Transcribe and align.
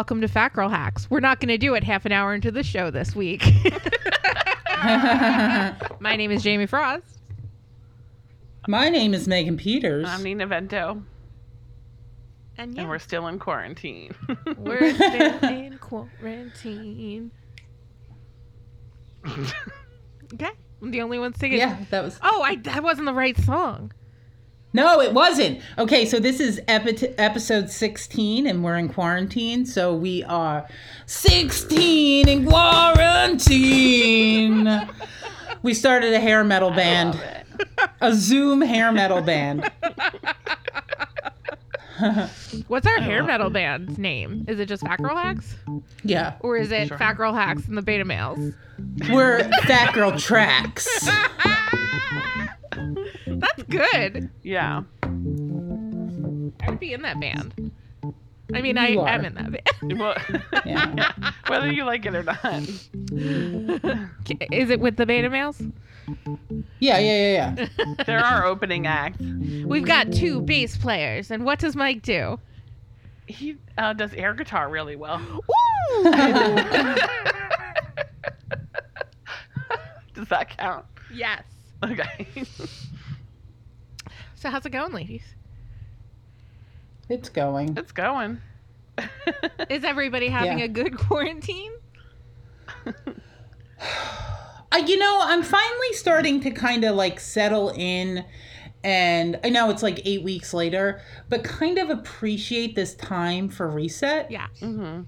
welcome 0.00 0.22
to 0.22 0.28
Fat 0.28 0.54
Girl 0.54 0.70
Hacks. 0.70 1.10
We're 1.10 1.20
not 1.20 1.40
going 1.40 1.48
to 1.48 1.58
do 1.58 1.74
it 1.74 1.84
half 1.84 2.06
an 2.06 2.12
hour 2.12 2.32
into 2.32 2.50
the 2.50 2.62
show 2.62 2.90
this 2.90 3.14
week. 3.14 3.44
My 4.82 6.16
name 6.16 6.30
is 6.30 6.42
Jamie 6.42 6.64
Frost. 6.64 7.20
My 8.66 8.88
name 8.88 9.12
is 9.12 9.28
Megan 9.28 9.58
Peters. 9.58 10.06
I'm 10.08 10.22
Nina 10.22 10.46
Vento, 10.46 11.02
And 12.56 12.78
and 12.78 12.88
we're 12.88 12.98
still 12.98 13.26
in 13.26 13.38
quarantine. 13.38 14.14
we're 14.56 14.94
still 14.94 15.38
in 15.50 15.76
quarantine. 15.82 17.30
Okay. 19.26 20.50
I'm 20.80 20.90
the 20.92 21.02
only 21.02 21.18
one 21.18 21.34
singing. 21.34 21.58
yeah, 21.58 21.76
that 21.90 22.02
was. 22.02 22.18
Oh, 22.22 22.40
I, 22.40 22.56
that 22.56 22.82
wasn't 22.82 23.04
the 23.04 23.12
right 23.12 23.36
song. 23.36 23.92
No, 24.72 25.00
it 25.00 25.12
wasn't. 25.12 25.60
Okay, 25.78 26.06
so 26.06 26.20
this 26.20 26.38
is 26.38 26.60
epi- 26.68 27.08
episode 27.18 27.70
16, 27.70 28.46
and 28.46 28.62
we're 28.62 28.76
in 28.76 28.88
quarantine. 28.88 29.66
So 29.66 29.92
we 29.94 30.22
are 30.24 30.66
16 31.06 32.28
in 32.28 32.46
quarantine. 32.46 33.48
we 35.62 35.74
started 35.74 36.12
a 36.14 36.20
hair 36.20 36.44
metal 36.44 36.70
band, 36.70 37.20
a 38.00 38.14
Zoom 38.14 38.60
hair 38.62 38.92
metal 38.92 39.20
band. 39.22 39.68
What's 42.68 42.86
our 42.86 42.98
hair 43.00 43.22
metal 43.24 43.50
band's 43.50 43.98
name? 43.98 44.46
Is 44.48 44.58
it 44.58 44.66
just 44.66 44.82
Fat 44.86 45.02
Girl 45.02 45.14
Hacks? 45.16 45.54
Yeah, 46.02 46.36
Or 46.40 46.56
is 46.56 46.70
it 46.72 46.88
Sure. 46.88 46.96
Fat 46.96 47.14
Girl 47.18 47.34
Hacks 47.34 47.66
and 47.68 47.76
the 47.76 47.82
Beta 47.82 48.04
Males? 48.06 48.54
we're 49.10 49.42
Fat 49.64 49.92
Girl 49.92 50.18
Tracks. 50.18 50.88
That's 53.40 53.62
good. 53.64 54.30
yeah. 54.42 54.82
I 55.02 56.70
would 56.70 56.80
be 56.80 56.92
in 56.92 57.02
that 57.02 57.18
band. 57.20 57.72
I 58.52 58.62
mean, 58.62 58.76
I 58.78 58.88
You 58.88 59.06
am 59.06 59.24
in 59.24 59.34
that 59.34 59.52
band. 59.52 59.98
Well, 59.98 60.14
Yeah. 60.66 61.12
whether 61.46 61.70
you 61.72 61.84
like 61.84 62.04
it 62.04 62.14
or 62.14 62.22
not. 62.22 62.44
Is 64.52 64.70
it 64.70 64.80
with 64.80 64.96
the 64.96 65.06
Beta 65.06 65.30
Males? 65.30 65.60
Yeah, 66.80 66.98
yeah, 66.98 67.32
yeah, 67.32 67.54
yeah. 67.56 67.94
There 68.06 68.18
are 68.18 68.44
opening 68.44 68.86
acts. 68.86 69.20
We've 69.20 69.84
got 69.86 70.12
two 70.12 70.40
bass 70.42 70.76
players, 70.76 71.30
and 71.30 71.44
what 71.44 71.58
does 71.60 71.76
Mike 71.76 72.02
do? 72.02 72.38
He 73.26 73.56
uh, 73.78 73.92
does 73.92 74.12
air 74.14 74.34
guitar 74.34 74.68
really 74.68 74.96
well. 74.96 75.20
Woo! 75.20 76.02
does 80.14 80.28
that 80.28 80.48
count? 80.56 80.84
yes. 81.12 81.42
Okay. 81.84 82.26
So 84.40 84.48
how's 84.48 84.64
it 84.64 84.70
going, 84.70 84.92
ladies? 84.94 85.22
It's 87.10 87.28
going. 87.28 87.76
it's 87.76 87.92
going. 87.92 88.40
Is 89.68 89.84
everybody 89.84 90.28
having 90.28 90.60
Yeah. 90.60 90.64
a 90.64 90.68
good 90.68 90.96
quarantine? 90.96 91.72
Uh, 94.72 94.76
you 94.86 94.96
know, 94.98 95.18
I'm 95.24 95.42
finally 95.42 95.92
starting 95.94 96.40
to 96.42 96.52
kind 96.52 96.84
of 96.84 96.94
like 96.94 97.18
settle 97.18 97.70
in. 97.70 98.24
And 98.84 99.40
I 99.42 99.48
know 99.48 99.68
it's 99.68 99.82
like 99.82 100.00
eight 100.06 100.22
weeks 100.22 100.54
later, 100.54 101.00
but 101.28 101.42
kind 101.42 101.76
of 101.76 101.90
appreciate 101.90 102.76
this 102.76 102.94
time 102.94 103.48
for 103.48 103.68
reset. 103.68 104.30
Yeah. 104.30 104.46
hmm 104.60 105.00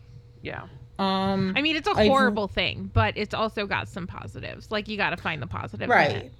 Yeah. 0.42 0.62
Um, 0.98 1.52
I 1.54 1.62
mean, 1.62 1.76
it's 1.76 1.86
a 1.86 1.92
I've- 1.92 2.08
horrible 2.08 2.48
thing, 2.48 2.90
but 2.92 3.16
it's 3.16 3.34
also 3.34 3.64
got 3.66 3.86
some 3.88 4.04
positives. 4.08 4.72
Like 4.72 4.88
you 4.88 4.96
got 4.96 5.10
to 5.10 5.16
find 5.16 5.40
the 5.40 5.46
positive. 5.46 5.82
in 5.82 5.90
right. 5.90 6.10
it. 6.10 6.32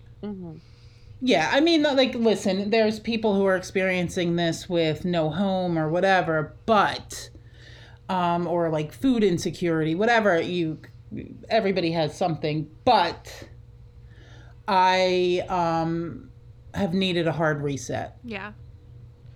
Yeah, 1.25 1.49
I 1.53 1.61
mean, 1.61 1.85
like, 1.85 2.17
listen, 2.17 2.71
there's 2.71 2.99
people 2.99 3.37
who 3.37 3.45
are 3.47 3.55
experiencing 3.55 4.35
this 4.35 4.69
with 4.69 5.05
no 5.05 5.31
home 5.31 5.79
or 5.79 5.89
whatever, 5.89 6.57
but, 6.67 7.31
um, 8.09 8.49
or 8.49 8.69
like 8.71 8.93
food 8.93 9.23
insecurity, 9.23 9.95
whatever. 9.95 10.41
You, 10.41 10.81
everybody 11.49 11.93
has 11.93 12.19
something, 12.19 12.69
but 12.85 13.47
I 14.67 15.45
um, 15.49 16.31
have 16.75 16.93
needed 16.93 17.29
a 17.29 17.33
hard 17.33 17.63
reset. 17.63 18.19
Yeah. 18.25 18.53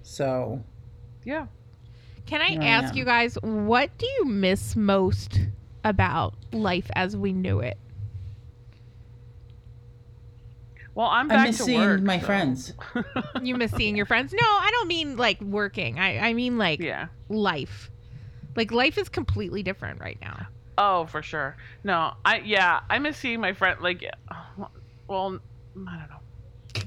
So 0.02 0.64
Yeah. 1.24 1.46
Can 2.26 2.40
I 2.40 2.48
Here 2.48 2.62
I 2.62 2.66
ask 2.66 2.96
you 2.96 3.04
guys, 3.04 3.38
what 3.42 3.96
do 3.98 4.06
you 4.18 4.24
miss 4.24 4.74
most 4.74 5.38
about 5.84 6.34
life 6.52 6.90
as 6.96 7.16
we 7.16 7.32
knew 7.32 7.60
it? 7.60 7.78
Well, 10.96 11.08
I'm 11.08 11.30
I 11.30 11.34
back 11.34 11.46
miss 11.48 11.58
to 11.58 11.62
seeing 11.64 11.80
work, 11.80 12.00
my 12.00 12.18
so- 12.18 12.26
friends. 12.26 12.72
You 13.42 13.54
miss 13.54 13.70
seeing 13.72 13.96
your 13.96 14.06
friends? 14.06 14.32
No, 14.32 14.38
I 14.46 14.70
don't 14.72 14.88
mean 14.88 15.16
like 15.18 15.38
working. 15.42 15.98
I, 15.98 16.18
I 16.18 16.32
mean 16.32 16.56
like 16.56 16.80
yeah. 16.80 17.08
life. 17.28 17.90
Like 18.56 18.72
life 18.72 18.96
is 18.96 19.10
completely 19.10 19.62
different 19.62 20.00
right 20.00 20.18
now. 20.22 20.46
Oh, 20.78 21.04
for 21.06 21.22
sure. 21.22 21.56
No, 21.84 22.14
I 22.24 22.38
yeah, 22.38 22.80
I 22.88 22.98
miss 22.98 23.18
seeing 23.18 23.40
my 23.42 23.52
friend. 23.52 23.78
Like, 23.82 24.04
well, 25.06 25.38
I 25.86 25.98
don't 25.98 26.08
know. 26.08 26.82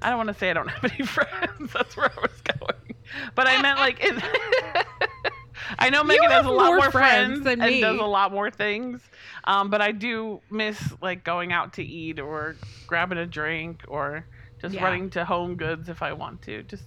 I 0.00 0.08
don't 0.08 0.16
want 0.16 0.28
to 0.28 0.34
say 0.34 0.50
I 0.50 0.54
don't 0.54 0.68
have 0.68 0.90
any 0.92 1.04
friends. 1.06 1.72
That's 1.72 1.96
where 1.98 2.10
I 2.16 2.20
was 2.20 2.40
going. 2.58 2.94
But 3.34 3.46
I 3.46 3.60
meant 3.62 3.78
like, 3.78 4.00
I 5.78 5.90
know 5.90 6.02
Megan 6.02 6.30
has 6.30 6.46
a 6.46 6.50
lot 6.50 6.66
more 6.66 6.76
more 6.78 6.90
friends 6.90 7.40
friends 7.40 7.44
than 7.44 7.60
and 7.60 7.70
me. 7.70 7.80
does 7.80 7.98
a 8.00 8.04
lot 8.04 8.32
more 8.32 8.50
things. 8.50 9.00
Um, 9.46 9.68
but 9.70 9.80
I 9.82 9.92
do 9.92 10.40
miss 10.50 10.80
like 11.02 11.22
going 11.24 11.52
out 11.52 11.74
to 11.74 11.82
eat 11.84 12.18
or 12.18 12.56
grabbing 12.86 13.18
a 13.18 13.26
drink 13.26 13.82
or 13.88 14.26
just 14.60 14.74
Yeah. 14.74 14.84
running 14.84 15.10
to 15.10 15.24
Home 15.24 15.56
Goods 15.56 15.88
if 15.88 16.02
I 16.02 16.12
want 16.14 16.42
to. 16.42 16.62
Just 16.62 16.84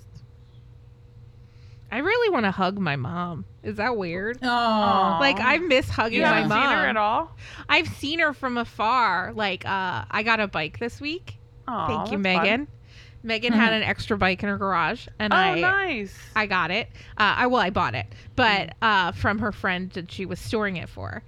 I 1.92 2.00
really 2.00 2.30
want 2.34 2.46
to 2.46 2.52
hug 2.52 2.78
my 2.80 2.96
mom. 2.98 3.46
Is 3.64 3.78
that 3.78 3.96
weird? 3.96 4.40
Oh, 4.44 5.18
Like 5.22 5.40
I 5.40 5.58
miss 5.60 5.88
hugging 5.90 6.20
you 6.20 6.26
my 6.26 6.46
mom. 6.46 6.52
seen 6.62 6.70
her 6.78 6.86
at 6.86 6.98
all. 6.98 7.32
I've 7.70 7.88
seen 7.88 8.20
her 8.20 8.34
from 8.34 8.58
afar. 8.58 9.32
Like 9.34 9.66
uh 9.66 10.04
I 10.10 10.24
got 10.24 10.40
a 10.40 10.48
bike 10.48 10.80
this 10.80 11.00
week. 11.00 11.40
Aw, 11.68 11.88
Thank 11.88 12.12
you, 12.12 12.18
Megan. 12.18 12.66
fun. 12.66 12.77
Megan. 13.24 13.52
Megan 13.52 13.54
had 13.54 13.74
an 13.74 13.84
extra 13.84 14.18
bike 14.18 14.44
in 14.44 14.50
her 14.50 14.58
garage 14.58 15.08
and 15.20 15.34
Oh, 15.34 15.38
I 15.38 15.60
nice. 15.60 16.18
I 16.36 16.46
got 16.46 16.72
it. 16.72 16.90
Uh, 17.18 17.36
I 17.38 17.48
well, 17.48 17.62
I 17.62 17.70
bought 17.70 17.96
it, 17.96 18.06
but 18.36 18.74
uh, 18.82 19.12
from 19.12 19.40
her 19.40 19.52
friend 19.52 19.90
that 19.92 20.12
she 20.12 20.26
was 20.26 20.40
storing 20.40 20.78
it 20.78 20.88
for. 20.90 21.24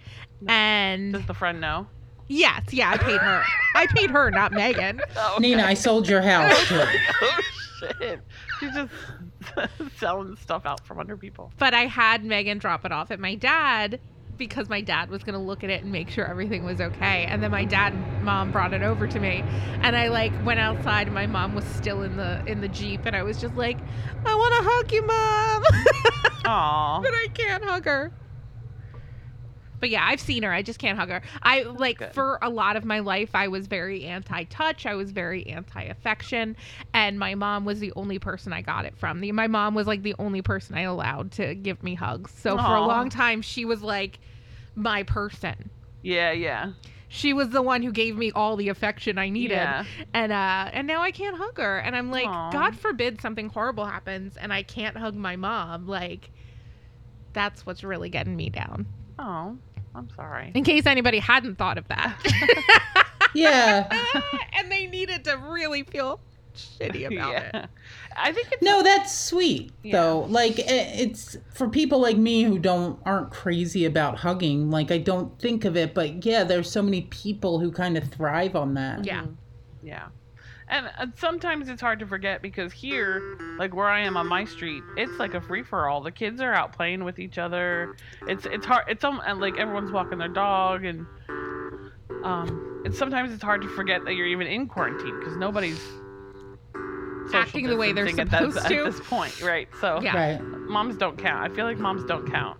And 0.47 1.13
Does 1.13 1.25
the 1.25 1.33
friend 1.33 1.59
know? 1.59 1.87
yes, 2.27 2.61
yeah, 2.71 2.91
I 2.91 2.97
paid 2.97 3.19
her. 3.19 3.43
I 3.75 3.87
paid 3.87 4.11
her, 4.11 4.29
not 4.31 4.51
Megan. 4.53 5.01
Oh, 5.17 5.37
Nina, 5.39 5.63
I 5.63 5.73
sold 5.73 6.07
your 6.07 6.21
house 6.21 6.57
too. 6.67 6.79
oh 6.79 7.41
shit. 7.99 8.19
She's 8.59 8.73
just 8.73 8.91
selling 9.99 10.35
stuff 10.37 10.65
out 10.65 10.85
from 10.85 10.99
under 10.99 11.17
people. 11.17 11.51
But 11.57 11.73
I 11.73 11.85
had 11.85 12.23
Megan 12.23 12.57
drop 12.59 12.85
it 12.85 12.91
off 12.91 13.11
at 13.11 13.19
my 13.19 13.35
dad 13.35 13.99
because 14.39 14.69
my 14.69 14.81
dad 14.81 15.11
was 15.11 15.23
gonna 15.23 15.37
look 15.43 15.63
at 15.63 15.69
it 15.69 15.83
and 15.83 15.91
make 15.91 16.09
sure 16.09 16.25
everything 16.25 16.63
was 16.63 16.81
okay. 16.81 17.25
And 17.25 17.43
then 17.43 17.51
my 17.51 17.65
dad 17.65 17.93
and 17.93 18.23
mom 18.23 18.51
brought 18.51 18.73
it 18.73 18.81
over 18.81 19.05
to 19.05 19.19
me, 19.19 19.43
and 19.83 19.95
I 19.95 20.07
like 20.07 20.31
went 20.43 20.59
outside. 20.59 21.05
and 21.07 21.13
My 21.13 21.27
mom 21.27 21.53
was 21.53 21.65
still 21.65 22.01
in 22.01 22.17
the 22.17 22.41
in 22.47 22.61
the 22.61 22.67
jeep, 22.69 23.01
and 23.05 23.15
I 23.15 23.21
was 23.21 23.39
just 23.39 23.55
like, 23.55 23.77
I 24.25 24.33
want 24.33 24.53
to 24.55 24.69
hug 24.69 24.91
you, 24.91 25.05
mom. 25.05 25.63
Aw. 26.45 27.01
but 27.01 27.11
I 27.11 27.27
can't 27.33 27.63
hug 27.63 27.85
her. 27.85 28.11
But 29.79 29.89
yeah, 29.89 30.05
I've 30.05 30.19
seen 30.19 30.43
her. 30.43 30.51
I 30.51 30.61
just 30.61 30.79
can't 30.79 30.97
hug 30.97 31.09
her. 31.09 31.21
I 31.41 31.63
like 31.63 31.99
Good. 31.99 32.13
for 32.13 32.39
a 32.41 32.49
lot 32.49 32.75
of 32.75 32.85
my 32.85 32.99
life 32.99 33.31
I 33.33 33.47
was 33.47 33.67
very 33.67 34.05
anti-touch. 34.05 34.85
I 34.85 34.95
was 34.95 35.11
very 35.11 35.47
anti-affection, 35.47 36.55
and 36.93 37.19
my 37.19 37.35
mom 37.35 37.65
was 37.65 37.79
the 37.79 37.93
only 37.95 38.19
person 38.19 38.53
I 38.53 38.61
got 38.61 38.85
it 38.85 38.97
from. 38.97 39.21
The, 39.21 39.31
my 39.31 39.47
mom 39.47 39.75
was 39.75 39.87
like 39.87 40.03
the 40.03 40.15
only 40.19 40.41
person 40.41 40.75
I 40.75 40.81
allowed 40.81 41.31
to 41.33 41.55
give 41.55 41.83
me 41.83 41.95
hugs. 41.95 42.31
So 42.37 42.57
for 42.57 42.75
a 42.75 42.81
long 42.81 43.09
time 43.09 43.41
she 43.41 43.65
was 43.65 43.81
like 43.81 44.19
my 44.75 45.03
person. 45.03 45.69
Yeah, 46.01 46.31
yeah. 46.31 46.71
She 47.09 47.33
was 47.33 47.49
the 47.49 47.61
one 47.61 47.81
who 47.81 47.91
gave 47.91 48.15
me 48.15 48.31
all 48.31 48.55
the 48.55 48.69
affection 48.69 49.17
I 49.17 49.29
needed. 49.29 49.55
Yeah. 49.55 49.83
And 50.13 50.31
uh 50.31 50.69
and 50.71 50.87
now 50.87 51.01
I 51.01 51.11
can't 51.11 51.35
hug 51.35 51.57
her. 51.57 51.79
And 51.79 51.95
I'm 51.95 52.11
like, 52.11 52.27
Aw. 52.27 52.51
God 52.51 52.77
forbid 52.77 53.19
something 53.19 53.49
horrible 53.49 53.85
happens 53.85 54.37
and 54.37 54.53
I 54.53 54.63
can't 54.63 54.95
hug 54.95 55.15
my 55.15 55.35
mom. 55.35 55.87
Like 55.87 56.29
that's 57.33 57.65
what's 57.65 57.83
really 57.83 58.09
getting 58.09 58.35
me 58.35 58.49
down. 58.49 58.85
Oh, 59.17 59.57
I'm 59.95 60.09
sorry. 60.15 60.51
In 60.55 60.63
case 60.63 60.85
anybody 60.85 61.19
hadn't 61.19 61.57
thought 61.57 61.77
of 61.77 61.87
that. 61.87 62.17
Yeah. 63.35 63.87
and 64.53 64.71
they 64.71 64.87
needed 64.87 65.23
to 65.25 65.37
really 65.37 65.83
feel 65.83 66.19
shitty 66.55 67.05
about 67.11 67.35
it. 67.53 67.65
I 68.17 68.31
think 68.33 68.47
it's 68.51 68.61
No, 68.63 68.81
that's 68.81 69.13
sweet 69.15 69.71
Yeah. 69.83 69.91
though. 70.01 70.19
Like 70.21 70.55
it's 70.57 71.37
for 71.53 71.69
people 71.69 71.99
like 71.99 72.17
me 72.17 72.41
who 72.43 72.57
don't 72.57 72.99
aren't 73.05 73.29
crazy 73.29 73.85
about 73.85 74.17
hugging. 74.17 74.71
Like 74.71 74.89
I 74.89 74.97
don't 74.97 75.37
think 75.39 75.63
of 75.63 75.77
it, 75.77 75.93
but 75.93 76.25
yeah, 76.25 76.43
there's 76.43 76.71
so 76.71 76.81
many 76.81 77.03
people 77.03 77.59
who 77.59 77.71
kind 77.71 77.97
of 77.97 78.05
thrive 78.05 78.55
on 78.55 78.73
that. 78.73 79.05
Yeah. 79.05 79.21
Mm-hmm. 79.21 79.87
Yeah. 79.87 80.07
And 80.71 80.85
uh, 80.99 81.07
sometimes 81.17 81.67
it's 81.67 81.81
hard 81.81 81.99
to 81.99 82.05
forget 82.05 82.41
because 82.43 82.71
here, 82.71 83.21
like 83.57 83.73
where 83.75 83.87
I 83.89 84.01
am 84.01 84.15
on 84.17 84.27
my 84.27 84.45
street, 84.45 84.83
it's 84.97 85.17
like 85.17 85.33
a 85.33 85.41
free 85.41 85.63
for 85.63 85.89
all. 85.89 86.01
The 86.01 86.11
kids 86.11 86.41
are 86.41 86.53
out 86.53 86.73
playing 86.73 87.03
with 87.03 87.17
each 87.17 87.37
other. 87.39 87.95
It's 88.27 88.45
it's 88.45 88.65
hard. 88.65 88.85
It's 88.87 89.03
um, 89.03 89.19
and 89.25 89.39
like 89.39 89.57
everyone's 89.57 89.91
walking 89.91 90.19
their 90.19 90.27
dog, 90.27 90.85
and 90.85 91.07
um, 92.23 92.83
it's 92.85 92.97
sometimes 92.97 93.33
it's 93.33 93.41
hard 93.43 93.61
to 93.63 93.67
forget 93.69 94.05
that 94.05 94.13
you're 94.13 94.27
even 94.27 94.47
in 94.47 94.67
quarantine 94.67 95.17
because 95.19 95.35
nobody's 95.37 95.79
social 97.27 97.39
Acting 97.41 97.67
the 97.67 97.75
way 97.77 97.91
they're 97.91 98.05
distancing 98.05 98.33
at 98.39 98.41
that- 98.53 98.53
supposed 98.53 98.67
to. 98.67 98.79
at 98.85 98.91
this 98.91 98.99
point, 99.07 99.41
right? 99.41 99.67
So 99.81 99.99
Yeah. 100.01 100.15
Right. 100.15 100.41
moms 100.41 100.97
don't 100.97 101.17
count. 101.17 101.51
I 101.51 101.55
feel 101.55 101.65
like 101.65 101.77
moms 101.77 102.03
don't 102.05 102.29
count. 102.31 102.59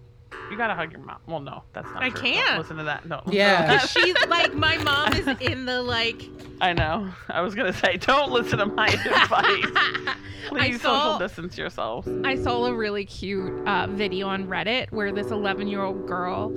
You 0.51 0.57
gotta 0.57 0.73
hug 0.75 0.91
your 0.91 1.01
mom. 1.01 1.17
Well, 1.27 1.39
no, 1.39 1.63
that's 1.73 1.87
not. 1.93 2.01
I 2.03 2.09
true. 2.09 2.21
can't. 2.21 2.47
Don't 2.47 2.57
listen 2.59 2.77
to 2.77 2.83
that. 2.83 3.05
No. 3.07 3.21
Yeah. 3.27 3.79
Cause 3.79 3.91
she's 3.91 4.15
like 4.27 4.53
my 4.53 4.77
mom 4.77 5.13
is 5.13 5.27
in 5.41 5.65
the 5.65 5.81
like 5.81 6.23
I 6.61 6.73
know. 6.73 7.09
I 7.29 7.41
was 7.41 7.55
gonna 7.55 7.73
say, 7.73 7.97
don't 7.97 8.31
listen 8.31 8.59
to 8.59 8.65
my 8.65 8.87
advice. 9.05 10.15
Please 10.49 10.81
saw- 10.81 11.03
social 11.03 11.19
distance 11.19 11.57
yourselves. 11.57 12.07
I 12.23 12.35
saw 12.35 12.65
a 12.65 12.73
really 12.73 13.05
cute 13.05 13.65
uh, 13.67 13.87
video 13.87 14.27
on 14.27 14.47
Reddit 14.47 14.91
where 14.91 15.11
this 15.11 15.27
11 15.27 15.67
year 15.67 15.83
old 15.83 16.07
girl 16.07 16.49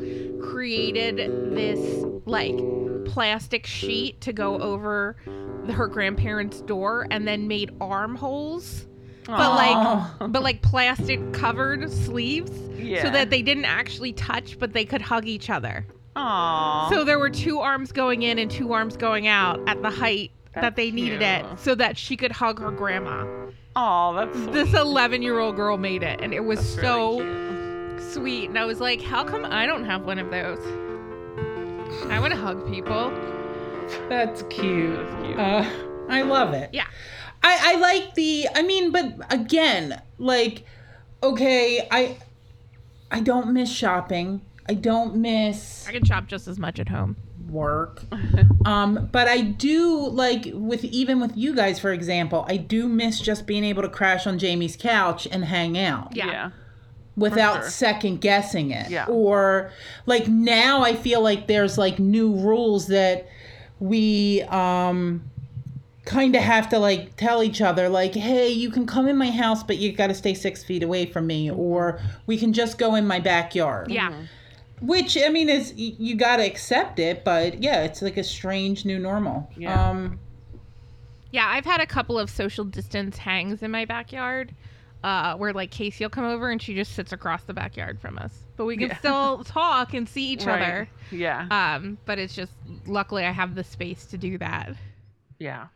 created 0.51 1.17
this 1.55 2.05
like 2.25 2.57
plastic 3.05 3.67
sheet 3.67 4.21
to 4.23 4.33
go 4.33 4.59
over 4.61 5.17
her 5.71 5.87
grandparents' 5.87 6.63
door 6.63 7.07
and 7.11 7.29
then 7.29 7.47
made 7.47 7.71
armholes, 7.81 8.87
but 9.27 9.41
Aw. 9.41 10.17
like 10.21 10.33
but 10.33 10.43
like 10.43 10.63
plastic 10.63 11.33
covered 11.33 11.91
sleeves 11.91 12.51
Yeah. 12.79 13.03
so 13.03 13.11
that 13.11 13.31
they 13.31 13.43
didn't 13.43 13.65
actually 13.67 14.13
touch 14.13 14.59
but 14.59 14.73
they 14.73 14.85
could 14.85 15.03
hug 15.03 15.27
each 15.27 15.51
other. 15.51 15.87
Aww. 16.17 16.91
So 16.91 17.05
there 17.05 17.19
were 17.19 17.31
two 17.31 17.61
arms 17.61 17.93
going 17.93 18.23
in 18.23 18.39
and 18.39 18.51
two 18.51 18.73
arms 18.73 18.97
going 18.97 19.27
out 19.27 19.61
at 19.69 19.81
the 19.83 19.91
height 19.91 20.31
that 20.55 20.77
they 20.77 20.91
needed 20.91 21.23
it 21.23 21.47
so 21.59 21.75
that 21.77 21.97
she 21.97 22.17
could 22.17 22.33
hug 22.33 22.59
her 22.61 22.71
grandma. 22.71 23.25
Aw, 23.77 24.13
that's 24.13 24.37
sweet. 24.37 24.53
This 24.53 24.75
11 24.75 25.23
year 25.23 25.39
old 25.39 25.57
girl 25.57 25.79
made 25.79 26.03
it 26.03 26.21
and 26.21 26.35
it 26.35 26.45
was 26.45 26.59
That's 26.59 26.87
so 26.87 27.21
really 27.21 28.03
sweet. 28.13 28.49
And 28.51 28.59
I 28.59 28.65
was 28.67 28.81
like, 28.81 29.01
how 29.01 29.25
come 29.25 29.45
I 29.47 29.65
don't 29.65 29.85
have 29.85 30.05
one 30.05 30.19
of 30.19 30.31
those? 30.31 30.59
I 32.11 32.19
want 32.21 32.33
to 32.35 32.39
hug 32.39 32.69
people. 32.71 33.11
That's 34.09 34.43
cute. 34.51 34.97
That's 34.97 35.23
cute. 35.25 35.39
Uh, 35.39 35.65
I 36.09 36.23
love 36.23 36.53
it. 36.53 36.71
Yeah. 36.73 36.87
I, 37.43 37.75
I 37.75 37.77
like 37.81 38.15
the 38.15 38.49
I 38.55 38.63
mean, 38.63 38.93
but 38.93 39.15
again, 39.33 40.01
like, 40.19 40.65
okay, 41.23 41.87
I 41.91 42.19
I 43.11 43.21
don't 43.21 43.53
miss 43.53 43.71
shopping. 43.71 44.43
I 44.69 44.75
don't 44.75 45.17
miss 45.17 45.87
I 45.89 45.93
can 45.93 46.05
shop 46.05 46.27
just 46.29 46.47
as 46.49 46.59
much 46.59 46.79
at 46.79 46.89
home. 46.89 47.17
work. 47.49 48.03
Um, 48.65 49.09
but 49.11 49.27
I 49.27 49.41
do 49.41 50.07
like 50.09 50.47
with 50.55 50.85
even 50.85 51.19
with 51.21 51.37
you 51.37 51.53
guys, 51.53 51.81
for 51.81 51.91
example, 51.93 52.45
I 52.49 52.59
do 52.59 52.89
miss 52.89 53.19
just 53.19 53.45
being 53.45 53.65
able 53.65 53.83
to 53.83 53.89
crash 53.89 54.25
on 54.25 54.39
Jamie's 54.39 54.77
couch 54.77 55.27
and 55.33 55.45
hang 55.45 55.77
out 55.77 56.15
Yeah. 56.15 56.27
yeah. 56.29 56.51
without 57.17 57.63
sure. 57.63 57.71
second 57.71 58.21
guessing 58.21 58.71
it. 58.71 58.89
Yeah. 58.89 59.07
Or 59.07 59.73
like 60.07 60.29
now 60.29 60.83
I 60.85 60.95
feel 60.95 61.21
like 61.23 61.49
there's 61.49 61.77
like 61.77 61.99
new 61.99 62.33
rules 62.37 62.87
that 62.87 63.27
we 63.81 64.43
um 64.43 65.29
kind 66.05 66.35
of 66.35 66.43
have 66.43 66.69
to 66.69 66.79
like 66.79 67.17
tell 67.17 67.43
each 67.45 67.61
other 67.61 67.89
like 67.89 68.13
hey 68.15 68.49
you 68.49 68.71
can 68.71 68.85
come 68.87 69.07
in 69.07 69.17
my 69.17 69.31
house 69.31 69.63
but 69.63 69.79
you 69.79 69.93
got 69.93 70.09
to 70.09 70.15
stay 70.15 70.35
six 70.35 70.65
feet 70.65 70.83
away 70.83 71.07
from 71.07 71.27
me 71.27 71.49
or 71.51 72.01
we 72.27 72.37
can 72.37 72.53
just 72.53 72.77
go 72.77 72.97
in 72.97 73.07
my 73.07 73.21
backyard 73.21 73.89
Yeah. 73.89 74.13
which 74.81 75.17
i 75.17 75.29
mean 75.29 75.49
is 75.49 75.73
you 75.77 76.17
got 76.17 76.39
to 76.39 76.43
accept 76.45 76.99
it 76.99 77.25
but 77.25 77.63
yeah 77.63 77.83
it's 77.85 78.03
like 78.03 78.17
a 78.17 78.25
strange 78.25 78.85
new 78.85 78.99
normal 78.99 79.49
Yeah. 79.57 79.91
um 79.91 80.19
Yeah. 81.31 81.47
I've 81.49 81.65
had 81.65 81.81
a 81.81 81.87
couple 81.87 82.19
of 82.19 82.29
social 82.29 82.65
distance 82.65 83.17
hangs 83.17 83.63
in 83.63 83.71
my 83.71 83.85
backyard 83.85 84.55
uh, 85.05 85.35
where 85.37 85.53
like 85.53 85.71
Casey 85.71 86.05
will 86.05 86.11
come 86.11 86.25
over 86.25 86.51
and 86.51 86.61
she 86.63 86.75
just 86.75 86.93
sits 86.95 87.13
across 87.13 87.43
the 87.45 87.53
backyard 87.55 88.01
from 88.01 88.19
us. 88.19 88.33
But 88.57 88.67
we 88.67 88.77
can 88.77 88.89
Yeah. 88.89 88.99
still 88.99 89.45
talk 89.61 89.95
and 89.95 90.09
see 90.09 90.29
each 90.33 90.45
Right. 90.45 90.61
other. 90.63 90.89
Yeah. 91.11 91.47
Um, 91.51 91.97
but 92.05 92.19
it's 92.21 92.35
just 92.37 92.53
luckily 92.87 93.25
I 93.25 93.31
have 93.33 93.55
the 93.57 93.65
space 93.65 94.05
to 94.07 94.19
do 94.19 94.37
that. 94.39 94.75
Yeah. 95.39 95.67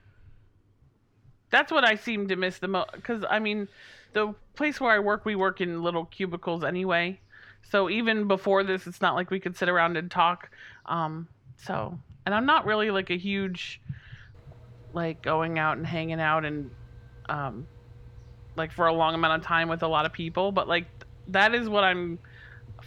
That's 1.57 1.73
what 1.73 1.87
I 1.87 1.95
seem 1.95 2.29
to 2.29 2.37
miss 2.37 2.59
the 2.59 2.69
most. 2.69 2.93
Because, 2.93 3.25
I 3.31 3.39
mean, 3.39 3.67
the 4.13 4.35
place 4.57 4.79
where 4.79 4.93
I 4.93 4.99
work, 4.99 5.25
we 5.25 5.37
work 5.37 5.63
in 5.63 5.83
little 5.83 6.05
cubicles 6.05 6.63
anyway. 6.63 7.19
So 7.71 7.89
even 7.89 8.29
before 8.29 8.63
this, 8.63 8.87
it's 8.87 9.01
not 9.01 9.15
like 9.15 9.31
we 9.31 9.41
could 9.41 9.57
sit 9.57 9.71
around 9.71 9.97
and 9.97 10.11
talk. 10.11 10.51
Um, 10.85 11.29
so, 11.57 11.99
and 12.27 12.35
I'm 12.35 12.45
not 12.45 12.67
really 12.67 12.91
like 12.91 13.09
a 13.09 13.17
huge, 13.17 13.81
like 14.93 15.23
going 15.23 15.59
out 15.59 15.79
and 15.79 15.87
hanging 15.87 16.21
out 16.21 16.45
and, 16.45 16.71
um, 17.31 17.67
like 18.55 18.71
for 18.71 18.87
a 18.87 18.93
long 18.93 19.15
amount 19.15 19.41
of 19.41 19.47
time 19.47 19.71
with 19.71 19.83
a 19.83 19.89
lot 19.89 20.05
of 20.05 20.13
people. 20.13 20.53
But 20.53 20.69
like 20.69 20.85
that 21.29 21.55
is 21.55 21.71
what 21.71 21.85
I'm 21.85 22.19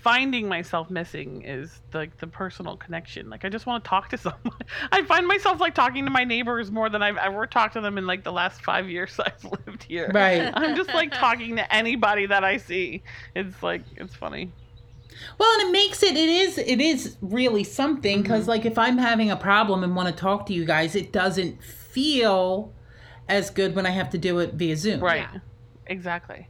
finding 0.01 0.48
myself 0.48 0.90
missing 0.90 1.42
is 1.44 1.81
like 1.94 2.18
the 2.18 2.28
personal 2.28 2.78
connection. 2.78 3.30
Like 3.30 3.46
I 3.46 3.50
just 3.50 3.66
want 3.66 3.84
to 3.84 3.90
talk 3.90 4.10
to 4.10 4.18
someone. 4.28 4.57
I 4.92 5.04
find 5.04 5.28
myself 5.28 5.60
like 5.60 5.75
talking 5.75 6.06
to 6.06 6.12
my 6.12 6.24
neighbors 6.24 6.72
more 6.72 6.90
than 6.90 7.01
I've 7.01 7.18
ever 7.18 7.46
talked 7.48 7.74
to 7.74 7.81
them 7.81 7.98
in 7.98 8.07
like 8.07 8.24
the 8.24 8.31
last 8.31 8.63
five 8.63 8.90
years 8.90 9.19
I've 9.25 9.44
lived 9.44 9.84
here. 9.84 10.12
Right. 10.13 10.51
I'm 10.54 10.75
just 10.75 10.94
like 10.94 11.12
talking 11.13 11.56
to 11.57 11.74
anybody 11.74 12.25
that 12.25 12.44
I 12.44 12.57
see. 12.57 13.04
It's 13.36 13.62
like 13.62 13.81
it's 13.98 14.16
funny. 14.16 14.51
well 15.38 15.50
and 15.60 15.69
it 15.69 15.72
makes 15.72 16.02
it 16.04 16.16
it 16.16 16.30
is 16.30 16.57
it 16.57 16.80
is 16.80 17.18
really 17.22 17.63
something 17.63 18.22
because 18.22 18.42
mm-hmm. 18.42 18.52
like 18.52 18.66
if 18.66 18.78
i'm 18.78 18.98
having 18.98 19.30
a 19.30 19.36
problem 19.36 19.84
and 19.84 19.95
want 19.95 20.07
to 20.07 20.16
talk 20.16 20.45
to 20.45 20.54
you 20.54 20.63
guys 20.63 20.95
it 20.95 21.12
doesn't 21.12 21.62
feel 21.63 22.72
as 23.28 23.50
good 23.50 23.75
when 23.75 23.86
i 23.86 23.90
have 23.90 24.10
to 24.10 24.18
do 24.18 24.40
it 24.40 24.54
via 24.54 24.75
zoom 24.78 25.02
Right. 25.02 25.28
Yeah. 25.34 25.40
Exactly. 25.88 26.48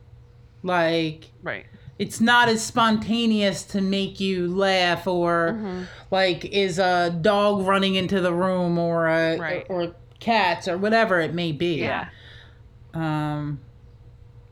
like 0.62 1.32
Right. 1.42 1.66
It's 2.00 2.20
not 2.22 2.48
as 2.50 2.64
spontaneous 2.66 3.62
to 3.64 3.82
make 3.82 4.20
you 4.20 4.48
laugh 4.48 5.06
or 5.06 5.52
Mm-hmm. 5.54 5.84
like 6.12 6.46
is 6.46 6.80
a 6.80 7.12
dog 7.22 7.68
running 7.68 7.96
into 7.96 8.22
the 8.22 8.34
room 8.34 8.78
or 8.80 9.08
a 9.08 9.38
Right. 9.38 9.66
or 9.70 9.94
cats 10.20 10.68
or 10.68 10.78
whatever 10.78 11.20
it 11.20 11.34
may 11.34 11.52
be 11.52 11.76
Yeah. 11.82 12.10
um 12.94 13.60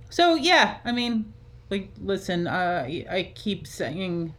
so 0.09 0.35
yeah 0.35 0.77
i 0.85 0.91
mean 0.91 1.33
like 1.69 1.89
listen 2.01 2.47
uh 2.47 2.85
i 2.87 3.31
keep 3.35 3.67
saying 3.67 4.33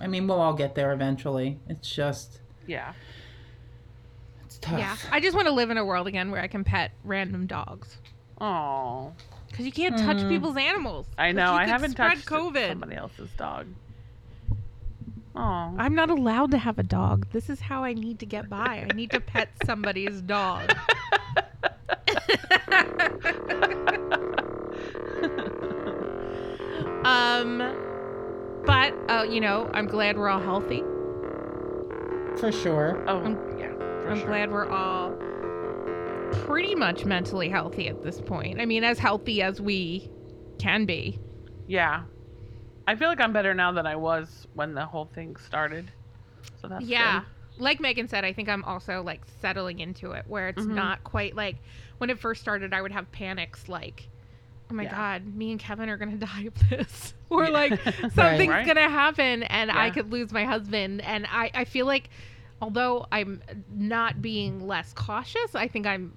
i 0.00 0.06
mean 0.06 0.26
we'll 0.26 0.40
all 0.40 0.54
get 0.54 0.74
there 0.74 0.92
eventually 0.92 1.58
it's 1.68 1.90
just 1.90 2.40
Yeah. 2.66 2.92
it's 4.44 4.56
tough 4.58 4.78
Yeah. 4.78 4.96
I 5.10 5.20
just 5.20 5.34
want 5.36 5.48
to 5.48 5.52
live 5.52 5.70
in 5.70 5.76
a 5.78 5.84
world 5.84 6.06
again 6.06 6.30
where 6.30 6.40
I 6.40 6.46
can 6.46 6.64
pet 6.64 6.92
random 7.04 7.46
dogs. 7.46 7.98
Oh. 8.40 9.12
Because 9.52 9.66
you 9.66 9.72
can't 9.72 9.96
touch 9.98 10.16
Mm. 10.16 10.28
people's 10.30 10.56
animals. 10.56 11.06
I 11.18 11.30
know. 11.32 11.52
I 11.52 11.66
haven't 11.66 11.94
touched 11.94 12.26
COVID. 12.26 12.68
somebody 12.70 12.96
else's 12.96 13.30
dog. 13.36 13.66
Oh. 15.36 15.74
I'm 15.78 15.94
not 15.94 16.10
allowed 16.10 16.50
to 16.50 16.58
have 16.58 16.78
a 16.78 16.82
dog. 16.82 17.26
This 17.32 17.48
is 17.48 17.60
how 17.60 17.84
I 17.84 17.92
need 17.92 18.18
to 18.20 18.26
get 18.26 18.48
by. 18.50 18.86
I 18.90 18.94
need 18.94 19.10
to 19.12 19.20
pet 19.20 19.50
somebody's 19.66 20.20
dog. 20.22 20.72
um, 27.04 27.58
but 28.64 28.94
uh, 29.08 29.26
you 29.28 29.40
know, 29.40 29.70
I'm 29.74 29.86
glad 29.86 30.16
we're 30.16 30.28
all 30.28 30.40
healthy. 30.40 30.80
for 32.38 32.50
sure 32.52 33.04
Oh, 33.08 33.20
I'm- 33.22 33.58
yeah. 33.58 33.72
For 33.76 34.10
I'm 34.10 34.18
sure. 34.18 34.28
glad 34.28 34.50
we're 34.50 34.68
all 34.68 35.14
pretty 36.32 36.74
much 36.74 37.04
mentally 37.04 37.48
healthy 37.48 37.88
at 37.88 38.02
this 38.02 38.20
point. 38.20 38.60
I 38.60 38.66
mean, 38.66 38.84
as 38.84 38.98
healthy 38.98 39.42
as 39.42 39.60
we 39.60 40.10
can 40.58 40.84
be. 40.86 41.18
Yeah. 41.66 42.02
I 42.86 42.96
feel 42.96 43.08
like 43.08 43.20
I'm 43.20 43.32
better 43.32 43.54
now 43.54 43.72
than 43.72 43.86
I 43.86 43.96
was 43.96 44.46
when 44.54 44.74
the 44.74 44.84
whole 44.84 45.06
thing 45.14 45.36
started. 45.36 45.90
So 46.60 46.68
that's 46.68 46.84
yeah. 46.84 47.20
good. 47.20 47.62
Like 47.62 47.80
Megan 47.80 48.08
said, 48.08 48.24
I 48.24 48.32
think 48.32 48.48
I'm 48.48 48.64
also 48.64 49.02
like 49.02 49.20
settling 49.40 49.78
into 49.80 50.12
it 50.12 50.24
where 50.26 50.48
it's 50.48 50.62
Mhm. 50.64 50.74
not 50.74 51.04
quite 51.04 51.36
like 51.36 51.56
when 51.98 52.10
it 52.10 52.18
first 52.18 52.40
started, 52.40 52.72
I 52.72 52.82
would 52.82 52.92
have 52.92 53.10
panics 53.12 53.68
like, 53.68 54.08
oh 54.70 54.74
my 54.74 54.84
Yeah. 54.84 54.90
God, 54.90 55.26
me 55.34 55.52
and 55.52 55.60
Kevin 55.60 55.88
are 55.88 55.96
going 55.96 56.10
to 56.18 56.26
die 56.26 56.42
of 56.42 56.68
this. 56.70 57.14
or 57.30 57.48
like 57.50 57.78
something's 58.14 58.48
Right. 58.48 58.64
going 58.64 58.76
to 58.76 58.88
happen 58.88 59.42
and 59.44 59.70
I 59.70 59.90
could 59.90 60.10
lose 60.10 60.32
my 60.32 60.44
husband. 60.44 61.02
And 61.02 61.26
I, 61.30 61.50
I 61.54 61.64
feel 61.64 61.86
like, 61.86 62.08
although 62.60 63.06
I'm 63.12 63.42
not 63.72 64.20
being 64.22 64.66
less 64.66 64.92
cautious, 64.92 65.54
I 65.54 65.68
think 65.68 65.86
I'm 65.86 66.16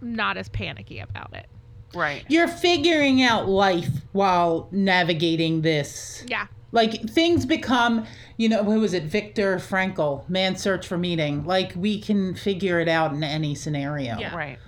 not 0.00 0.36
as 0.36 0.48
panicky 0.48 0.98
about 1.00 1.32
it. 1.34 1.46
Right. 1.94 2.24
you're 2.28 2.48
figuring 2.48 3.22
out 3.22 3.48
life 3.48 3.88
while 4.12 4.68
navigating 4.70 5.62
this 5.62 6.24
Yeah. 6.26 6.46
like 6.72 7.08
things 7.08 7.46
become 7.46 8.04
you 8.36 8.48
know 8.50 8.64
who 8.64 8.80
was 8.80 8.92
it 8.92 9.04
viktor 9.04 9.56
frankl 9.58 10.28
man 10.28 10.56
search 10.56 10.86
for 10.86 10.98
meaning 10.98 11.44
like 11.46 11.72
we 11.74 11.98
can 12.00 12.34
figure 12.34 12.80
it 12.80 12.88
out 12.88 13.12
in 13.12 13.22
any 13.24 13.54
scenario 13.54 14.18
Yeah. 14.18 14.34
Right. 14.36 14.58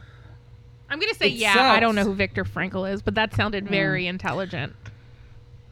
I'm 0.88 0.99
going 1.00 1.12
to 1.12 1.18
say, 1.18 1.26
It 1.26 1.35
yeah, 1.35 1.73
I 1.73 1.80
don't 1.80 1.94
know 1.97 2.04
who 2.04 2.14
Viktor 2.14 2.44
Frankl 2.44 2.90
is, 2.90 3.02
but 3.02 3.14
that 3.16 3.35
sounded 3.35 3.68
very 3.68 4.06
intelligent. 4.06 4.75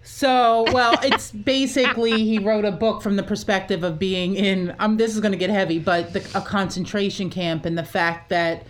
so 0.03 0.65
well 0.73 0.99
it's 1.03 1.31
basically 1.33 2.25
he 2.25 2.39
wrote 2.39 2.65
a 2.65 2.71
book 2.73 3.03
from 3.03 3.17
the 3.17 3.23
perspective 3.23 3.83
of 3.83 3.99
being 3.99 4.35
in 4.35 4.75
um 4.79 4.99
this 4.99 5.15
is 5.15 5.21
going 5.21 5.33
to 5.33 5.39
get 5.39 5.51
heavy 5.51 5.79
but 5.79 6.13
the, 6.13 6.21
a 6.35 6.41
concentration 6.41 7.31
camp 7.31 7.65
and 7.65 7.77
the 7.79 7.85
fact 7.85 8.29
that 8.29 8.65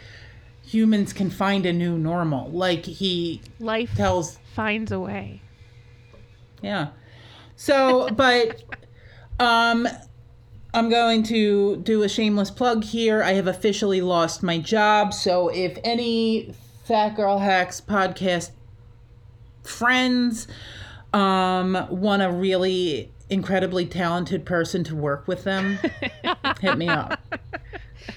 humans 0.66 1.12
can 1.12 1.30
find 1.30 1.64
a 1.64 1.73
new 1.73 1.96
normal 1.96 2.50
like 2.50 2.85
he 2.85 3.40
Life 3.61 3.94
tells 3.94 4.38
finds 4.54 4.90
a 4.90 4.99
way. 5.00 5.40
Yeah. 6.61 6.88
So, 7.56 8.11
but 8.16 8.62
um 9.38 9.88
I'm 10.75 10.90
going 10.90 11.23
to 11.25 11.76
do 11.78 12.02
a 12.02 12.08
shameless 12.08 12.50
plug 12.50 12.85
here. 12.85 13.23
I 13.23 13.32
have 13.32 13.46
officially 13.46 14.02
lost 14.02 14.42
my 14.42 14.58
job. 14.58 15.14
So, 15.14 15.49
if 15.49 15.78
any 15.85 16.52
Fat 16.85 17.16
Girl 17.16 17.38
Hacks 17.38 17.80
podcast 17.80 18.50
friends 19.64 20.46
um, 21.14 21.87
want 21.90 22.20
a 22.20 22.30
really 22.30 23.11
incredibly 23.30 23.87
talented 23.87 24.44
person 24.44 24.85
to 24.85 24.94
work 24.94 25.26
with 25.26 25.44
them, 25.44 25.78
hit 26.61 26.76
me 26.76 26.88
up. 26.88 27.20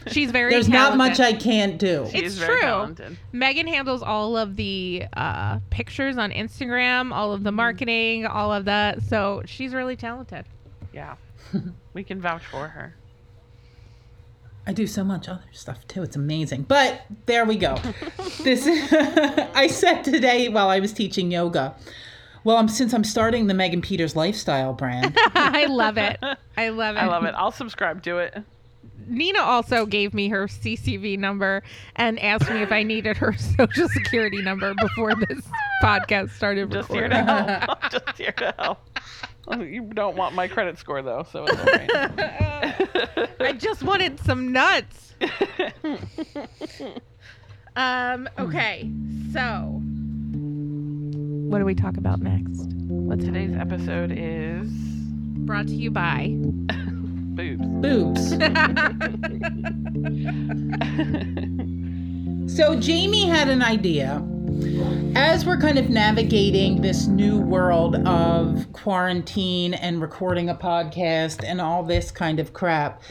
She's 0.08 0.32
very. 0.32 0.52
There's 0.52 0.70
not 0.70 0.98
much. 0.98 1.20
I 1.20 1.34
can't 1.34 1.78
do. 1.78 2.08
She 2.12 2.20
It's 2.20 2.38
true. 2.38 2.60
talented. 2.62 3.18
Megan 3.32 3.68
handles 3.68 4.02
all 4.02 4.38
of 4.38 4.56
the 4.56 5.06
uh, 5.16 5.60
pictures 5.70 6.18
on 6.18 6.32
Instagram, 6.32 7.14
all 7.14 7.34
of 7.34 7.44
the 7.44 7.52
marketing, 7.52 8.26
all 8.26 8.52
of 8.54 8.66
that. 8.66 9.02
So 9.04 9.42
she's 9.46 9.74
really 9.74 9.96
talented. 9.96 10.46
Yeah. 10.94 11.16
we 11.94 12.04
can 12.04 12.22
vouch 12.22 12.46
for 12.46 12.68
her. 12.70 12.96
I 14.68 14.74
do 14.74 14.86
so 14.86 15.04
much 15.04 15.28
other 15.28 15.42
stuff 15.52 15.88
too. 15.88 16.04
It's 16.04 16.16
amazing. 16.16 16.64
But 16.64 17.02
there 17.26 17.46
we 17.46 17.56
go. 17.56 17.78
this 18.44 18.68
I 19.56 19.68
said 19.68 20.04
today 20.04 20.50
while 20.50 20.70
I 20.70 20.80
was 20.80 20.94
teaching 20.94 21.32
yoga. 21.32 21.76
Well, 22.44 22.58
I'm 22.58 22.70
since 22.70 22.94
I'm 22.94 23.04
starting 23.04 23.48
the 23.48 23.54
Megan 23.54 23.82
Peters 23.82 24.16
lifestyle 24.16 24.74
brand. 24.74 25.18
I 25.36 25.66
love 25.66 25.98
it. 25.98 26.20
I 26.56 26.70
love 26.70 26.96
it. 26.96 27.00
I 27.00 27.08
love 27.08 27.26
it. 27.26 27.34
I'll 27.36 27.52
subscribe 27.52 28.04
to 28.04 28.20
it. 28.20 28.44
Nina 29.08 29.40
also 29.40 29.86
gave 29.88 30.14
me 30.14 30.30
her 30.30 30.46
CCV 30.48 31.18
number 31.18 31.64
and 31.96 32.20
asked 32.20 32.50
me 32.52 32.62
if 32.62 32.72
I 32.72 32.84
needed 32.84 33.18
her 33.18 33.34
social 33.58 33.90
security 33.90 34.42
number 34.42 34.74
before 34.80 35.16
this 35.16 35.42
podcast 35.84 36.30
started 36.32 36.72
Just 36.72 36.92
here 36.92 37.04
recording. 37.04 37.26
to 37.26 37.60
help. 37.66 37.82
Just 37.92 38.18
here 38.18 38.32
to 38.34 38.54
help. 38.60 39.00
You 39.60 39.82
don't 39.96 40.16
want 40.16 40.36
my 40.36 40.48
credit 40.48 40.78
score 40.78 41.02
though, 41.02 41.26
so 41.32 41.46
it's 41.48 41.60
alright. 41.60 43.30
I 43.40 43.54
just 43.54 43.82
wanted 43.82 44.20
some 44.20 44.52
nuts. 44.52 45.16
um. 47.76 48.30
Okay. 48.38 48.92
So, 49.34 49.82
what 51.50 51.58
do 51.58 51.66
we 51.66 51.74
talk 51.74 51.98
about 51.98 52.20
next? 52.20 52.68
What's 52.88 53.26
Today's 53.26 53.56
episode 53.56 54.12
is 54.16 54.70
brought 55.48 55.66
to 55.68 55.74
you 55.76 55.90
by? 55.90 56.36
Boobs. 57.40 57.82
Boobs. 57.82 58.34
So 62.50 62.78
Jamie 62.78 63.26
had 63.26 63.48
an 63.48 63.62
idea. 63.62 64.22
As 65.16 65.46
we're 65.46 65.60
kind 65.60 65.78
of 65.78 65.90
navigating 65.90 66.82
this 66.82 67.08
new 67.08 67.40
world 67.40 67.96
of 68.08 68.74
quarantine 68.74 69.76
and 69.76 70.02
recording 70.02 70.50
a 70.50 70.56
podcast 70.56 71.48
and 71.48 71.62
all 71.62 71.84
this 71.84 72.12
kind 72.12 72.40
of 72.40 72.52
crap, 72.52 73.02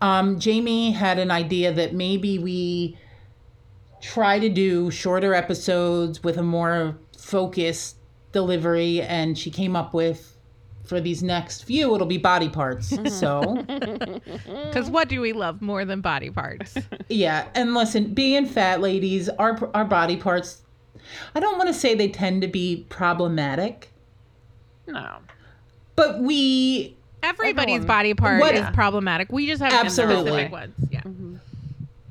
um, 0.00 0.40
Jamie 0.40 0.90
had 0.90 1.20
an 1.20 1.30
idea 1.30 1.72
that 1.72 1.94
maybe 1.94 2.40
we 2.40 2.98
try 4.00 4.40
to 4.40 4.48
do 4.48 4.90
shorter 4.90 5.34
episodes 5.34 6.24
with 6.24 6.38
a 6.38 6.42
more 6.42 6.98
focused 7.16 7.96
delivery, 8.32 9.02
and 9.02 9.38
she 9.38 9.50
came 9.50 9.76
up 9.76 9.94
with 9.94 10.35
for 10.86 11.00
these 11.00 11.22
next 11.22 11.64
few 11.64 11.94
it'll 11.94 12.06
be 12.06 12.18
body 12.18 12.48
parts. 12.48 12.88
so 13.18 13.62
Because 14.64 14.90
what 14.90 15.08
do 15.08 15.20
we 15.20 15.32
love 15.32 15.60
more 15.60 15.84
than 15.84 16.00
body 16.00 16.30
parts? 16.30 16.76
Yeah, 17.08 17.48
and 17.54 17.74
listen, 17.74 18.14
being 18.14 18.46
fat 18.46 18.80
ladies, 18.80 19.28
our 19.28 19.70
our 19.74 19.84
body 19.84 20.16
parts, 20.16 20.62
I 21.34 21.40
don't 21.40 21.56
want 21.58 21.68
to 21.68 21.74
say 21.74 21.94
they 21.94 22.08
tend 22.08 22.42
to 22.42 22.48
be 22.48 22.86
problematic, 22.88 23.92
No. 24.86 25.16
but 25.96 26.20
we 26.20 26.96
Everybody's 27.22 27.74
Everyone- 27.76 27.86
body 27.86 28.14
part 28.14 28.40
What- 28.40 28.54
is 28.54 28.66
problematic. 28.72 29.32
We 29.32 29.46
just 29.46 29.60
have 29.62 29.72
Absolutely. 29.72 30.30
specific 30.30 30.52
ones. 30.52 30.74
Yeah. 30.90 31.00
Mm-hmm. 31.00 31.36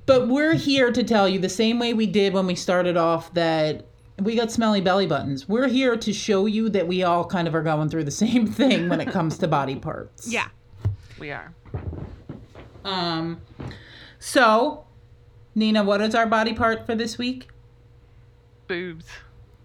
but 0.05 0.27
we're 0.27 0.53
here 0.55 0.91
to 0.91 1.03
tell 1.03 1.29
you 1.29 1.39
the 1.39 1.49
same 1.49 1.79
way 1.79 1.93
we 1.93 2.05
did 2.05 2.33
when 2.33 2.45
we 2.47 2.55
started 2.55 2.97
off 2.97 3.33
that 3.33 3.85
we 4.21 4.35
got 4.35 4.51
smelly 4.51 4.81
belly 4.81 5.05
buttons. 5.07 5.47
We're 5.49 5.67
here 5.67 5.95
to 5.97 6.13
show 6.13 6.45
you 6.45 6.69
that 6.69 6.87
we 6.87 7.03
all 7.03 7.25
kind 7.25 7.47
of 7.47 7.55
are 7.55 7.61
going 7.63 7.89
through 7.89 8.05
the 8.05 8.11
same 8.25 8.47
thing 8.47 8.89
when 8.89 9.01
it 9.01 9.11
comes 9.11 9.37
to 9.39 9.47
body 9.47 9.75
parts. 9.75 10.27
Yeah. 10.31 10.47
We 11.19 11.31
are. 11.31 11.53
Um 12.83 13.41
so 14.19 14.85
Nina, 15.55 15.83
what 15.83 16.01
is 16.01 16.13
our 16.15 16.25
body 16.27 16.53
part 16.53 16.85
for 16.85 16.95
this 16.95 17.17
week? 17.17 17.47
Boobs. 18.67 19.05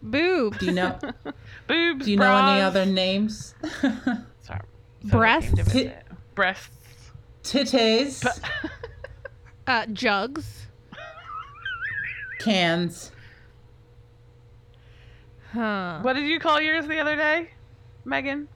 Boobs. 0.02 0.58
Do 0.58 0.66
you 0.66 0.72
know 0.72 0.98
Boobs. 1.66 2.04
do 2.04 2.10
you 2.10 2.16
know 2.16 2.36
any 2.36 2.60
other 2.62 2.86
names? 2.86 3.54
Sorry. 4.40 4.60
Breasts? 5.04 5.50
So 5.50 5.52
I 5.52 5.56
came 5.56 5.56
to 5.56 5.62
visit. 5.64 6.02
Breasts. 6.34 6.76
Titties, 7.42 8.26
Uh, 9.66 9.86
jugs. 9.86 10.66
cans. 12.38 13.10
Huh. 15.52 16.00
What 16.02 16.14
did 16.14 16.26
you 16.26 16.38
call 16.38 16.60
yours 16.60 16.86
the 16.86 16.98
other 16.98 17.16
day, 17.16 17.50
Megan? 18.04 18.48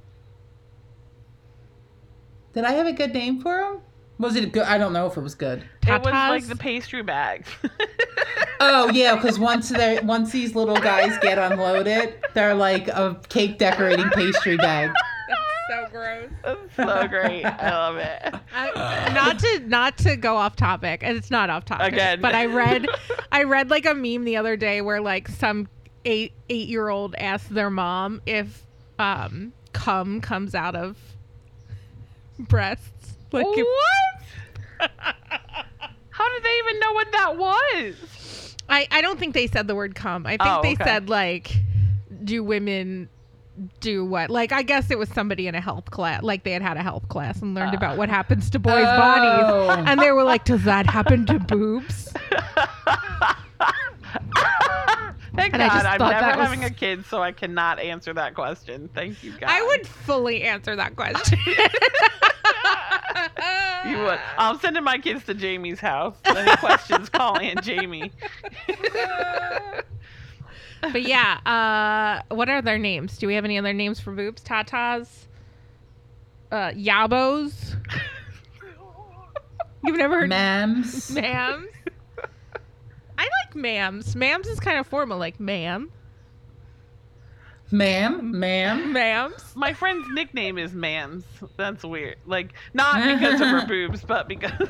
Did 2.53 2.65
I 2.65 2.73
have 2.73 2.87
a 2.87 2.93
good 2.93 3.13
name 3.13 3.41
for 3.41 3.57
them? 3.57 3.81
Was 4.19 4.37
it 4.37 4.53
good? 4.53 4.63
I 4.63 4.79
don't 4.79 4.93
know 4.93 5.07
if 5.07 5.17
it 5.17 5.21
was 5.21 5.35
good. 5.35 5.65
It 5.87 6.03
was 6.03 6.13
like 6.13 6.47
the 6.47 6.57
pastry 6.57 7.03
bags. 7.03 7.49
Oh 8.61 8.89
yeah, 8.91 9.17
because 9.17 9.39
once 9.39 9.69
they 9.69 9.99
once 10.01 10.33
these 10.33 10.55
little 10.55 10.77
guys 10.77 11.19
get 11.19 11.39
unloaded, 11.39 12.15
they're 12.35 12.55
like 12.55 12.89
a 12.89 13.21
cake 13.29 13.59
decorating 13.59 14.09
pastry 14.11 14.57
bag. 14.57 14.91
That's 15.29 15.69
so 15.69 15.91
gross. 15.91 16.31
That's 16.43 16.77
so 16.77 17.09
great. 17.09 17.45
I 17.45 17.71
love 17.71 17.97
it. 17.97 18.35
I, 18.55 19.13
not 19.13 19.39
to 19.41 19.61
not 19.67 19.99
to 19.99 20.17
go 20.17 20.37
off 20.37 20.57
topic, 20.57 21.01
and 21.03 21.17
it's 21.17 21.31
not 21.31 21.51
off 21.51 21.65
topic 21.65 21.93
Again. 21.93 22.21
But 22.21 22.35
I 22.35 22.47
read, 22.47 22.87
I 23.33 23.43
read 23.43 23.71
like 23.71 23.87
a 23.87 23.95
meme 23.95 24.25
the 24.25 24.37
other 24.37 24.57
day 24.57 24.81
where 24.81 25.01
like 25.01 25.29
some 25.29 25.69
eight 26.05 26.33
eight 26.49 26.69
year 26.69 26.89
old 26.89 27.15
asked 27.17 27.53
their 27.55 27.71
mom 27.71 28.21
if 28.27 28.63
um 28.99 29.53
cum 29.73 30.21
comes 30.21 30.55
out 30.55 30.75
of 30.75 30.97
breasts. 32.39 32.91
Like 33.33 33.47
if, 33.49 33.67
what? 33.67 34.91
How 36.11 36.33
did 36.35 36.43
they 36.45 36.59
even 36.59 36.79
know 36.79 36.93
what 36.93 37.11
that 37.11 37.37
was? 37.37 38.57
I 38.69 38.87
I 38.93 39.01
don't 39.01 39.19
think 39.19 39.35
they 39.35 39.49
said 39.49 39.67
the 39.67 39.75
word 39.75 39.97
cum. 39.97 40.25
I 40.25 40.37
think 40.37 40.43
Oh, 40.45 40.63
they 40.63 40.75
okay. 40.75 40.85
said 40.85 41.09
like, 41.09 41.57
do 42.23 42.45
women 42.45 43.09
do 43.81 44.05
what? 44.05 44.31
Like 44.31 44.53
I 44.53 44.63
guess 44.63 44.89
it 44.93 44.99
was 44.99 45.09
somebody 45.09 45.49
in 45.49 45.57
a 45.57 45.61
health 45.61 45.91
class, 45.91 46.23
like 46.23 46.45
they 46.45 46.53
had 46.53 46.63
had 46.63 46.77
a 46.77 46.83
health 46.83 47.09
class 47.09 47.43
and 47.43 47.55
learned 47.57 47.75
Uh. 47.75 47.79
about 47.79 47.97
what 47.99 48.09
happens 48.09 48.51
to 48.51 48.61
boys' 48.61 48.87
Oh. 48.89 48.97
bodies, 48.97 49.87
and 49.89 50.01
they 50.01 50.13
were 50.13 50.23
like, 50.25 50.45
does 50.45 50.63
that 50.63 50.87
happen 50.87 51.27
to 51.27 51.41
boobs? 51.41 52.13
Thank 55.35 55.55
And 55.55 55.63
God 55.63 55.85
I'm 55.87 55.99
never 55.99 56.39
was- 56.39 56.49
having 56.49 56.65
a 56.65 56.71
kid, 56.71 57.05
so 57.07 57.23
I 57.23 57.33
cannot 57.33 57.79
answer 57.81 58.13
that 58.15 58.35
question. 58.35 58.89
Thank 58.95 59.23
you, 59.25 59.33
God. 59.33 59.45
I 59.51 59.63
would 59.63 59.87
fully 59.87 60.43
answer 60.43 60.77
that 60.77 60.97
question. 60.97 61.39
You 63.87 63.99
would. 63.99 64.19
I'm 64.39 64.59
sending 64.61 64.83
my 64.83 64.97
kids 64.99 65.25
to 65.27 65.35
Jamie's 65.35 65.79
house. 65.79 66.17
Any 66.25 66.57
questions? 66.57 67.11
call 67.11 67.39
Aunt 67.39 67.63
Jamie. 67.63 68.11
but 70.81 71.03
yeah, 71.03 71.39
uh, 71.45 72.35
what 72.35 72.49
are 72.49 72.63
their 72.63 72.79
names? 72.79 73.19
Do 73.19 73.27
we 73.27 73.35
have 73.35 73.45
any 73.45 73.59
other 73.59 73.75
names 73.75 74.01
for 74.01 74.13
boobs? 74.13 74.43
Tatas? 74.43 75.09
Uh, 76.51 76.71
yabos? 76.71 77.77
You've 79.85 79.99
never 79.99 80.21
heard 80.21 80.31
Mams, 80.31 81.13
ma'ams? 81.13 81.67
I 83.55 83.57
like 83.57 83.65
ma'ams. 83.65 84.15
Ma'ams 84.15 84.47
is 84.49 84.61
kind 84.61 84.79
of 84.79 84.87
formal, 84.87 85.19
like 85.19 85.39
ma'am. 85.41 85.91
ma'am, 87.71 88.39
ma'am. 88.39 88.95
Ma'ams. 88.95 89.57
My 89.57 89.73
friend's 89.73 90.07
nickname 90.13 90.59
is 90.59 90.73
Mams. 90.73 91.25
That's 91.57 91.85
weird. 91.85 92.17
Like, 92.27 92.53
not 92.73 92.97
because 92.97 93.41
of 93.41 93.49
her 93.49 93.67
boobs, 93.69 94.05
but 94.05 94.29
because. 94.29 94.53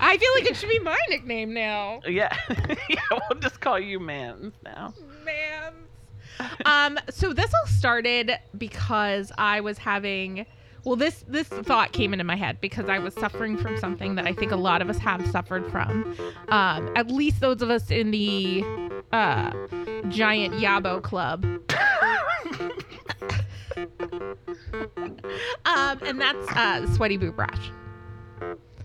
I 0.00 0.16
feel 0.18 0.30
like 0.34 0.46
it 0.50 0.56
should 0.56 0.68
be 0.68 0.80
my 0.80 0.98
nickname 1.08 1.54
now. 1.54 2.00
yeah. 2.06 2.36
yeah, 2.88 3.00
we'll 3.10 3.40
just 3.40 3.60
call 3.60 3.78
you 3.78 4.00
Mams 4.00 4.52
now. 4.64 4.92
Ma'ams. 5.24 6.66
um, 6.66 6.98
so 7.10 7.32
this 7.32 7.52
all 7.54 7.66
started 7.66 8.32
because 8.58 9.30
I 9.38 9.60
was 9.60 9.78
having 9.78 10.46
well 10.84 10.96
this 10.96 11.24
this 11.28 11.48
thought 11.48 11.92
came 11.92 12.12
into 12.12 12.24
my 12.24 12.36
head 12.36 12.60
because 12.60 12.88
I 12.88 12.98
was 12.98 13.14
suffering 13.14 13.56
from 13.56 13.76
something 13.78 14.14
that 14.16 14.26
I 14.26 14.32
think 14.32 14.52
a 14.52 14.56
lot 14.56 14.82
of 14.82 14.90
us 14.90 14.98
have 14.98 15.26
suffered 15.30 15.70
from. 15.70 16.16
Um, 16.48 16.90
at 16.96 17.10
least 17.10 17.40
those 17.40 17.62
of 17.62 17.70
us 17.70 17.90
in 17.90 18.10
the 18.10 18.64
uh, 19.12 19.50
giant 20.08 20.54
Yabo 20.54 21.02
club. 21.02 21.44
um, 25.64 25.98
and 26.04 26.20
that's 26.20 26.48
uh, 26.56 26.86
sweaty 26.94 27.16
boob 27.16 27.38
rash. 27.38 27.70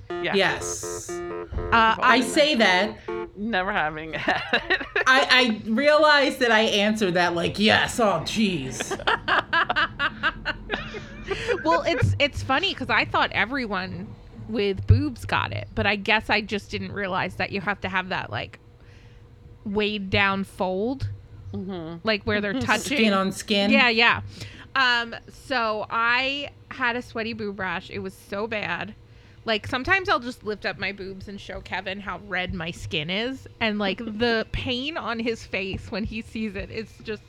Yeah. 0.10 0.34
Yes, 0.34 1.10
Uh, 1.12 1.96
I 2.00 2.22
say 2.22 2.56
that. 2.56 2.98
Never 3.38 3.72
having 3.72 4.14
had 4.14 4.42
it. 4.54 4.82
I, 5.08 5.62
I 5.66 5.70
realized 5.70 6.40
that 6.40 6.52
I 6.52 6.62
answered 6.62 7.14
that 7.14 7.36
like 7.36 7.60
yes. 7.60 8.00
Oh, 8.00 8.22
jeez. 8.26 8.98
well, 11.64 11.84
it's 11.84 12.16
it's 12.20 12.44
funny 12.44 12.74
because 12.74 12.90
I 12.90 13.06
thought 13.06 13.32
everyone 13.34 14.08
with 14.50 14.86
boobs 14.88 15.26
got 15.26 15.52
it, 15.52 15.68
but 15.76 15.86
I 15.86 15.96
guess 15.98 16.30
I 16.30 16.42
just 16.42 16.72
didn't 16.72 16.92
realize 16.94 17.36
that 17.36 17.52
you 17.52 17.62
have 17.62 17.82
to 17.82 17.90
have 17.90 18.10
that 18.10 18.30
like 18.30 18.60
weighed 19.66 20.10
down 20.10 20.44
fold 20.44 21.10
Mhm. 21.54 22.02
like 22.04 22.24
where 22.24 22.42
they're 22.42 22.54
touching 22.54 22.98
Skin 22.98 23.14
on 23.14 23.32
skin. 23.32 23.72
Yeah, 23.72 23.90
yeah. 23.90 24.22
Um, 24.76 25.16
so 25.46 25.86
I 25.90 26.52
had 26.70 26.96
a 26.96 27.02
sweaty 27.02 27.34
boob 27.34 27.60
rash. 27.60 27.90
It 27.90 28.00
was 28.00 28.14
so 28.14 28.48
bad. 28.48 28.94
Like 29.46 29.66
sometimes 29.66 30.10
I'll 30.10 30.20
just 30.20 30.44
lift 30.44 30.66
up 30.66 30.78
my 30.78 30.92
boobs 30.92 31.28
and 31.30 31.40
show 31.40 31.62
Kevin 31.62 32.02
how 32.02 32.20
red 32.28 32.54
my 32.54 32.72
skin 32.72 33.10
is, 33.10 33.48
and 33.62 33.80
like 33.80 33.98
the 34.00 34.46
pain 34.52 34.98
on 34.98 35.20
his 35.20 35.46
face 35.46 35.90
when 35.90 36.04
he 36.04 36.22
sees 36.22 36.56
it, 36.56 36.70
it's 36.70 36.98
just 37.04 37.24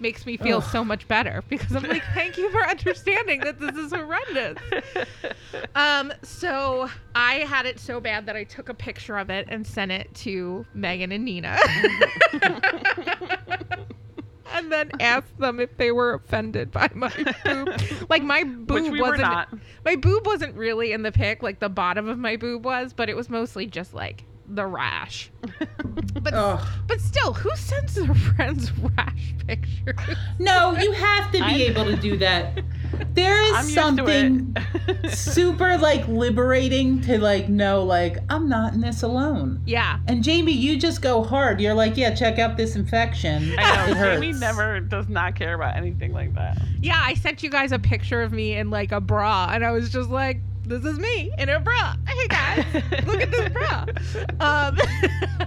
makes 0.00 0.26
me 0.26 0.36
feel 0.36 0.60
so 0.60 0.84
much 0.84 1.06
better 1.08 1.42
because 1.48 1.74
I'm 1.74 1.82
like, 1.84 2.04
thank 2.14 2.36
you 2.36 2.50
for 2.50 2.62
understanding 2.64 3.40
that 3.40 3.58
this 3.60 3.76
is 3.76 3.92
horrendous. 3.92 4.58
Um, 5.74 6.12
so 6.22 6.88
I 7.14 7.34
had 7.36 7.64
it 7.66 7.78
so 7.78 8.00
bad 8.00 8.26
that 8.26 8.36
I 8.36 8.44
took 8.44 8.68
a 8.68 8.74
picture 8.74 9.16
of 9.16 9.30
it 9.30 9.46
and 9.48 9.66
sent 9.66 9.92
it 9.92 10.12
to 10.16 10.66
Megan 10.74 11.12
and 11.12 11.24
Nina. 11.24 11.58
and 14.52 14.72
then 14.72 14.90
asked 15.00 15.38
them 15.38 15.60
if 15.60 15.76
they 15.76 15.92
were 15.92 16.14
offended 16.14 16.70
by 16.70 16.90
my 16.94 17.12
boob. 17.44 17.80
Like 18.08 18.22
my 18.22 18.44
boob 18.44 18.92
we 18.92 19.00
wasn't 19.00 19.60
my 19.84 19.96
boob 19.96 20.26
wasn't 20.26 20.54
really 20.56 20.92
in 20.92 21.02
the 21.02 21.12
pic, 21.12 21.42
like 21.42 21.60
the 21.60 21.68
bottom 21.68 22.08
of 22.08 22.18
my 22.18 22.36
boob 22.36 22.64
was, 22.64 22.92
but 22.92 23.08
it 23.08 23.16
was 23.16 23.30
mostly 23.30 23.66
just 23.66 23.94
like 23.94 24.24
the 24.48 24.66
rash. 24.66 25.30
But 26.20 26.34
Ugh. 26.34 26.66
but 26.88 27.00
still, 27.00 27.32
who 27.32 27.54
sends 27.54 27.94
their 27.94 28.12
friends 28.36 28.72
rash 28.72 29.34
pictures? 29.46 30.16
No, 30.40 30.76
you 30.76 30.90
have 30.92 31.26
to 31.30 31.38
be 31.38 31.44
I'm- 31.44 31.60
able 31.60 31.84
to 31.84 31.96
do 31.96 32.16
that. 32.18 32.60
There 33.14 33.40
is 33.40 33.52
I'm 33.54 33.64
something 33.66 34.56
super 35.10 35.78
like 35.78 36.06
liberating 36.08 37.00
to 37.02 37.18
like 37.18 37.48
know 37.48 37.84
like 37.84 38.18
I'm 38.28 38.48
not 38.48 38.74
in 38.74 38.80
this 38.80 39.02
alone. 39.02 39.62
Yeah. 39.64 40.00
And 40.08 40.24
Jamie, 40.24 40.52
you 40.52 40.76
just 40.78 41.02
go 41.02 41.22
hard. 41.22 41.60
You're 41.60 41.74
like, 41.74 41.96
yeah, 41.96 42.12
check 42.14 42.38
out 42.40 42.56
this 42.56 42.74
infection. 42.74 43.54
I 43.58 43.92
know. 43.92 44.14
Jamie 44.14 44.32
never 44.32 44.80
does 44.80 45.08
not 45.08 45.36
care 45.36 45.54
about 45.54 45.76
anything 45.76 46.12
like 46.12 46.34
that. 46.34 46.60
Yeah, 46.80 47.00
I 47.02 47.14
sent 47.14 47.42
you 47.42 47.50
guys 47.50 47.70
a 47.72 47.78
picture 47.78 48.22
of 48.22 48.32
me 48.32 48.54
in 48.54 48.70
like 48.70 48.90
a 48.92 49.00
bra, 49.00 49.50
and 49.52 49.64
I 49.64 49.70
was 49.70 49.90
just 49.90 50.10
like, 50.10 50.40
"This 50.68 50.84
is 50.84 50.98
me 50.98 51.32
in 51.38 51.48
a 51.48 51.60
bra." 51.60 51.94
Hey 52.06 52.28
guys, 52.28 52.64
look 53.06 53.20
at 53.22 53.30
this 53.30 53.48
bra. 53.50 53.86
Um, 54.40 54.78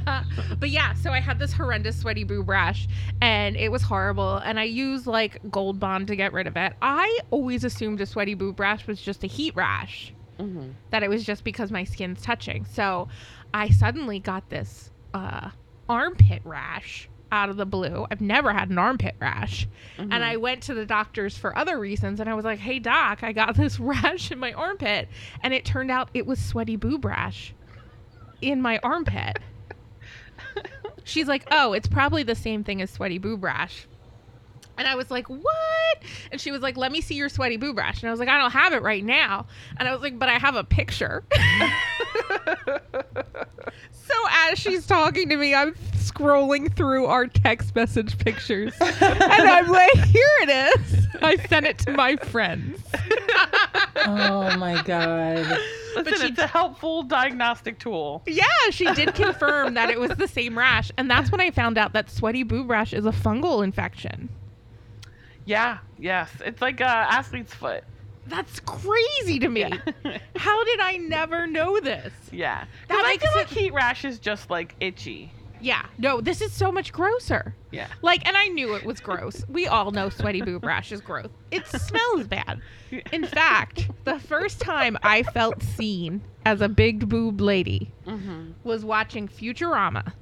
but 0.59 0.69
yeah, 0.69 0.93
so 0.95 1.11
I 1.11 1.19
had 1.19 1.39
this 1.39 1.53
horrendous 1.53 1.97
sweaty 1.99 2.23
boob 2.23 2.49
rash, 2.49 2.87
and 3.21 3.55
it 3.55 3.71
was 3.71 3.81
horrible. 3.81 4.37
And 4.37 4.59
I 4.59 4.63
used 4.63 5.07
like 5.07 5.39
Gold 5.49 5.79
Bond 5.79 6.07
to 6.07 6.15
get 6.15 6.33
rid 6.33 6.47
of 6.47 6.57
it. 6.57 6.73
I 6.81 7.19
always 7.29 7.63
assumed 7.63 8.01
a 8.01 8.05
sweaty 8.05 8.33
boob 8.33 8.59
rash 8.59 8.85
was 8.87 9.01
just 9.01 9.23
a 9.23 9.27
heat 9.27 9.55
rash, 9.55 10.13
Mhm. 10.39 10.73
that 10.89 11.03
it 11.03 11.09
was 11.09 11.23
just 11.23 11.43
because 11.43 11.71
my 11.71 11.83
skin's 11.83 12.21
touching. 12.21 12.65
So 12.65 13.07
I 13.53 13.69
suddenly 13.69 14.19
got 14.19 14.49
this 14.49 14.91
uh, 15.13 15.49
armpit 15.89 16.41
rash 16.45 17.09
out 17.31 17.49
of 17.49 17.57
the 17.57 17.65
blue. 17.65 18.05
I've 18.11 18.21
never 18.21 18.51
had 18.53 18.69
an 18.69 18.77
armpit 18.77 19.15
rash. 19.19 19.67
And 19.97 20.13
I 20.13 20.33
mm-hmm. 20.33 20.41
went 20.41 20.63
to 20.63 20.73
the 20.73 20.85
doctors 20.85 21.37
for 21.37 21.57
other 21.57 21.79
reasons 21.79 22.19
and 22.19 22.29
I 22.29 22.33
was 22.33 22.45
like, 22.45 22.59
"Hey 22.59 22.79
doc, 22.79 23.23
I 23.23 23.31
got 23.31 23.55
this 23.57 23.79
rash 23.79 24.31
in 24.31 24.39
my 24.39 24.53
armpit." 24.53 25.07
And 25.41 25.53
it 25.53 25.65
turned 25.65 25.91
out 25.91 26.09
it 26.13 26.25
was 26.25 26.39
sweaty 26.39 26.75
boob 26.75 27.05
rash 27.05 27.53
in 28.41 28.61
my 28.61 28.79
armpit. 28.83 29.39
She's 31.03 31.27
like, 31.27 31.47
"Oh, 31.51 31.73
it's 31.73 31.87
probably 31.87 32.23
the 32.23 32.35
same 32.35 32.63
thing 32.63 32.81
as 32.81 32.89
sweaty 32.89 33.17
boob 33.17 33.43
rash." 33.43 33.87
And 34.81 34.87
I 34.87 34.95
was 34.95 35.11
like, 35.11 35.27
"What?" 35.29 35.97
And 36.31 36.41
she 36.41 36.49
was 36.49 36.63
like, 36.63 36.75
"Let 36.75 36.91
me 36.91 37.01
see 37.01 37.13
your 37.13 37.29
sweaty 37.29 37.57
boob 37.57 37.77
rash." 37.77 38.01
And 38.01 38.09
I 38.09 38.11
was 38.11 38.19
like, 38.19 38.29
"I 38.29 38.39
don't 38.39 38.49
have 38.49 38.73
it 38.73 38.81
right 38.81 39.05
now." 39.05 39.45
And 39.77 39.87
I 39.87 39.91
was 39.93 40.01
like, 40.01 40.17
"But 40.17 40.27
I 40.27 40.39
have 40.39 40.55
a 40.55 40.63
picture." 40.63 41.23
so 43.91 44.13
as 44.49 44.57
she's 44.57 44.87
talking 44.87 45.29
to 45.29 45.37
me, 45.37 45.53
I'm 45.53 45.75
scrolling 45.97 46.75
through 46.75 47.05
our 47.05 47.27
text 47.27 47.75
message 47.75 48.17
pictures. 48.17 48.73
and 48.81 48.97
I'm 49.47 49.67
like, 49.67 49.93
"Here 50.05 50.23
it 50.41 50.49
is." 50.79 51.07
I 51.21 51.35
sent 51.47 51.67
it 51.67 51.77
to 51.79 51.91
my 51.91 52.15
friends. 52.15 52.81
oh 54.07 54.57
my 54.57 54.81
god. 54.83 55.59
Listen, 55.95 56.13
she- 56.19 56.27
it's 56.29 56.39
a 56.39 56.47
helpful 56.47 57.03
diagnostic 57.03 57.77
tool. 57.77 58.23
Yeah, 58.25 58.45
she 58.71 58.91
did 58.93 59.13
confirm 59.13 59.75
that 59.75 59.89
it 59.91 59.99
was 59.99 60.11
the 60.11 60.27
same 60.27 60.57
rash. 60.57 60.91
And 60.97 61.11
that's 61.11 61.31
when 61.31 61.39
I 61.41 61.51
found 61.51 61.77
out 61.77 61.93
that 61.93 62.09
sweaty 62.09 62.41
boob 62.43 62.69
rash 62.69 62.93
is 62.93 63.05
a 63.05 63.11
fungal 63.11 63.63
infection. 63.63 64.29
Yeah, 65.51 65.77
yes. 65.99 66.29
It's 66.45 66.61
like 66.61 66.81
uh, 66.81 66.85
athlete's 66.85 67.53
foot. 67.53 67.83
That's 68.27 68.59
crazy 68.61 69.39
to 69.39 69.49
me. 69.49 69.61
Yeah. 69.61 70.17
How 70.35 70.63
did 70.63 70.79
I 70.79 70.97
never 70.97 71.47
know 71.47 71.79
this? 71.79 72.13
yeah. 72.31 72.65
That 72.87 72.95
'Cause 72.97 73.05
I 73.05 73.09
makes 73.09 73.23
feel 73.23 73.31
it- 73.33 73.37
like 73.37 73.47
heat 73.49 73.73
rash 73.73 74.05
is 74.05 74.19
just 74.19 74.49
like 74.49 74.75
itchy. 74.79 75.31
Yeah, 75.63 75.85
no, 75.99 76.21
this 76.21 76.41
is 76.41 76.51
so 76.51 76.71
much 76.71 76.91
grosser. 76.91 77.53
Yeah. 77.71 77.85
Like, 78.01 78.27
and 78.27 78.35
I 78.35 78.47
knew 78.47 78.73
it 78.75 78.83
was 78.83 78.99
gross. 78.99 79.45
We 79.47 79.67
all 79.67 79.91
know 79.91 80.09
sweaty 80.09 80.41
boob 80.41 80.63
rash 80.71 80.91
is 80.91 81.01
gross. 81.01 81.27
It 81.51 81.67
smells 81.67 82.27
bad. 82.27 82.61
In 83.11 83.25
fact, 83.27 83.87
the 84.05 84.17
first 84.19 84.59
time 84.59 84.97
I 85.03 85.21
felt 85.21 85.61
seen 85.61 86.21
as 86.45 86.61
a 86.61 86.69
big 86.69 87.07
boob 87.09 87.41
lady 87.41 87.91
Mm-hmm. 88.07 88.51
was 88.63 88.83
watching 88.83 89.27
Futurama 89.27 90.13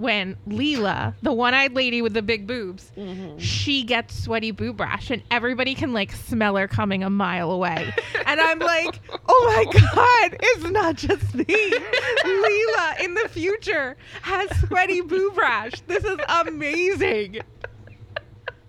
when 0.00 0.34
Leela, 0.48 1.14
the 1.22 1.32
one-eyed 1.32 1.74
lady 1.74 2.00
with 2.00 2.14
the 2.14 2.22
big 2.22 2.46
boobs, 2.46 2.90
Mm-hmm. 2.96 3.36
she 3.38 3.82
gets 3.84 4.22
sweaty 4.24 4.50
boob 4.50 4.80
rash 4.80 5.10
and 5.10 5.22
everybody 5.30 5.74
can 5.74 5.92
like 5.92 6.10
smell 6.12 6.56
her 6.56 6.66
coming 6.66 7.02
a 7.04 7.10
mile 7.10 7.50
away. 7.50 7.92
And 8.26 8.40
I'm 8.40 8.58
like, 8.58 8.98
oh 9.28 9.64
my 9.66 9.72
God, 9.72 10.36
it's 10.40 10.70
not 10.70 10.96
just 10.96 11.34
me. 11.34 11.44
Leela 11.44 13.00
in 13.04 13.14
the 13.14 13.28
future 13.28 13.96
has 14.22 14.48
sweaty 14.60 15.00
boob 15.02 15.36
rash. 15.36 15.80
This 15.86 16.04
is 16.04 16.18
amazing. 16.28 17.40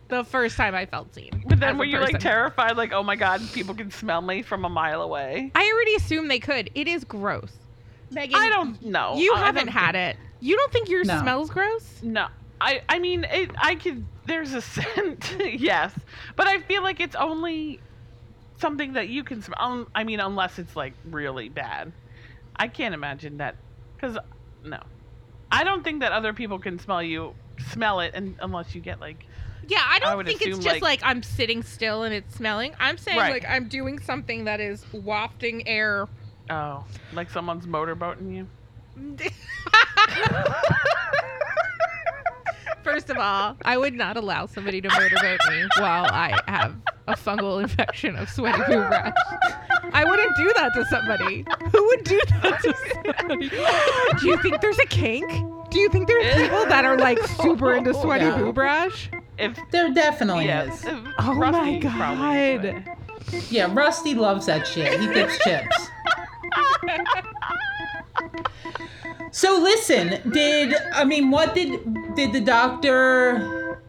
The 0.10 0.26
first 0.26 0.58
time 0.58 0.76
I 0.76 0.86
felt 0.86 1.14
seen. 1.16 1.44
But 1.48 1.62
then 1.62 1.78
were 1.78 1.86
you 1.86 2.00
like 2.00 2.20
terrified, 2.20 2.76
like, 2.76 2.92
oh 2.92 3.04
my 3.04 3.16
god, 3.16 3.42
people 3.54 3.74
can 3.74 3.90
smell 3.92 4.22
me 4.22 4.42
from 4.42 4.66
a 4.66 4.70
mile 4.70 5.02
away? 5.02 5.52
I 5.56 5.72
already 5.74 5.96
assumed 5.96 6.30
they 6.30 6.40
could. 6.40 6.70
It 6.76 6.90
is 6.90 7.06
gross. 7.06 7.54
Megan, 8.10 8.36
I 8.38 8.50
don't 8.50 8.82
know. 8.84 9.16
You 9.16 9.34
I 9.34 9.40
haven't 9.40 9.68
don't 9.68 9.74
had 9.74 9.96
it. 9.96 10.18
You 10.42 10.58
don't 10.58 10.72
think 10.74 10.90
yours 10.90 11.08
No. 11.08 11.20
smells 11.22 11.50
gross? 11.50 12.02
No, 12.04 12.28
I 12.60 12.82
I 12.90 13.00
mean 13.00 13.24
it. 13.24 13.52
I 13.58 13.76
could. 13.76 14.06
There's 14.26 14.54
a 14.54 14.62
scent, 14.62 15.36
yes, 15.54 15.94
but 16.36 16.48
I 16.48 16.60
feel 16.62 16.84
like 16.84 17.00
it's 17.00 17.16
only 17.16 17.80
something 18.60 18.94
that 18.94 19.10
you 19.10 19.24
can 19.24 19.42
smell. 19.42 19.58
Um, 19.60 19.88
I 19.96 20.04
mean, 20.04 20.20
unless 20.20 20.60
it's 20.60 20.76
like 20.76 20.94
really 21.06 21.50
bad. 21.50 21.92
I 22.56 22.68
can't 22.68 22.94
imagine 22.94 23.38
that 23.38 23.56
because 23.96 24.18
no, 24.64 24.80
I 25.52 25.64
don't 25.64 25.84
think 25.84 26.02
that 26.02 26.12
other 26.12 26.34
people 26.34 26.60
can 26.60 26.78
smell 26.80 27.02
you 27.02 27.34
smell 27.70 28.00
it, 28.02 28.12
and 28.16 28.36
unless 28.42 28.74
you 28.76 28.82
get 28.82 29.00
like 29.00 29.26
Yeah, 29.68 29.82
I 29.84 30.00
don't 30.00 30.18
would 30.18 30.26
think 30.26 30.42
it's 30.42 30.58
just 30.58 30.66
like- 30.68 30.82
like, 30.82 31.02
I'm 31.04 31.22
sitting 31.24 31.62
still 31.64 32.04
and 32.04 32.14
it's 32.14 32.36
smelling. 32.36 32.74
I'm 32.80 32.98
saying 32.98 33.18
Right. 33.18 33.32
like 33.32 33.46
I'm 33.48 33.68
doing 33.68 34.00
something 34.00 34.46
that 34.46 34.60
is 34.60 34.86
wafting 34.92 35.68
air. 35.68 36.08
oh, 36.50 36.84
like 37.14 37.30
someone's 37.30 37.66
motorboating 37.68 38.36
you. 38.36 38.48
First 42.84 43.10
of 43.12 43.18
all, 43.18 43.56
I 43.64 43.78
would 43.78 43.94
not 43.94 44.18
allow 44.18 44.48
somebody 44.48 44.82
to 44.82 44.90
motorboat 44.90 45.40
me 45.50 45.64
while 45.78 46.06
I 46.06 46.36
have 46.48 46.76
a 47.08 47.14
fungal 47.14 47.62
infection 47.62 48.16
of 48.16 48.28
sweaty 48.30 48.58
boob 48.68 48.90
rash. 48.90 49.14
I 49.94 50.04
wouldn't 50.04 50.36
do 50.36 50.52
that 50.56 50.74
to 50.74 50.86
somebody. 50.86 51.46
Who 51.72 51.86
would 51.88 52.04
do 52.04 52.20
that 52.42 52.60
to 52.64 52.74
somebody? 52.92 53.50
Do 54.20 54.28
you 54.28 54.38
think 54.42 54.62
there's 54.62 54.80
a 54.80 54.88
kink? 54.88 55.30
Do 55.70 55.80
you 55.80 55.90
think 55.90 56.08
there's 56.08 56.34
people 56.36 56.66
that 56.66 56.84
are 56.84 56.98
like 56.98 57.20
super 57.42 57.76
into 57.76 57.94
sweaty 57.94 58.26
Yeah. 58.26 58.38
boob 58.38 58.58
rash? 58.58 59.10
If 59.38 59.58
There 59.72 59.94
definitely 59.94 60.46
yes, 60.46 60.80
is. 60.80 60.86
if 60.86 61.00
Oh 61.20 61.34
my 61.36 61.50
Rusty's 61.52 61.84
probably 61.92 62.52
into 62.52 62.72
God. 62.72 62.98
Yeah, 63.52 63.70
Rusty 63.72 64.16
loves 64.16 64.48
that 64.48 64.66
shit. 64.68 65.00
He 65.00 65.08
dips 65.08 65.38
chips. 65.44 65.88
So 69.32 69.60
listen, 69.60 70.32
did 70.32 70.76
I 70.94 71.04
mean 71.06 71.32
what 71.32 71.56
did 71.56 72.16
did 72.16 72.34
the 72.34 72.42
doctor 72.42 73.82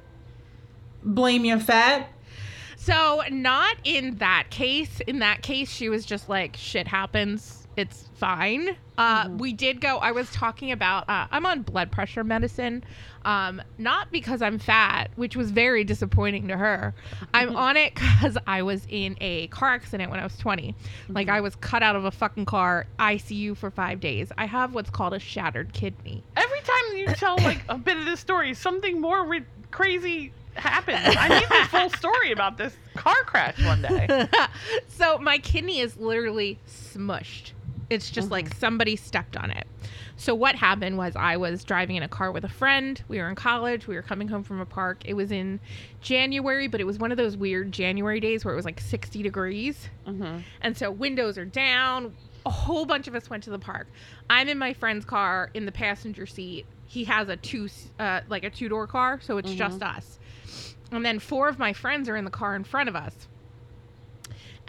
blame 1.02 1.44
your 1.44 1.58
fat? 1.58 2.08
So, 2.76 3.22
not 3.30 3.76
in 3.84 4.16
that 4.16 4.48
case. 4.50 5.00
In 5.06 5.20
that 5.20 5.42
case, 5.42 5.70
she 5.70 5.88
was 5.88 6.04
just 6.04 6.28
like, 6.28 6.56
shit 6.56 6.88
happens. 6.88 7.62
It's 7.76 8.04
fine. 8.16 8.76
Uh, 8.98 9.28
We 9.38 9.52
did 9.52 9.80
go, 9.80 9.96
I 9.98 10.12
was 10.12 10.30
talking 10.30 10.72
about, 10.72 11.08
uh, 11.08 11.26
I'm 11.30 11.46
on 11.46 11.62
blood 11.62 11.90
pressure 11.90 12.22
medicine. 12.22 12.85
Um, 13.24 13.62
not 13.78 14.11
because 14.12 14.42
I'm 14.42 14.58
fat, 14.58 15.11
which 15.16 15.37
was 15.37 15.50
very 15.52 15.85
disappointing 15.85 16.48
to 16.48 16.56
her. 16.56 16.92
I'm 17.32 17.56
on 17.56 17.76
it 17.76 17.94
because 17.94 18.37
I 18.46 18.62
was 18.62 18.85
in 18.90 19.16
a 19.20 19.46
car 19.48 19.70
accident 19.70 20.11
when 20.11 20.20
I 20.20 20.24
was 20.24 20.37
20. 20.38 20.74
Like, 21.08 21.28
I 21.28 21.40
was 21.40 21.54
cut 21.56 21.82
out 21.82 21.96
of 21.96 22.04
a 22.04 22.11
fucking 22.11 22.44
car, 22.46 22.87
ICU 22.98 23.56
for 23.56 23.70
five 23.70 24.00
days. 24.00 24.30
I 24.37 24.46
have 24.46 24.74
what's 24.74 24.90
called 24.90 25.14
a 25.14 25.18
shattered 25.18 25.72
kidney. 25.72 26.22
Every 26.37 26.61
time 26.61 26.96
you 26.96 27.06
tell 27.14 27.37
like 27.38 27.62
a 27.68 27.78
bit 27.78 27.96
of 27.96 28.04
this 28.04 28.20
story, 28.20 28.54
something 28.54 29.00
more 29.00 29.24
ri- 29.24 29.44
crazy 29.70 30.32
happens. 30.54 30.98
I 31.18 31.28
need 31.28 31.48
the 31.48 31.68
full 31.70 31.90
story 31.90 32.32
about 32.32 32.58
this 32.58 32.74
car 32.96 33.14
crash 33.24 33.64
one 33.64 33.80
day. 33.82 34.26
so 34.88 35.16
my 35.18 35.38
kidney 35.38 35.78
is 35.80 35.96
literally 35.96 36.58
smushed. 36.68 37.52
It's 37.92 38.11
just 38.11 38.31
like 38.31 38.55
somebody 38.55 38.96
stepped 38.96 39.37
on 39.37 39.50
it. 39.50 39.66
So 40.16 40.35
what 40.35 40.55
happened 40.55 40.98
was 40.98 41.14
I 41.16 41.37
was 41.37 41.64
driving 41.64 41.96
in 41.96 42.02
a 42.02 42.09
car 42.09 42.33
with 42.33 42.44
a 42.44 42.48
friend. 42.48 43.02
We 43.09 43.18
were 43.18 43.28
in 43.28 43.35
college. 43.35 43.87
We 43.87 43.94
were 43.94 44.02
coming 44.02 44.28
home 44.28 44.42
from 44.42 44.61
a 44.61 44.66
park. 44.66 45.02
It 45.05 45.14
was 45.14 45.33
in 45.33 45.61
January, 46.00 46.68
but 46.68 46.81
it 46.81 46.85
was 46.85 46.98
one 46.98 47.11
of 47.11 47.18
those 47.18 47.37
weird 47.37 47.72
January 47.72 48.20
days 48.20 48.44
where 48.44 48.55
it 48.55 48.57
was 48.57 48.64
like 48.64 48.81
60 48.81 49.22
degrees. 49.22 49.88
Mm-hmm. 50.07 50.38
And 50.61 50.76
so 50.76 50.90
windows 50.90 51.38
are 51.38 51.44
down. 51.44 52.14
A 52.46 52.50
whole 52.50 52.87
bunch 52.87 53.09
of 53.09 53.14
us 53.14 53.31
went 53.31 53.44
to 53.44 53.50
the 53.50 53.59
park. 53.59 53.88
I'm 54.28 54.48
in 54.48 54.59
my 54.59 54.72
friend's 54.72 55.05
car 55.05 55.50
in 55.55 55.66
the 55.66 55.72
passenger 55.72 56.26
seat. 56.26 56.66
He 56.87 57.05
has 57.05 57.28
a 57.28 57.37
two 57.37 57.68
uh, 57.98 58.20
like 58.28 58.44
a 58.44 58.50
two 58.50 58.68
door 58.68 58.87
car, 58.87 59.20
so 59.22 59.38
it's 59.38 59.52
just 59.52 59.83
us. 59.83 60.18
And 60.90 61.05
then 61.05 61.18
four 61.18 61.48
of 61.48 61.59
my 61.59 61.72
friends 61.72 62.09
are 62.09 62.16
in 62.16 62.24
the 62.24 62.31
car 62.31 62.55
in 62.55 62.64
front 62.64 62.88
of 62.88 62.96
us. 62.96 63.28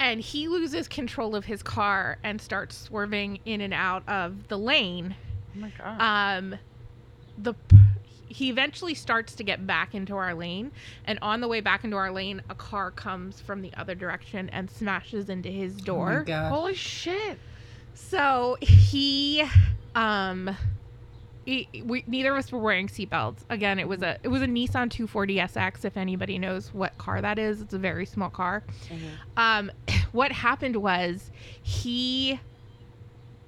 And 0.04 0.20
he 0.20 0.50
loses 0.50 0.90
control 0.90 1.34
of 1.34 1.46
his 1.46 1.64
car 1.64 2.18
and 2.26 2.42
starts 2.42 2.78
swerving 2.78 3.40
in 3.46 3.62
and 3.62 3.74
out 3.74 4.04
of 4.10 4.50
the 4.50 4.58
lane. 4.58 5.16
Oh 5.56 5.60
my 5.60 5.72
god. 5.78 6.02
Um, 6.02 6.60
the 7.38 7.54
he 8.28 8.50
eventually 8.50 8.96
starts 8.96 9.36
to 9.36 9.44
get 9.44 9.66
back 9.66 9.96
into 9.96 10.16
our 10.18 10.34
lane, 10.34 10.72
and 11.06 11.20
on 11.22 11.40
the 11.40 11.48
way 11.48 11.62
back 11.62 11.86
into 11.86 11.96
our 11.96 12.12
lane, 12.12 12.42
a 12.50 12.56
car 12.56 12.92
comes 12.92 13.40
from 13.40 13.62
the 13.62 13.72
other 13.76 13.96
direction 13.96 14.50
and 14.50 14.70
smashes 14.70 15.30
into 15.30 15.50
his 15.50 15.78
Oh 15.82 15.86
door. 15.86 16.18
my 16.20 16.24
god. 16.24 16.50
Holy 16.52 16.74
shit. 16.76 17.40
So 17.94 18.58
he, 18.60 19.44
um, 19.96 20.50
he, 21.46 21.68
we, 21.84 22.04
neither 22.08 22.32
of 22.32 22.38
us 22.38 22.52
were 22.52 22.60
wearing 22.60 22.88
seatbelts. 22.88 23.40
Again, 23.50 23.80
it 23.80 23.88
was 23.88 24.02
a 24.02 24.18
it 24.24 24.30
was 24.30 24.42
a 24.42 24.48
Nissan 24.48 24.90
240 24.90 25.38
SX. 25.38 25.86
If 25.86 25.98
anybody 25.98 26.40
knows 26.40 26.74
what 26.74 26.98
car 26.98 27.22
that 27.22 27.38
is, 27.38 27.62
it's 27.62 27.74
a 27.74 27.80
very 27.80 28.06
small 28.06 28.30
car. 28.30 28.64
Um, 29.36 29.72
what 30.12 30.32
happened 30.32 30.78
was 30.78 31.32
he 31.62 32.40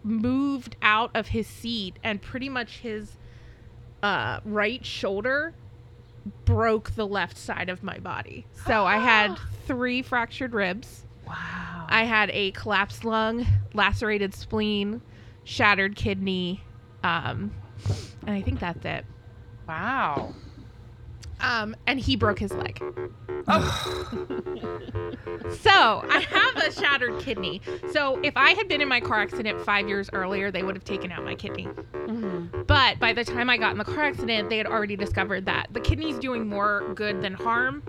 moved 0.04 0.76
out 0.82 1.12
of 1.16 1.30
his 1.30 1.48
seat 1.48 1.98
and 2.04 2.22
pretty 2.22 2.50
much 2.50 2.80
his 2.80 3.18
uh, 4.04 4.40
right 4.46 4.86
shoulder 4.86 5.54
broke 6.44 6.92
the 6.92 7.08
left 7.08 7.38
side 7.38 7.70
of 7.70 7.82
my 7.82 7.98
body. 8.00 8.46
So 8.68 8.86
I 8.86 8.98
had 8.98 9.38
three 9.68 10.02
fractured 10.02 10.54
ribs. 10.54 11.06
Wow. 11.28 11.88
I 11.90 12.04
had 12.04 12.30
a 12.32 12.52
collapsed 12.52 13.04
lung, 13.04 13.46
lacerated 13.74 14.34
spleen, 14.34 15.02
shattered 15.44 15.96
kidney, 15.96 16.62
um, 17.04 17.52
and 18.26 18.36
I 18.36 18.42
think 18.42 18.60
that's 18.60 18.84
it. 18.86 19.06
wow. 19.68 20.34
Um, 21.42 21.76
and 21.86 22.00
he 22.00 22.16
broke 22.16 22.40
his 22.40 22.54
leg. 22.54 22.82
Oh. 23.48 24.32
so 25.60 26.04
I 26.10 26.26
have 26.30 26.56
a 26.56 26.72
shattered 26.72 27.20
kidney. 27.20 27.62
So 27.92 28.20
if 28.24 28.36
I 28.38 28.52
had 28.52 28.68
been 28.68 28.82
in 28.82 28.88
my 28.88 29.00
car 29.00 29.22
accident 29.22 29.62
five 29.62 29.88
years 29.88 30.10
earlier, 30.14 30.50
they 30.50 30.64
would 30.64 30.76
have 30.76 30.86
taken 30.86 31.12
out 31.12 31.24
my 31.24 31.36
kidney. 31.36 31.66
Mm-hmm. 31.66 32.64
But 32.64 33.00
by 33.00 33.14
the 33.14 33.24
time 33.24 33.50
I 33.50 33.58
got 33.58 33.74
in 33.74 33.78
the 33.78 33.84
car 33.84 34.04
accident, 34.04 34.50
they 34.50 34.58
had 34.58 34.66
already 34.66 34.96
discovered 34.96 35.46
that 35.46 35.68
the 35.72 35.82
kidney's 35.82 36.18
doing 36.18 36.48
more 36.48 36.92
good 36.96 37.22
than 37.22 37.34
harm 37.34 37.84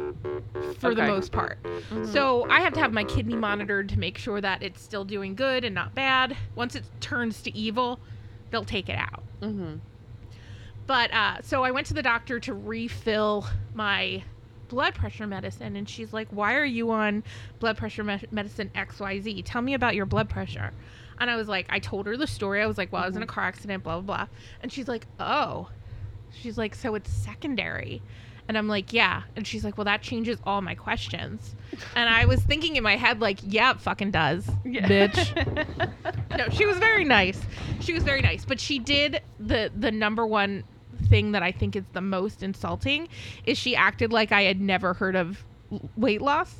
for 0.78 0.94
the 0.94 1.06
most 1.06 1.32
part. 1.32 1.58
So 2.04 2.46
I 2.50 2.60
have 2.60 2.72
to 2.74 2.80
have 2.80 2.92
my 2.92 3.04
kidney 3.04 3.36
monitored 3.36 3.88
to 3.90 3.98
make 3.98 4.18
sure 4.18 4.40
that 4.40 4.62
it's 4.62 4.82
still 4.82 5.04
doing 5.04 5.34
good 5.34 5.64
and 5.64 5.74
not 5.74 5.94
bad. 5.94 6.36
Once 6.56 6.74
it 6.74 6.84
turns 7.00 7.42
to 7.42 7.56
evil, 7.56 8.00
they'll 8.56 8.64
take 8.64 8.88
it 8.88 8.96
out. 8.96 9.22
Mm-hmm. 9.42 9.74
But 10.86 11.12
uh, 11.12 11.42
so 11.42 11.62
I 11.62 11.72
went 11.72 11.86
to 11.88 11.94
the 11.94 12.02
doctor 12.02 12.40
to 12.40 12.54
refill 12.54 13.46
my 13.74 14.22
blood 14.68 14.94
pressure 14.94 15.26
medicine, 15.26 15.76
and 15.76 15.86
she's 15.86 16.14
like, 16.14 16.28
"Why 16.30 16.54
are 16.54 16.64
you 16.64 16.90
on 16.90 17.22
blood 17.58 17.76
pressure 17.76 18.02
me- 18.02 18.24
medicine 18.30 18.70
X 18.74 18.98
Y 18.98 19.20
Z? 19.20 19.42
Tell 19.42 19.60
me 19.60 19.74
about 19.74 19.94
your 19.94 20.06
blood 20.06 20.30
pressure." 20.30 20.72
And 21.18 21.30
I 21.30 21.36
was 21.36 21.48
like, 21.48 21.66
I 21.68 21.80
told 21.80 22.06
her 22.06 22.16
the 22.16 22.26
story. 22.26 22.62
I 22.62 22.66
was 22.66 22.78
like, 22.78 22.92
"Well, 22.92 23.02
I 23.02 23.06
was 23.06 23.16
in 23.16 23.22
a 23.22 23.26
car 23.26 23.44
accident, 23.44 23.82
blah 23.84 24.00
blah 24.00 24.16
blah," 24.16 24.26
and 24.62 24.72
she's 24.72 24.88
like, 24.88 25.06
"Oh," 25.20 25.68
she's 26.32 26.56
like, 26.56 26.74
"So 26.74 26.94
it's 26.94 27.12
secondary." 27.12 28.00
And 28.48 28.56
I'm 28.56 28.68
like, 28.68 28.92
yeah. 28.92 29.22
And 29.34 29.46
she's 29.46 29.64
like, 29.64 29.76
well, 29.76 29.84
that 29.86 30.02
changes 30.02 30.38
all 30.44 30.62
my 30.62 30.74
questions. 30.76 31.56
And 31.96 32.08
I 32.08 32.26
was 32.26 32.40
thinking 32.42 32.76
in 32.76 32.82
my 32.84 32.96
head, 32.96 33.20
like, 33.20 33.38
yeah, 33.42 33.72
it 33.72 33.80
fucking 33.80 34.12
does, 34.12 34.48
Yeah. 34.64 34.86
bitch. 34.86 35.96
no, 36.38 36.48
she 36.50 36.64
was 36.64 36.78
very 36.78 37.04
nice. 37.04 37.40
She 37.80 37.92
was 37.92 38.02
very 38.04 38.22
nice, 38.22 38.44
but 38.44 38.60
she 38.60 38.78
did 38.78 39.20
the 39.40 39.70
the 39.76 39.90
number 39.90 40.24
one 40.26 40.62
thing 41.08 41.32
that 41.32 41.42
I 41.42 41.52
think 41.52 41.76
is 41.76 41.84
the 41.92 42.00
most 42.00 42.42
insulting 42.42 43.08
is 43.44 43.58
she 43.58 43.74
acted 43.76 44.12
like 44.12 44.32
I 44.32 44.42
had 44.42 44.60
never 44.60 44.94
heard 44.94 45.16
of 45.16 45.44
weight 45.96 46.22
loss. 46.22 46.54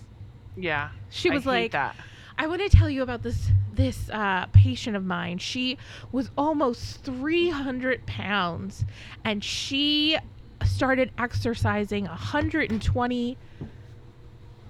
yeah. 0.57 0.90
She 1.11 1.31
was 1.31 1.46
like, 1.46 1.72
that. 1.72 1.94
I 2.38 2.46
want 2.49 2.61
to 2.62 2.68
tell 2.68 2.90
you 2.90 3.03
about 3.03 3.22
this 3.22 3.49
this 3.72 4.11
uh, 4.11 4.46
patient 4.53 4.96
of 4.96 5.05
mine. 5.05 5.38
She 5.38 5.79
was 6.12 6.31
almost 6.37 7.03
300 7.05 8.07
pounds, 8.07 8.85
and 9.25 9.42
she 9.44 10.16
started 10.64 11.11
exercising 11.19 12.05
120 12.07 13.38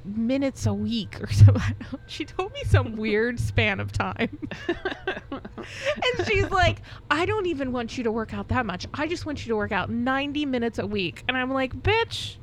minutes 0.05 0.67
a 0.67 0.73
week 0.75 1.21
or 1.23 1.33
something. 1.33 1.63
She 2.07 2.25
told 2.25 2.53
me 2.53 2.63
some 2.65 2.97
weird 2.97 3.41
span 3.41 3.81
of 3.81 3.91
time. 3.91 4.39
and 4.69 6.27
she's 6.27 6.49
like, 6.51 6.83
I 7.11 7.27
don't 7.27 7.47
even 7.47 7.73
want 7.73 7.99
you 7.99 8.05
to 8.05 8.13
work 8.13 8.33
out 8.33 8.49
that 8.49 8.65
much. 8.65 8.87
I 8.95 9.09
just 9.09 9.27
want 9.27 9.45
you 9.45 9.51
to 9.51 9.57
work 9.57 9.73
out 9.73 9.91
90 9.91 10.47
minutes 10.47 10.79
a 10.79 10.87
week. 10.87 11.25
And 11.27 11.37
I'm 11.37 11.53
like, 11.53 11.75
bitch, 11.83 12.37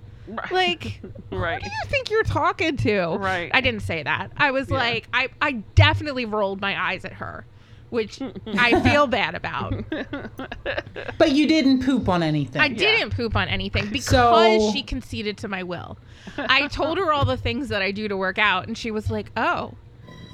like, 0.52 1.02
right. 1.32 1.62
who 1.64 1.70
do 1.70 1.74
you 1.76 1.90
think 1.90 2.10
you're 2.10 2.24
talking 2.24 2.76
to? 2.78 3.16
Right. 3.18 3.50
I 3.54 3.62
didn't 3.62 3.82
say 3.84 4.04
that. 4.04 4.32
I 4.36 4.52
was 4.52 4.70
Yeah. 4.70 4.78
like, 4.78 5.08
I, 5.14 5.30
I 5.42 5.52
definitely 5.76 6.26
rolled 6.26 6.60
my 6.60 6.80
eyes 6.92 7.06
at 7.06 7.14
her, 7.14 7.46
which 7.94 8.20
I 8.48 8.82
feel 8.82 9.08
bad 9.08 9.36
about. 9.36 9.84
But 11.18 11.32
you 11.32 11.48
didn't 11.48 11.86
poop 11.86 12.10
on 12.10 12.24
anything. 12.24 12.62
I 12.62 12.68
didn't 12.68 13.16
poop 13.16 13.36
on 13.36 13.48
anything 13.48 13.88
because 13.90 14.06
So- 14.06 14.72
she 14.74 14.84
conceded 14.84 15.38
to 15.40 15.48
my 15.48 15.64
will. 15.64 15.98
I 16.38 16.68
told 16.68 16.98
her 16.98 17.14
all 17.14 17.24
the 17.26 17.38
things 17.38 17.70
that 17.70 17.82
I 17.82 17.92
do 17.92 18.08
to 18.08 18.18
work 18.18 18.38
out, 18.38 18.68
and 18.68 18.78
she 18.78 18.92
was 18.92 19.10
like, 19.12 19.32
oh. 19.38 19.74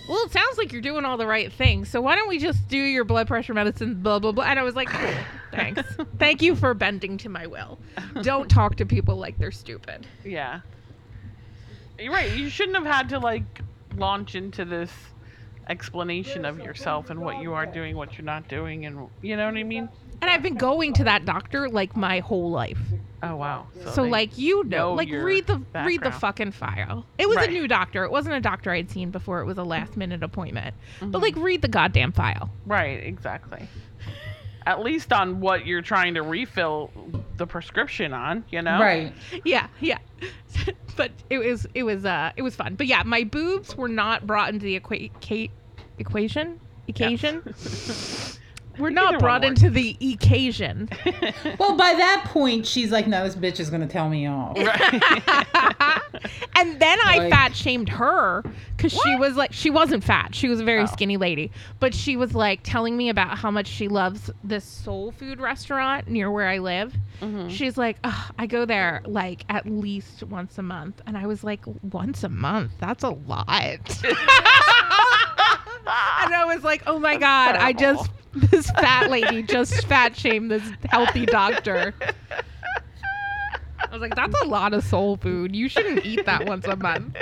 Well, 0.07 0.23
it 0.25 0.31
sounds 0.31 0.57
like 0.57 0.71
you're 0.71 0.81
doing 0.81 1.05
all 1.05 1.17
the 1.17 1.27
right 1.27 1.51
things. 1.53 1.89
So 1.89 2.01
why 2.01 2.15
don't 2.15 2.27
we 2.29 2.39
just 2.39 2.67
do 2.67 2.77
your 2.77 3.03
blood 3.03 3.27
pressure 3.27 3.53
medicine, 3.53 4.01
blah, 4.01 4.17
blah, 4.17 4.31
blah. 4.31 4.45
And 4.45 4.57
I 4.57 4.63
was 4.63 4.75
like, 4.75 4.89
cool, 4.89 5.13
thanks. 5.51 5.83
Thank 6.17 6.41
you 6.41 6.55
for 6.55 6.73
bending 6.73 7.17
to 7.19 7.29
my 7.29 7.45
will. 7.45 7.77
Don't 8.23 8.49
talk 8.49 8.77
to 8.77 8.85
people 8.87 9.17
like 9.17 9.37
they're 9.37 9.51
stupid. 9.51 10.07
Yeah. 10.25 10.61
You're 11.99 12.11
right. 12.13 12.31
You 12.31 12.49
shouldn't 12.49 12.77
have 12.77 12.87
had 12.87 13.09
to 13.09 13.19
like 13.19 13.43
launch 13.97 14.33
into 14.33 14.65
this 14.65 14.91
explanation 15.69 16.45
of 16.45 16.59
yourself 16.59 17.09
and 17.09 17.19
what 17.21 17.41
you 17.41 17.53
are 17.53 17.65
doing, 17.65 17.95
what 17.95 18.17
you're 18.17 18.25
not 18.25 18.47
doing, 18.47 18.85
and 18.85 19.07
you 19.21 19.37
know 19.37 19.45
what 19.45 19.55
I 19.55 19.63
mean. 19.63 19.87
And 20.21 20.29
I've 20.29 20.43
been 20.43 20.55
going 20.57 20.93
to 20.93 21.05
that 21.05 21.25
doctor 21.25 21.69
like 21.69 21.95
my 21.95 22.19
whole 22.19 22.49
life. 22.51 22.79
Oh 23.23 23.35
wow. 23.35 23.67
So, 23.93 24.03
they- 24.03 24.09
like 24.09 24.37
you 24.37 24.63
know, 24.65 24.77
know 24.89 24.93
like 24.95 25.09
read 25.11 25.47
the 25.47 25.61
read 25.73 26.01
the 26.01 26.11
fucking 26.11 26.51
file. 26.51 27.05
It 27.17 27.27
was 27.29 27.37
Right. 27.37 27.49
a 27.49 27.51
new 27.51 27.67
doctor. 27.67 28.03
It 28.03 28.11
wasn't 28.11 28.35
a 28.35 28.41
doctor 28.41 28.71
I'd 28.71 28.89
seen 28.91 29.11
before. 29.11 29.39
It 29.41 29.45
was 29.45 29.57
a 29.57 29.63
last 29.63 29.95
minute 29.95 30.23
appointment. 30.23 30.75
Mm-hmm. 30.99 31.11
But 31.11 31.21
like 31.21 31.35
read 31.37 31.61
the 31.61 31.67
goddamn 31.67 32.11
file. 32.11 32.49
right, 32.65 33.01
exactly. 33.03 33.67
At 34.65 34.83
least 34.83 35.11
on 35.13 35.39
what 35.39 35.65
you're 35.65 35.81
trying 35.81 36.13
to 36.15 36.21
refill 36.21 36.91
the 37.37 37.47
prescription 37.47 38.13
on, 38.13 38.43
you 38.51 38.61
know. 38.61 38.79
Right. 38.79 39.13
Yeah, 39.43 39.67
yeah. 39.79 39.97
but 40.97 41.11
it 41.29 41.39
was 41.39 41.65
it 41.73 41.83
was 41.83 42.05
uh 42.05 42.31
it 42.35 42.41
was 42.41 42.55
fun. 42.55 42.75
But 42.75 42.87
yeah, 42.87 43.03
my 43.03 43.23
boobs 43.23 43.75
were 43.75 43.87
not 43.87 44.27
brought 44.27 44.53
into 44.53 44.65
the 44.65 44.79
equa- 44.79 45.11
ca- 45.21 45.49
equation. 45.99 46.59
Occasion. 46.87 47.53
We're 48.79 48.89
not 48.91 49.19
brought 49.19 49.43
into 49.43 49.69
the 49.69 49.97
occasion. 50.13 50.87
Well, 51.59 51.75
by 51.75 51.93
that 51.93 52.23
point, 52.29 52.65
she's 52.65 52.91
like, 52.91 53.05
"No, 53.07 53.25
this 53.25 53.35
bitch 53.35 53.59
is 53.59 53.69
gonna 53.69 53.87
tell 53.87 54.07
me 54.07 54.25
off." 54.27 54.55
and 56.55 56.79
then 56.79 56.97
I 57.05 57.17
Like- 57.17 57.29
fat 57.31 57.53
shamed 57.55 57.89
her 57.89 58.43
because 58.77 58.93
she 58.93 59.15
was 59.17 59.35
like, 59.35 59.51
she 59.51 59.69
wasn't 59.69 60.03
fat. 60.05 60.33
She 60.33 60.47
was 60.47 60.61
a 60.61 60.63
very 60.63 60.83
Oh. 60.83 60.85
skinny 60.85 61.17
lady. 61.17 61.51
But 61.81 61.93
she 61.93 62.15
was 62.15 62.33
like 62.33 62.61
telling 62.63 62.95
me 62.95 63.09
about 63.09 63.37
how 63.37 63.51
much 63.51 63.67
she 63.67 63.89
loves 63.89 64.31
this 64.43 64.63
soul 64.63 65.11
food 65.11 65.41
restaurant 65.41 66.07
near 66.07 66.31
where 66.31 66.47
I 66.47 66.59
live. 66.59 66.93
Mhm. 67.21 67.49
She's 67.51 67.77
like, 67.77 67.97
"Ugh, 68.05 68.33
I 68.39 68.45
go 68.47 68.63
there 68.65 69.01
like 69.05 69.43
at 69.49 69.65
least 69.65 70.23
once 70.23 70.57
a 70.57 70.63
month. 70.63 71.01
And 71.05 71.17
I 71.17 71.27
was 71.27 71.43
like, 71.43 71.59
once 71.91 72.23
a 72.23 72.29
month? 72.29 72.71
That's 72.79 73.03
a 73.03 73.09
lot. 73.09 73.45
And 76.21 76.33
I 76.33 76.45
was 76.45 76.63
like, 76.63 76.83
oh 76.87 76.99
my 76.99 77.17
God, 77.17 77.55
I 77.55 77.73
just, 77.73 78.09
this 78.33 78.69
fat 78.71 79.09
lady 79.09 79.43
just 79.43 79.85
fat 79.87 80.15
shamed 80.15 80.51
this 80.51 80.63
healthy 80.85 81.25
doctor. 81.25 81.93
I 83.79 83.91
was 83.91 84.01
like, 84.01 84.15
that's 84.15 84.39
a 84.41 84.45
lot 84.45 84.73
of 84.73 84.83
soul 84.83 85.17
food. 85.17 85.55
You 85.55 85.67
shouldn't 85.67 86.05
eat 86.05 86.25
that 86.25 86.45
once 86.45 86.65
a 86.65 86.75
month. 86.75 87.15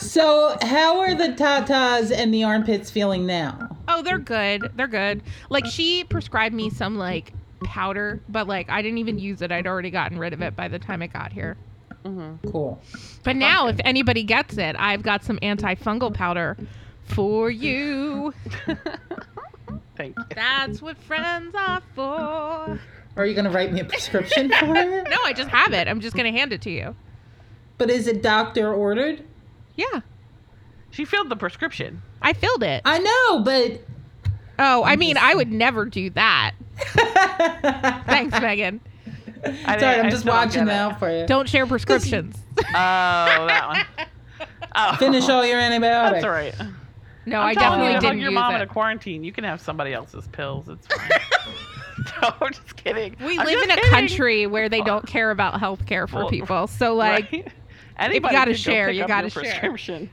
So, 0.00 0.56
how 0.62 1.00
are 1.00 1.14
the 1.14 1.28
tatas 1.28 2.10
and 2.10 2.32
the 2.32 2.44
armpits 2.44 2.90
feeling 2.90 3.26
now? 3.26 3.76
Oh, 3.88 4.02
they're 4.02 4.18
good. 4.18 4.70
They're 4.74 4.86
good. 4.86 5.22
Like 5.50 5.66
she 5.66 6.04
prescribed 6.04 6.54
me 6.54 6.70
some 6.70 6.96
like 6.96 7.32
powder, 7.64 8.20
but 8.28 8.46
like 8.46 8.70
I 8.70 8.82
didn't 8.82 8.98
even 8.98 9.18
use 9.18 9.42
it. 9.42 9.52
I'd 9.52 9.66
already 9.66 9.90
gotten 9.90 10.18
rid 10.18 10.32
of 10.32 10.42
it 10.42 10.56
by 10.56 10.68
the 10.68 10.78
time 10.78 11.02
it 11.02 11.12
got 11.12 11.32
here. 11.32 11.56
Mhm. 12.06 12.52
Cool. 12.52 12.80
But 13.24 13.36
now, 13.36 13.66
if 13.68 13.76
anybody 13.84 14.22
gets 14.22 14.56
it, 14.58 14.76
I've 14.78 15.02
got 15.02 15.24
some 15.24 15.38
antifungal 15.38 16.14
powder 16.14 16.56
for 17.04 17.50
you. 17.50 18.32
Thank 19.96 20.16
you. 20.18 20.24
That's 20.34 20.80
what 20.82 20.96
friends 20.98 21.54
are 21.54 21.82
for. 21.94 22.78
Are 23.16 23.26
you 23.26 23.34
gonna 23.34 23.50
write 23.50 23.72
me 23.72 23.80
a 23.80 23.84
prescription 23.84 24.50
for 24.50 24.74
it? 24.76 25.08
No, 25.08 25.16
I 25.24 25.32
just 25.32 25.48
have 25.50 25.72
it. 25.72 25.88
I'm 25.88 26.00
just 26.00 26.14
gonna 26.16 26.32
hand 26.32 26.52
it 26.52 26.60
to 26.62 26.70
you. 26.70 26.94
But 27.78 27.90
is 27.90 28.06
it 28.06 28.22
doctor 28.22 28.72
ordered? 28.72 29.24
Yeah, 29.74 30.00
She 30.90 31.04
filled 31.04 31.28
the 31.28 31.36
prescription. 31.36 32.00
I 32.22 32.32
filled 32.32 32.62
it. 32.62 32.82
I 32.84 32.98
know, 32.98 33.40
but 33.42 33.82
Oh, 34.58 34.82
I 34.82 34.92
I'm 34.92 34.98
mean, 34.98 35.14
just- 35.16 35.26
I 35.26 35.34
would 35.34 35.52
never 35.52 35.84
do 35.84 36.08
that. 36.10 36.52
Thanks, 38.06 38.38
Megan. 38.40 38.80
I 39.44 39.78
Sorry, 39.78 40.00
I'm 40.00 40.06
I 40.06 40.10
just 40.10 40.24
watching 40.24 40.52
get 40.52 40.62
it. 40.62 40.64
now 40.66 40.94
for 40.94 41.10
you. 41.10 41.26
Don't 41.26 41.48
share 41.48 41.66
prescriptions. 41.66 42.36
Oh, 42.58 42.72
that 42.72 43.66
one. 43.68 44.06
Oh. 44.74 44.96
Finish 44.96 45.28
all 45.28 45.44
your 45.44 45.58
antibiotics. 45.60 46.22
That's 46.22 46.24
all 46.24 46.30
right. 46.30 46.54
No, 47.26 47.40
I'm 47.40 47.48
I 47.48 47.54
telling 47.54 47.80
definitely 47.80 47.86
you 47.86 47.92
to 47.92 47.94
hug 47.94 48.00
didn't 48.02 48.18
your 48.20 48.30
use 48.30 48.34
mom 48.34 48.52
it. 48.52 48.56
in 48.56 48.62
a 48.62 48.66
quarantine. 48.66 49.24
You 49.24 49.32
can 49.32 49.44
have 49.44 49.60
somebody 49.60 49.92
else's 49.92 50.26
pills. 50.28 50.68
It's 50.68 50.86
fine. 50.86 51.10
no, 52.22 52.32
I'm 52.40 52.52
just 52.52 52.76
kidding. 52.76 53.16
We 53.20 53.38
I'm 53.38 53.44
live 53.46 53.62
in 53.62 53.70
a 53.70 53.74
kidding. 53.74 53.90
country 53.90 54.46
where 54.46 54.68
they 54.70 54.80
don't 54.80 55.06
care 55.06 55.30
about 55.30 55.60
health 55.60 55.84
care 55.86 56.06
for 56.06 56.16
Well, 56.20 56.28
people. 56.30 56.66
So, 56.66 56.94
like, 56.94 57.30
Right? 57.32 57.52
Anybody 57.98 58.34
gotta 58.34 58.50
could 58.52 58.58
go 58.58 58.62
share, 58.72 58.90
you 58.90 59.02
up 59.02 59.08
gotta 59.08 59.28
share. 59.30 59.42
prescription. 59.42 60.10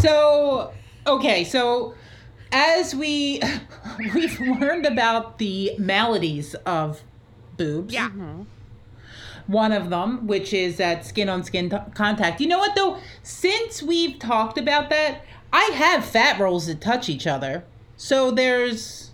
So, 0.00 0.72
okay, 1.06 1.44
so 1.44 1.94
as 2.52 2.94
we 2.94 3.40
we've 4.14 4.40
learned 4.40 4.86
about 4.86 5.38
the 5.38 5.72
maladies 5.78 6.54
of 6.66 7.02
boobs. 7.56 7.92
yeah. 7.94 8.08
Mm-hmm. 8.08 8.42
One 9.46 9.72
of 9.72 9.90
them, 9.90 10.26
which 10.28 10.52
is 10.52 10.76
that 10.76 11.04
skin 11.04 11.28
on 11.28 11.42
skin 11.42 11.70
contact. 11.94 12.40
You 12.40 12.46
know 12.46 12.58
what 12.58 12.76
though? 12.76 12.98
Since 13.24 13.82
we've 13.82 14.16
talked 14.18 14.58
about 14.58 14.90
that, 14.90 15.24
I 15.52 15.64
have 15.74 16.04
fat 16.04 16.38
rolls 16.38 16.66
that 16.68 16.80
touch 16.80 17.08
each 17.08 17.26
other. 17.26 17.64
So 17.96 18.30
there's 18.30 19.10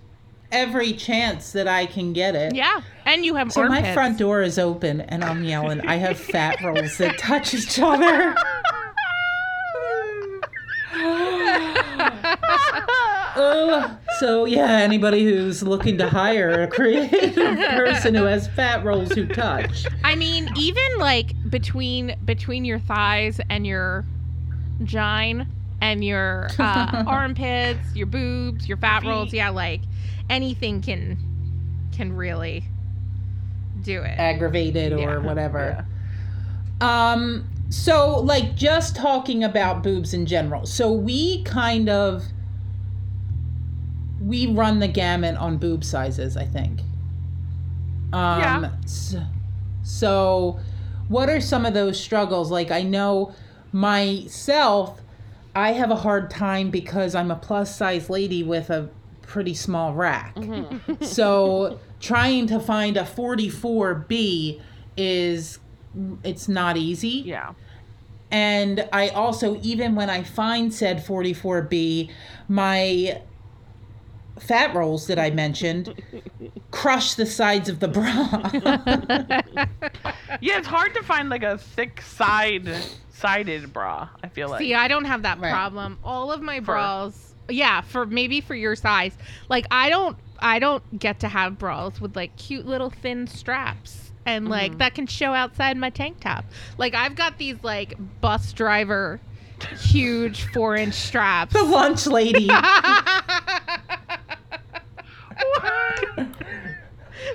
every 0.52 0.92
chance 0.92 1.52
that 1.52 1.66
I 1.66 1.86
can 1.86 2.12
get 2.12 2.34
it. 2.36 2.54
Yeah. 2.54 2.82
And 3.06 3.24
you 3.24 3.34
have 3.36 3.50
So 3.50 3.62
armpits. 3.62 3.82
my 3.88 3.94
front 3.94 4.18
door 4.18 4.42
is 4.42 4.58
open 4.58 5.00
and 5.00 5.24
I'm 5.24 5.42
yelling, 5.42 5.80
I 5.80 5.96
have 5.96 6.18
fat 6.18 6.60
rolls 6.62 6.98
that 6.98 7.16
touch 7.18 7.54
each 7.54 7.78
other. 7.78 8.34
Ugh. 13.36 13.90
so 14.18 14.44
yeah, 14.44 14.78
anybody 14.78 15.24
who's 15.24 15.62
looking 15.62 15.98
to 15.98 16.08
hire 16.08 16.62
a 16.62 16.66
creative 16.68 17.34
person 17.58 18.14
who 18.14 18.24
has 18.24 18.48
fat 18.48 18.84
rolls 18.84 19.12
who 19.12 19.26
touch. 19.26 19.86
I 20.04 20.14
mean, 20.16 20.48
even 20.56 20.98
like 20.98 21.32
between 21.50 22.16
between 22.24 22.64
your 22.64 22.78
thighs 22.78 23.40
and 23.50 23.66
your 23.66 24.04
gine 24.84 25.46
and 25.80 26.02
your 26.04 26.48
uh, 26.58 27.04
armpits, 27.06 27.94
your 27.94 28.06
boobs, 28.06 28.68
your 28.68 28.78
fat 28.78 29.04
rolls, 29.04 29.32
yeah, 29.32 29.50
like 29.50 29.82
anything 30.30 30.80
can 30.82 31.18
can 31.94 32.12
really 32.14 32.64
do 33.82 34.02
it. 34.02 34.18
aggravated 34.18 34.92
or 34.92 34.98
Yeah. 34.98 35.18
whatever. 35.18 35.86
Um 36.80 37.48
so 37.68 38.20
like 38.20 38.54
just 38.54 38.94
talking 38.96 39.42
about 39.44 39.82
boobs 39.82 40.14
in 40.14 40.24
general. 40.26 40.66
So 40.66 40.92
we 40.92 41.42
kind 41.44 41.88
of 41.88 42.22
we 44.26 44.46
run 44.46 44.80
the 44.80 44.88
gamut 44.88 45.36
on 45.36 45.56
boob 45.56 45.84
sizes, 45.84 46.36
I 46.36 46.44
think. 46.44 46.80
Um 48.12 48.40
Yeah. 48.40 48.70
so, 48.86 49.22
so 49.82 50.58
what 51.08 51.28
are 51.28 51.40
some 51.40 51.64
of 51.64 51.74
those 51.74 51.98
struggles? 52.00 52.50
Like 52.50 52.70
I 52.70 52.82
know 52.82 53.34
myself 53.72 55.00
I 55.54 55.72
have 55.72 55.90
a 55.90 55.96
hard 55.96 56.28
time 56.30 56.70
because 56.70 57.14
I'm 57.14 57.30
a 57.30 57.36
plus 57.36 57.74
size 57.74 58.10
lady 58.10 58.42
with 58.42 58.68
a 58.68 58.90
pretty 59.22 59.54
small 59.54 59.94
rack. 59.94 60.36
so 61.00 61.80
trying 62.00 62.46
to 62.48 62.60
find 62.60 62.96
a 62.96 63.02
44B 63.04 64.60
is 64.96 65.58
it's 66.22 66.48
not 66.48 66.76
easy. 66.76 67.22
Yeah. 67.24 67.54
And 68.30 68.88
I 68.92 69.08
also 69.08 69.58
even 69.62 69.94
when 69.94 70.10
I 70.10 70.22
find 70.22 70.74
said 70.74 71.04
44B, 71.04 72.10
my 72.48 73.22
fat 74.40 74.74
rolls 74.74 75.06
that 75.06 75.18
I 75.18 75.30
mentioned 75.30 75.94
crush 76.70 77.14
the 77.14 77.26
sides 77.26 77.68
of 77.68 77.80
the 77.80 77.88
bra. 77.88 79.40
Yeah, 80.42 80.58
it's 80.58 80.66
hard 80.68 80.92
to 80.94 81.02
find 81.02 81.30
like 81.30 81.42
a 81.42 81.56
thick 81.58 82.02
side 82.02 82.68
sided 83.10 83.72
bra, 83.72 84.08
I 84.22 84.28
feel 84.28 84.50
like. 84.50 84.60
See, 84.60 84.74
I 84.74 84.86
don't 84.88 85.06
have 85.06 85.22
that 85.22 85.40
Right. 85.40 85.50
problem. 85.50 85.98
All 86.04 86.30
of 86.30 86.42
my 86.42 86.60
bras, 86.60 87.34
yeah, 87.48 87.80
for 87.80 88.04
maybe 88.04 88.40
for 88.42 88.54
your 88.54 88.76
size. 88.76 89.16
Like 89.48 89.66
I 89.70 89.88
don't 89.88 90.16
I 90.38 90.58
don't 90.58 90.98
get 90.98 91.20
to 91.20 91.28
have 91.28 91.58
bras 91.58 92.00
with 92.00 92.14
like 92.16 92.36
cute 92.36 92.66
little 92.66 92.90
thin 92.90 93.26
straps 93.26 94.12
and 94.26 94.48
like 94.48 94.72
Mm-hmm. 94.72 94.78
that 94.78 94.94
can 94.94 95.06
show 95.06 95.32
outside 95.32 95.76
my 95.78 95.88
tank 95.90 96.20
top. 96.20 96.44
Like 96.76 96.94
I've 96.94 97.14
got 97.14 97.38
these 97.38 97.56
like 97.62 97.94
bus 98.20 98.52
driver 98.52 99.20
huge 99.80 100.44
4-inch 100.52 100.92
straps. 101.08 101.54
the 101.54 101.62
lunch 101.62 102.06
lady. 102.06 102.50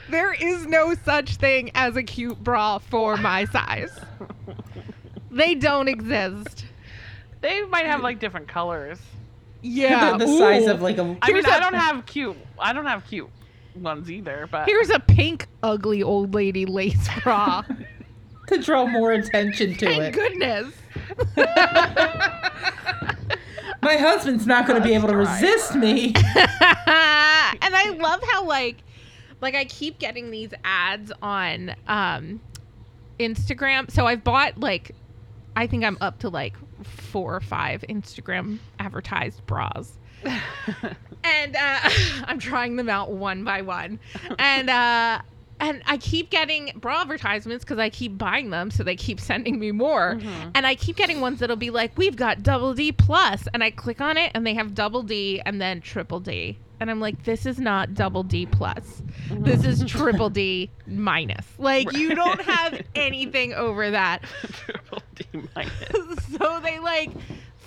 there 0.10 0.34
is 0.34 0.66
no 0.68 0.94
such 1.06 1.36
thing 1.36 1.72
as 1.76 1.96
a 1.96 2.04
cute 2.04 2.44
bra 2.44 2.78
for 2.80 3.18
my 3.18 3.46
size. 3.46 3.92
They 5.30 5.56
don't 5.56 5.88
exist. 5.88 6.66
they 7.42 7.62
might 7.64 7.86
have 7.86 8.02
like 8.02 8.20
different 8.20 8.48
colors. 8.48 9.00
Yeah. 9.62 10.18
the 10.20 10.28
size 10.28 10.68
of 10.68 10.82
like 10.82 10.98
a 10.98 11.02
I 11.02 11.06
mean, 11.06 11.18
Here's 11.26 11.46
I 11.46 11.58
a- 11.58 11.62
don't 11.62 11.74
have 11.76 12.06
cute. 12.06 12.36
I 12.60 12.74
don't 12.74 12.86
have 12.86 13.06
cute 13.06 13.30
ones 13.76 14.12
either. 14.12 14.48
But 14.52 14.68
Here's 14.68 14.90
a 14.90 15.00
pink 15.00 15.48
ugly 15.64 16.04
old 16.04 16.34
lady 16.34 16.66
lace 16.66 17.08
bra. 17.24 17.64
to 18.48 18.58
draw 18.62 18.86
more 18.86 19.12
attention 19.14 19.76
to 19.76 19.86
Thank 19.86 20.04
it. 20.04 20.14
goodness. 20.14 20.74
My 23.82 23.98
husband's 23.98 24.46
not 24.46 24.68
going 24.68 24.82
to 24.82 24.88
be 24.88 24.94
able 24.94 25.08
to 25.08 25.18
resist 25.18 25.76
me. 25.76 26.14
and 26.16 27.76
I 27.76 27.96
love 28.00 28.22
how 28.24 28.46
like 28.46 28.78
like 29.42 29.56
I 29.56 29.66
keep 29.66 29.98
getting 29.98 30.30
these 30.32 30.52
ads 30.64 31.12
on 31.22 31.76
um 31.88 32.40
Instagram. 33.20 33.90
So 33.92 34.06
I've 34.06 34.24
bought 34.24 34.60
like 34.60 34.96
I 35.56 35.68
think 35.68 35.84
I'm 35.84 35.98
up 36.00 36.20
to 36.20 36.30
like 36.30 36.56
four 36.84 37.36
or 37.36 37.42
five 37.42 37.84
Instagram 37.90 38.60
advertised 38.80 39.46
bras. 39.46 39.98
and 41.24 41.56
uh, 41.56 41.80
I'm 42.26 42.40
trying 42.40 42.76
them 42.76 42.90
out 42.90 43.12
one 43.12 43.44
by 43.44 43.62
one. 43.62 44.00
And 44.38 44.70
uh 44.70 45.22
and 45.62 45.84
I 45.86 45.98
keep 45.98 46.32
getting 46.32 46.72
bra 46.76 47.02
advertisements 47.02 47.64
because 47.64 47.78
I 47.78 47.90
keep 47.90 48.18
buying 48.18 48.50
them, 48.50 48.72
so 48.72 48.84
they 48.84 48.96
keep 48.96 49.20
sending 49.22 49.60
me 49.60 49.72
more. 49.72 50.16
Mm-hmm. 50.16 50.50
And 50.56 50.66
I 50.66 50.74
keep 50.76 50.96
getting 50.96 51.22
ones 51.22 51.40
that'll 51.40 51.56
be 51.56 51.70
like, 51.70 51.96
"We've 51.98 52.16
got 52.16 52.44
double 52.44 52.74
D 52.74 52.92
plus," 52.92 53.48
and 53.54 53.64
I 53.64 53.70
click 53.70 54.02
on 54.02 54.18
it, 54.18 54.32
and 54.34 54.46
they 54.46 54.56
have 54.56 54.74
double 54.74 55.04
D 55.04 55.40
and 55.46 55.62
then 55.62 55.80
triple 55.80 56.20
D, 56.20 56.58
and 56.80 56.90
I'm 56.90 57.00
like, 57.00 57.24
"This 57.24 57.46
is 57.46 57.60
not 57.60 57.94
double 57.94 58.24
D 58.24 58.48
plus. 58.48 59.04
This 59.30 59.64
is 59.64 59.84
mm-hmm. 59.84 60.00
triple 60.00 60.32
D 60.32 60.72
minus. 60.88 61.46
Like 61.60 61.94
you 61.94 62.16
don't 62.16 62.42
have 62.42 62.82
anything 62.96 63.54
over 63.54 63.92
that." 63.92 64.24
Triple 64.52 65.04
D 65.16 65.26
minus. 65.56 66.26
so 66.38 66.60
they 66.62 66.80
like 66.80 67.12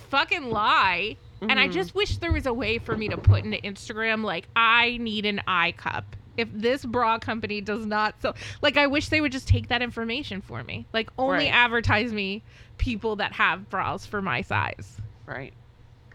fucking 0.09 0.49
lie. 0.49 1.15
And 1.41 1.59
I 1.59 1.65
mm-hmm. 1.65 1.73
just 1.73 1.95
wish 1.95 2.17
there 2.17 2.31
was 2.31 2.45
a 2.45 2.53
way 2.53 2.77
for 2.77 2.97
me 2.97 3.07
to 3.09 3.17
put 3.17 3.43
into 3.43 3.57
Instagram 3.57 4.23
like 4.23 4.47
I 4.55 4.97
need 4.97 5.25
an 5.25 5.41
I 5.47 5.73
cup. 5.73 6.15
If 6.37 6.49
this 6.53 6.83
bra 6.85 7.17
company 7.19 7.61
does 7.61 7.85
not 7.85 8.15
so 8.21 8.33
like 8.61 8.77
I 8.77 8.87
wish 8.87 9.09
they 9.09 9.21
would 9.21 9.31
just 9.31 9.47
take 9.47 9.67
that 9.69 9.81
information 9.81 10.41
for 10.41 10.63
me. 10.63 10.85
Like 10.93 11.09
only 11.17 11.45
Right. 11.45 11.53
advertise 11.53 12.11
me 12.13 12.43
people 12.77 13.15
that 13.17 13.33
have 13.33 13.69
bras 13.69 14.05
for 14.05 14.21
my 14.21 14.41
size. 14.41 14.97
Right. 15.25 15.53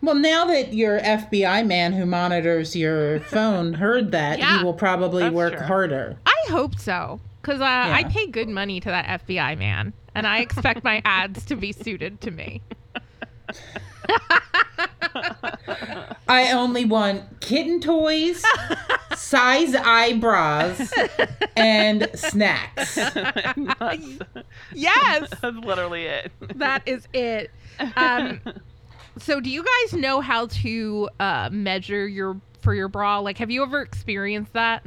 Well, 0.02 0.14
now 0.14 0.46
that 0.46 0.72
your 0.72 0.98
FBI 1.00 1.66
man 1.66 1.92
who 1.92 2.06
monitors 2.06 2.74
your 2.74 3.20
phone 3.28 3.74
heard 3.74 4.12
that, 4.12 4.38
Yeah. 4.38 4.58
he 4.58 4.64
will 4.64 4.72
probably 4.74 5.28
work 5.28 5.56
true. 5.56 5.62
harder. 5.66 6.16
I 6.26 6.36
hope 6.50 6.78
so. 6.78 7.20
Cause 7.42 7.60
uh, 7.60 7.64
I 7.64 8.04
pay 8.04 8.26
good 8.26 8.48
money 8.50 8.80
to 8.80 8.88
that 8.90 9.22
FBI 9.26 9.56
man, 9.58 9.94
and 10.14 10.26
I 10.26 10.40
expect 10.40 10.84
my 10.84 11.00
ads 11.06 11.44
to 11.46 11.56
be 11.56 11.72
suited 11.72 12.20
to 12.20 12.30
me. 12.30 12.60
I 16.28 16.52
only 16.52 16.84
want 16.84 17.40
kitten 17.40 17.80
toys, 17.80 18.42
size 19.16 19.74
eyebrows, 19.74 20.92
and 21.56 22.08
snacks. 22.14 22.94
That's, 22.94 24.08
Yes, 24.74 25.30
that's 25.40 25.56
literally 25.56 26.04
it. 26.04 26.32
that 26.56 26.82
is 26.86 27.06
it. 27.12 27.50
Um, 27.96 28.40
so, 29.18 29.40
do 29.40 29.50
you 29.50 29.64
guys 29.64 29.98
know 29.98 30.20
how 30.20 30.46
to 30.46 31.08
uh, 31.18 31.48
measure 31.52 32.06
your 32.06 32.40
for 32.60 32.74
your 32.74 32.88
bra? 32.88 33.18
Like, 33.18 33.38
have 33.38 33.50
you 33.50 33.62
ever 33.62 33.80
experienced 33.82 34.52
that? 34.52 34.84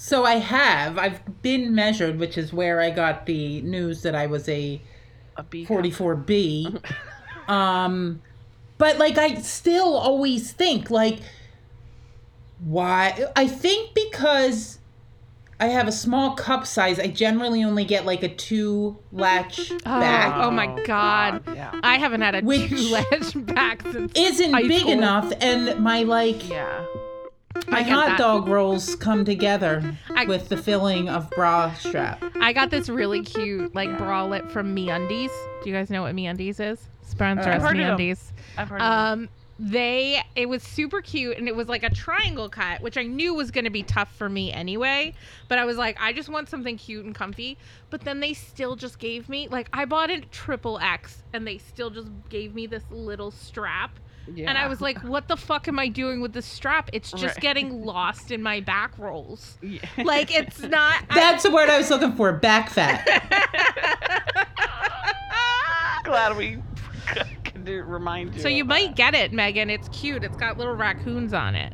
So 0.00 0.24
I 0.24 0.34
have. 0.34 0.96
I've 0.96 1.42
been 1.42 1.74
measured, 1.74 2.20
which 2.20 2.38
is 2.38 2.52
where 2.52 2.80
I 2.80 2.90
got 2.90 3.26
the 3.26 3.60
news 3.62 4.02
that 4.02 4.14
I 4.14 4.26
was 4.26 4.48
a 4.48 4.80
A 5.36 5.42
B 5.42 5.66
cup. 5.66 5.78
44B. 5.78 6.80
um, 7.48 8.22
but 8.78 8.98
like 8.98 9.18
I 9.18 9.34
still 9.36 9.94
always 9.96 10.52
think 10.52 10.90
like 10.90 11.18
why 12.60 13.26
I 13.36 13.46
think 13.46 13.94
because 13.94 14.78
I 15.60 15.66
have 15.66 15.88
a 15.88 15.92
small 15.92 16.34
cup 16.36 16.66
size, 16.68 17.00
I 17.00 17.08
generally 17.08 17.64
only 17.64 17.84
get 17.84 18.06
like 18.06 18.22
a 18.22 18.28
two 18.28 18.96
latch 19.10 19.72
Oh, 19.72 19.78
back. 20.00 20.34
oh 20.36 20.50
my 20.52 20.68
oh, 20.68 20.84
god. 20.84 21.42
Yeah. 21.52 21.72
I 21.82 21.98
haven't 21.98 22.20
had 22.20 22.36
a 22.36 22.42
two 22.42 22.76
latch 22.92 23.32
back 23.46 23.82
since 23.82 24.12
Isn't 24.14 24.52
high 24.52 24.62
big 24.68 24.80
school. 24.80 24.92
enough, 24.92 25.32
and 25.40 25.80
my 25.80 26.04
like 26.04 26.48
Yeah. 26.48 26.84
My 27.68 27.82
hot 27.82 28.06
that. 28.06 28.18
dog 28.18 28.46
rolls 28.48 28.94
come 28.96 29.24
together 29.24 29.82
I- 30.14 30.26
with 30.26 30.48
the 30.48 30.56
filling 30.56 31.08
of 31.08 31.30
bra 31.30 31.72
strap. 31.74 32.22
I 32.40 32.52
got 32.52 32.70
this 32.70 32.88
really 32.88 33.22
cute 33.22 33.74
like 33.74 33.88
bralette 33.90 34.50
from 34.50 34.74
MeUndies. 34.74 35.30
Do 35.62 35.70
you 35.70 35.74
guys 35.74 35.90
know 35.90 36.02
what 36.02 36.14
MeUndies 36.14 36.60
is? 36.60 36.88
Sponsor 37.02 37.50
Uh, 37.50 37.56
us, 37.56 37.62
I've 37.62 37.62
heard 37.62 37.80
of 37.80 37.86
'em. 37.88 37.98
MeUndies. 37.98 38.30
I've 38.56 38.68
heard. 38.68 38.80
of 38.82 38.86
them. 38.88 39.22
Um, 39.24 39.28
they 39.60 40.22
it 40.36 40.48
was 40.48 40.62
super 40.62 41.00
cute 41.00 41.36
and 41.36 41.48
it 41.48 41.56
was 41.56 41.68
like 41.68 41.82
a 41.82 41.90
triangle 41.90 42.48
cut, 42.48 42.80
which 42.80 42.96
I 42.96 43.02
knew 43.02 43.34
was 43.34 43.50
going 43.50 43.64
to 43.64 43.70
be 43.70 43.82
tough 43.82 44.14
for 44.14 44.28
me 44.28 44.52
anyway. 44.52 45.14
But 45.48 45.58
I 45.58 45.64
was 45.64 45.76
like, 45.76 45.96
I 46.00 46.12
just 46.12 46.28
want 46.28 46.48
something 46.48 46.76
cute 46.76 47.04
and 47.04 47.12
comfy. 47.12 47.58
But 47.90 48.02
then 48.02 48.20
they 48.20 48.34
still 48.34 48.76
just 48.76 49.00
gave 49.00 49.28
me 49.28 49.48
like 49.48 49.68
I 49.72 49.84
bought 49.84 50.10
it 50.10 50.30
triple 50.30 50.78
X 50.78 51.24
and 51.32 51.44
they 51.44 51.58
still 51.58 51.90
just 51.90 52.06
gave 52.28 52.54
me 52.54 52.66
this 52.68 52.84
little 52.92 53.32
strap. 53.32 53.98
Yeah. 54.34 54.48
And 54.48 54.58
I 54.58 54.66
was 54.68 54.80
like, 54.80 54.98
what 55.02 55.28
the 55.28 55.36
fuck 55.36 55.68
am 55.68 55.78
I 55.78 55.88
doing 55.88 56.20
with 56.20 56.32
this 56.32 56.46
strap? 56.46 56.90
It's 56.92 57.10
just 57.10 57.24
Right. 57.36 57.40
getting 57.40 57.84
lost 57.84 58.30
in 58.30 58.42
my 58.42 58.60
back 58.60 58.96
rolls. 58.98 59.58
Yeah. 59.62 59.80
Like 60.02 60.34
it's 60.34 60.62
not. 60.62 61.02
I- 61.10 61.14
That's 61.14 61.42
the 61.42 61.50
word 61.50 61.68
I 61.68 61.78
was 61.78 61.90
looking 61.90 62.12
for. 62.14 62.32
Back 62.32 62.70
fat. 62.70 63.06
glad 66.04 66.36
we 66.36 66.58
could 67.44 67.68
remind 67.68 68.34
you. 68.34 68.40
so 68.40 68.48
you 68.48 68.64
might 68.64 68.96
that. 68.96 68.96
get 68.96 69.14
it, 69.14 69.32
Megan. 69.32 69.70
It's 69.70 69.88
cute. 69.90 70.24
It's 70.24 70.36
got 70.36 70.58
little 70.58 70.74
raccoons 70.74 71.32
on 71.34 71.54
it. 71.54 71.72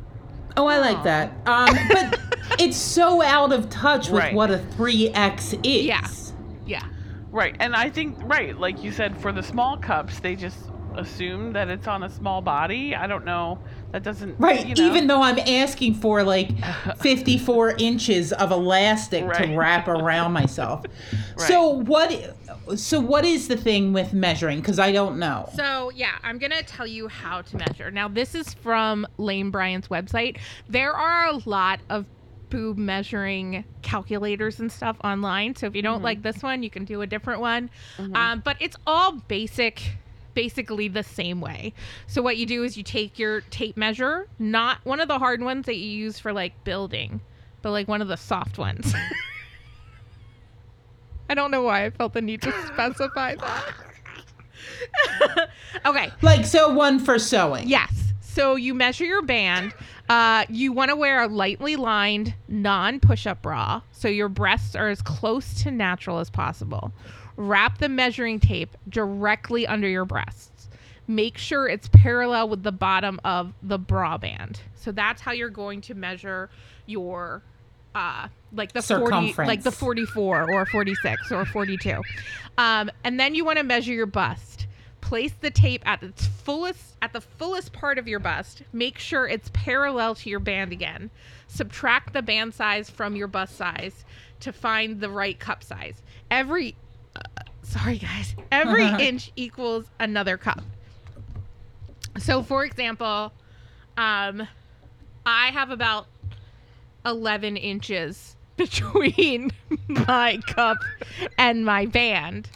Oh, 0.57 0.67
I 0.67 0.79
like 0.79 1.03
that. 1.03 1.31
Um, 1.45 1.75
but 1.89 2.19
it's 2.59 2.77
so 2.77 3.21
out 3.21 3.51
of 3.51 3.69
touch 3.69 4.09
with 4.09 4.21
Right. 4.21 4.33
what 4.33 4.51
a 4.51 4.57
3X 4.77 5.59
is. 5.65 5.85
Yeah. 5.85 6.07
Yeah. 6.65 6.83
Right, 7.31 7.55
and 7.59 7.75
I 7.75 7.89
think 7.89 8.17
right, 8.23 8.57
like 8.57 8.81
you 8.81 8.93
said, 8.93 9.17
for 9.17 9.33
the 9.33 9.43
small 9.43 9.75
cups, 9.77 10.19
they 10.21 10.37
just 10.37 10.57
assume 10.97 11.53
that 11.53 11.69
it's 11.69 11.87
on 11.87 12.03
a 12.03 12.09
small 12.09 12.41
body. 12.41 12.95
I 12.95 13.07
don't 13.07 13.25
know. 13.25 13.59
That 13.91 14.03
doesn't 14.03 14.39
Right, 14.39 14.65
You 14.65 14.75
know, 14.75 14.87
even 14.89 15.07
though 15.07 15.21
I'm 15.21 15.39
asking 15.39 15.95
for 15.95 16.23
like 16.23 16.51
54 17.01 17.75
inches 17.77 18.33
of 18.33 18.51
elastic 18.51 19.31
to 19.33 19.55
wrap 19.55 19.87
around 19.87 20.33
myself. 20.33 20.83
right. 21.37 21.47
So 21.47 21.69
what 21.69 22.35
so 22.75 22.99
what 22.99 23.25
is 23.25 23.47
the 23.47 23.57
thing 23.57 23.93
with 23.93 24.13
measuring 24.13 24.61
cuz 24.61 24.79
I 24.79 24.91
don't 24.91 25.19
know. 25.19 25.49
So 25.55 25.91
yeah, 25.95 26.15
I'm 26.23 26.37
gonna 26.37 26.63
tell 26.63 26.87
you 26.87 27.07
how 27.07 27.41
to 27.43 27.57
measure. 27.57 27.91
Now 27.91 28.07
this 28.07 28.35
is 28.35 28.53
from 28.53 29.07
Lane 29.17 29.51
Bryant's 29.51 29.87
website. 29.87 30.37
There 30.67 30.93
are 30.93 31.27
a 31.27 31.39
lot 31.45 31.79
of 31.89 32.05
boob 32.49 32.77
measuring 32.77 33.65
calculators 33.81 34.59
and 34.59 34.71
stuff 34.71 34.97
online. 35.03 35.55
So 35.55 35.67
if 35.67 35.75
you 35.75 35.81
don't 35.81 36.01
like 36.01 36.21
this 36.21 36.41
one, 36.41 36.63
you 36.63 36.69
can 36.69 36.85
do 36.85 37.01
a 37.01 37.07
different 37.07 37.41
one. 37.41 37.69
Um, 38.13 38.41
but 38.45 38.57
it's 38.59 38.77
all 38.85 39.13
basic, 39.13 39.97
basically 40.35 40.87
the 40.87 41.01
same 41.03 41.41
way. 41.41 41.73
So 42.05 42.21
what 42.21 42.37
you 42.37 42.45
do 42.45 42.63
is 42.63 42.77
you 42.77 42.83
take 42.83 43.17
your 43.17 43.41
tape 43.41 43.75
measure, 43.77 44.27
not 44.37 44.77
one 44.83 44.99
of 44.99 45.07
the 45.07 45.17
hard 45.17 45.41
ones 45.41 45.65
that 45.65 45.77
you 45.77 45.89
use 45.89 46.19
for 46.19 46.31
like 46.31 46.63
building, 46.63 47.21
but 47.61 47.71
like 47.71 47.87
one 47.87 48.01
of 48.01 48.07
the 48.07 48.17
soft 48.17 48.59
ones. 48.59 48.93
I 51.29 51.33
don't 51.33 51.49
know 51.49 51.63
why 51.63 51.85
I 51.85 51.89
felt 51.89 52.13
the 52.13 52.21
need 52.21 52.43
to 52.43 52.51
specify 52.67 53.35
that. 53.35 53.73
okay. 55.85 56.11
Like 56.21 56.45
so 56.45 56.71
one 56.71 56.99
for 56.99 57.17
sewing. 57.17 57.67
Yes. 57.67 58.13
So 58.21 58.55
you 58.55 58.73
measure 58.73 59.05
your 59.05 59.21
band. 59.21 59.73
Uh, 60.09 60.45
you 60.49 60.71
want 60.71 60.89
to 60.89 60.95
wear 60.95 61.23
a 61.23 61.27
lightly 61.27 61.75
lined, 61.75 62.35
non 62.47 62.99
push 62.99 63.25
up 63.25 63.41
bra 63.41 63.81
so 63.91 64.07
your 64.07 64.29
breasts 64.29 64.75
are 64.75 64.89
as 64.89 65.01
close 65.01 65.63
to 65.63 65.71
natural 65.71 66.19
as 66.19 66.29
possible. 66.29 66.91
Wrap 67.37 67.79
the 67.79 67.89
measuring 67.89 68.39
tape 68.39 68.75
directly 68.87 69.67
under 69.67 69.87
your 69.87 70.05
breasts. 70.05 70.69
Make 71.07 71.37
sure 71.37 71.67
it's 71.67 71.87
parallel 71.89 72.49
with 72.49 72.63
the 72.63 72.71
bottom 72.71 73.19
of 73.23 73.53
the 73.61 73.77
bra 73.77 74.17
band. 74.17 74.59
So 74.75 74.91
that's 74.91 75.21
how 75.21 75.31
you're 75.33 75.49
going 75.49 75.81
to 75.81 75.93
measure 75.93 76.49
your 76.85 77.43
uh 77.93 78.27
like 78.51 78.73
the 78.73 78.81
40 78.81 79.33
like 79.45 79.63
the 79.63 79.71
44 79.71 80.51
or 80.51 80.65
46 80.65 81.31
or 81.31 81.45
42 81.45 82.01
um 82.57 82.91
and 83.05 83.17
then 83.17 83.33
you 83.35 83.45
want 83.45 83.57
to 83.57 83.63
measure 83.63 83.93
your 83.93 84.05
bust. 84.05 84.67
Place 84.99 85.33
the 85.39 85.51
tape 85.51 85.81
at 85.85 86.01
its 86.03 86.25
fullest 86.25 86.97
at 87.01 87.13
the 87.13 87.21
fullest 87.21 87.71
part 87.73 87.97
of 87.97 88.07
your 88.07 88.19
bust. 88.19 88.63
Make 88.73 88.97
sure 88.97 89.27
it's 89.27 89.49
parallel 89.53 90.15
to 90.15 90.29
your 90.29 90.39
band 90.39 90.71
again. 90.71 91.09
Subtract 91.47 92.13
the 92.13 92.21
band 92.21 92.53
size 92.53 92.89
from 92.89 93.15
your 93.15 93.27
bust 93.27 93.55
size 93.55 94.03
to 94.39 94.51
find 94.51 94.99
the 94.99 95.09
right 95.09 95.39
cup 95.39 95.63
size. 95.63 96.01
Every 96.29 96.75
sorry 97.63 97.97
guys 97.97 98.35
every 98.51 98.85
inch 99.07 99.31
equals 99.35 99.85
another 99.99 100.37
cup 100.37 100.61
so 102.17 102.41
for 102.43 102.63
example 102.63 103.31
um 103.97 104.47
i 105.25 105.47
have 105.47 105.69
about 105.71 106.07
11 107.05 107.57
inches 107.57 108.35
between 108.57 109.51
my 109.87 110.39
cup 110.47 110.77
and 111.37 111.65
my 111.65 111.85
band. 111.85 112.49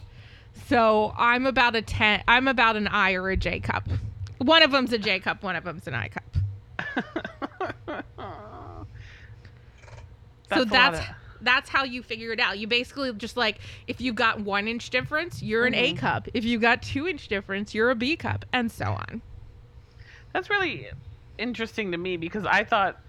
So 0.67 1.13
I'm 1.17 1.45
about 1.45 1.75
a 1.75 1.81
10 1.81 2.23
I'm 2.27 2.47
about 2.47 2.75
an 2.77 2.87
I 2.87 3.13
or 3.13 3.29
a 3.29 3.37
J 3.37 3.59
cup. 3.59 3.87
One 4.37 4.63
of 4.63 4.71
them's 4.71 4.93
a 4.93 4.97
J 4.97 5.19
cup, 5.19 5.43
one 5.43 5.55
of 5.55 5.63
them's 5.65 5.87
an 5.87 5.93
I 5.93 6.07
cup. 6.07 6.23
so 10.53 10.61
a 10.61 10.65
that's 10.65 10.99
of- 10.99 11.05
that's 11.41 11.69
how 11.69 11.83
you 11.83 12.03
figure 12.03 12.31
it 12.31 12.39
out. 12.39 12.59
You 12.59 12.67
basically 12.67 13.11
just 13.13 13.37
like 13.37 13.59
if 13.87 14.01
you 14.01 14.13
got 14.13 14.39
1 14.41 14.67
inch 14.67 14.89
difference, 14.89 15.41
you're 15.41 15.65
an 15.65 15.73
A 15.73 15.89
mm-hmm. 15.89 15.99
cup. 15.99 16.27
If 16.33 16.43
you 16.43 16.59
got 16.59 16.81
2 16.81 17.07
inch 17.07 17.27
difference, 17.27 17.73
you're 17.73 17.89
a 17.89 17.95
B 17.95 18.15
cup 18.15 18.45
and 18.53 18.71
so 18.71 18.85
on. 18.85 19.21
That's 20.33 20.49
really 20.49 20.89
interesting 21.37 21.91
to 21.91 21.97
me 21.97 22.17
because 22.17 22.45
I 22.45 22.63
thought 22.63 22.99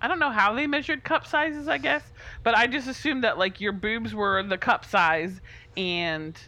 I 0.00 0.08
don't 0.08 0.18
know 0.18 0.30
how 0.30 0.54
they 0.54 0.66
measured 0.66 1.04
cup 1.04 1.26
sizes, 1.26 1.68
I 1.68 1.78
guess, 1.78 2.02
but 2.42 2.56
I 2.56 2.66
just 2.66 2.88
assumed 2.88 3.24
that 3.24 3.38
like 3.38 3.60
your 3.60 3.72
boobs 3.72 4.14
were 4.14 4.42
the 4.42 4.58
cup 4.58 4.84
size 4.84 5.40
and 5.76 6.38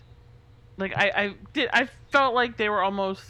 like 0.76 0.96
I, 0.96 1.12
I 1.14 1.34
did 1.52 1.70
I 1.72 1.88
felt 2.10 2.34
like 2.34 2.56
they 2.56 2.68
were 2.68 2.82
almost 2.82 3.22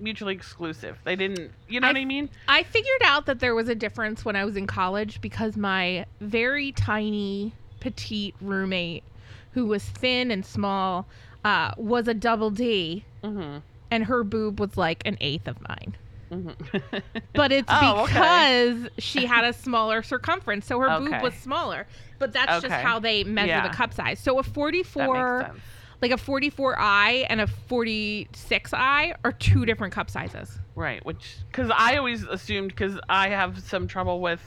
mutually 0.00 0.34
exclusive. 0.34 0.98
They 1.04 1.16
didn't 1.16 1.50
you 1.68 1.80
know 1.80 1.88
I- 1.88 1.92
what 1.92 2.00
I 2.00 2.04
mean? 2.04 2.28
I 2.48 2.62
figured 2.62 3.02
out 3.04 3.26
that 3.26 3.40
there 3.40 3.54
was 3.54 3.68
a 3.68 3.74
difference 3.74 4.24
when 4.24 4.36
I 4.36 4.44
was 4.44 4.56
in 4.56 4.66
college 4.66 5.20
because 5.20 5.56
my 5.56 6.06
very 6.20 6.72
tiny, 6.72 7.52
petite 7.80 8.34
roommate, 8.40 9.04
who 9.52 9.66
was 9.66 9.82
thin 9.82 10.30
and 10.30 10.44
small, 10.44 11.06
uh, 11.44 11.72
was 11.76 12.08
a 12.08 12.14
double 12.14 12.50
D, 12.50 13.04
Mm-hmm. 13.24 13.58
and 13.90 14.04
her 14.04 14.22
boob 14.24 14.60
was 14.60 14.76
like 14.76 15.02
an 15.04 15.16
eighth 15.20 15.48
of 15.48 15.60
mine. 15.68 15.96
mm-hmm. 16.30 16.98
But 17.32 17.50
it's 17.52 17.68
Oh, 17.72 18.02
okay. 18.04 18.12
because 18.12 18.88
she 18.98 19.26
had 19.26 19.44
a 19.44 19.52
smaller 19.52 20.02
circumference, 20.02 20.66
so 20.66 20.78
her 20.78 20.98
boob 21.00 21.22
was 21.22 21.34
smaller. 21.34 21.86
But 22.18 22.32
that's 22.32 22.62
just 22.62 22.74
how 22.74 22.98
they 22.98 23.24
measure 23.24 23.48
Yeah. 23.48 23.68
the 23.68 23.74
cup 23.74 23.92
size. 23.94 24.18
So 24.20 24.38
a 24.38 24.42
that 24.42 24.50
44, 24.52 25.38
makes 25.38 25.50
sense. 25.52 25.64
Like 26.00 26.10
a 26.12 26.16
44i 26.16 27.26
and 27.28 27.40
a 27.40 27.46
46i, 27.46 29.14
are 29.24 29.32
two 29.32 29.66
different 29.66 29.92
cup 29.92 30.10
sizes. 30.10 30.58
Right, 30.74 31.04
which 31.04 31.38
because 31.50 31.70
I 31.74 31.96
always 31.96 32.22
assumed 32.24 32.68
because 32.68 32.98
I 33.08 33.30
have 33.30 33.58
some 33.60 33.88
trouble 33.88 34.20
with, 34.20 34.42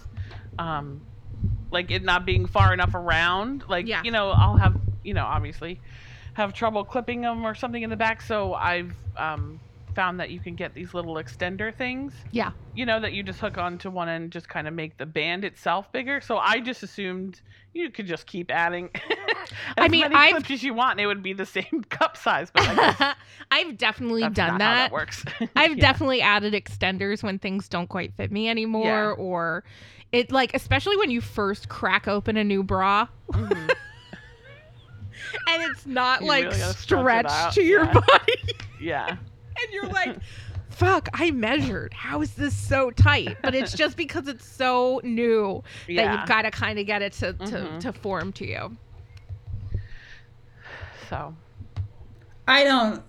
um, 0.57 1.01
like 1.71 1.91
it 1.91 2.03
not 2.03 2.25
being 2.25 2.45
far 2.45 2.73
enough 2.73 2.95
around. 2.95 3.65
Like 3.67 3.87
Yeah. 3.87 4.01
you 4.03 4.11
know, 4.11 4.31
I'll 4.31 4.57
have 4.57 4.79
you 5.03 5.13
know 5.13 5.25
obviously 5.25 5.81
have 6.33 6.53
trouble 6.53 6.85
clipping 6.85 7.21
them 7.21 7.45
or 7.45 7.53
something 7.55 7.83
in 7.83 7.89
the 7.89 7.97
back. 7.97 8.21
So 8.21 8.53
I've 8.53 8.95
um, 9.17 9.59
found 9.95 10.19
that 10.19 10.29
you 10.31 10.39
can 10.39 10.55
get 10.55 10.73
these 10.73 10.93
little 10.93 11.15
extender 11.15 11.73
things. 11.75 12.13
Yeah. 12.31 12.51
You 12.75 12.85
know 12.85 12.99
that 12.99 13.13
you 13.13 13.23
just 13.23 13.39
hook 13.39 13.57
onto 13.57 13.89
one 13.89 14.09
and 14.09 14.31
just 14.31 14.47
kind 14.49 14.67
of 14.67 14.73
make 14.73 14.97
the 14.97 15.05
band 15.05 15.43
itself 15.45 15.91
bigger. 15.91 16.21
So 16.21 16.37
I 16.37 16.59
just 16.59 16.83
assumed 16.83 17.41
you 17.73 17.89
could 17.89 18.05
just 18.07 18.25
keep 18.25 18.51
adding. 18.51 18.89
I 19.77 19.85
as 19.85 19.91
mean, 19.91 20.01
many 20.01 20.15
I've- 20.15 20.31
clips 20.33 20.51
as 20.51 20.63
you 20.63 20.73
want, 20.73 20.93
and 20.93 21.01
it 21.01 21.07
would 21.07 21.23
be 21.23 21.33
the 21.33 21.45
same 21.45 21.83
cup 21.89 22.15
size. 22.17 22.49
But 22.53 22.75
guess 22.75 23.15
I've 23.51 23.77
definitely 23.77 24.21
done 24.29 24.57
that. 24.59 24.89
that 24.89 24.91
works. 24.91 25.23
I've 25.55 25.77
Yeah. 25.77 25.81
definitely 25.81 26.21
added 26.21 26.53
extenders 26.53 27.23
when 27.23 27.39
things 27.39 27.67
don't 27.67 27.87
quite 27.87 28.13
fit 28.15 28.31
me 28.31 28.49
anymore 28.49 28.85
Yeah. 29.17 29.23
or 29.23 29.63
it 30.11 30.31
like 30.31 30.53
especially 30.53 30.97
when 30.97 31.09
you 31.09 31.21
first 31.21 31.69
crack 31.69 32.07
open 32.07 32.35
a 32.37 32.43
new 32.43 32.63
bra 32.63 33.07
Mhm. 33.31 33.69
and 35.47 35.63
it's 35.71 35.85
not 35.85 36.21
You 36.21 36.27
like 36.27 36.43
really 36.45 36.59
gotta 36.59 36.73
stretch 36.77 37.25
it 37.25 37.29
stretched 37.31 37.55
to 37.55 37.61
your 37.63 37.85
yeah. 37.85 37.93
body 37.93 38.33
Yeah. 38.79 39.15
And 39.63 39.73
you're 39.73 39.87
like 39.87 40.17
fuck 40.69 41.09
I 41.13 41.31
measured 41.31 41.93
how 41.93 42.21
is 42.21 42.33
this 42.33 42.55
so 42.55 42.91
tight 42.91 43.37
but 43.43 43.53
it's 43.53 43.73
just 43.73 43.95
because 44.05 44.27
it's 44.27 44.45
so 44.45 44.99
new 45.03 45.63
that 45.87 46.19
you've 46.19 46.27
got 46.27 46.43
to 46.43 46.51
kind 46.51 46.79
of 46.79 46.85
get 46.85 47.01
it 47.01 47.13
to, 47.13 47.33
to, 47.33 47.45
Mhm. 47.45 47.79
to 47.81 47.93
form 47.93 48.31
to 48.33 48.47
you 48.47 48.77
So 51.09 51.35
I 52.47 52.63
don't. 52.63 53.03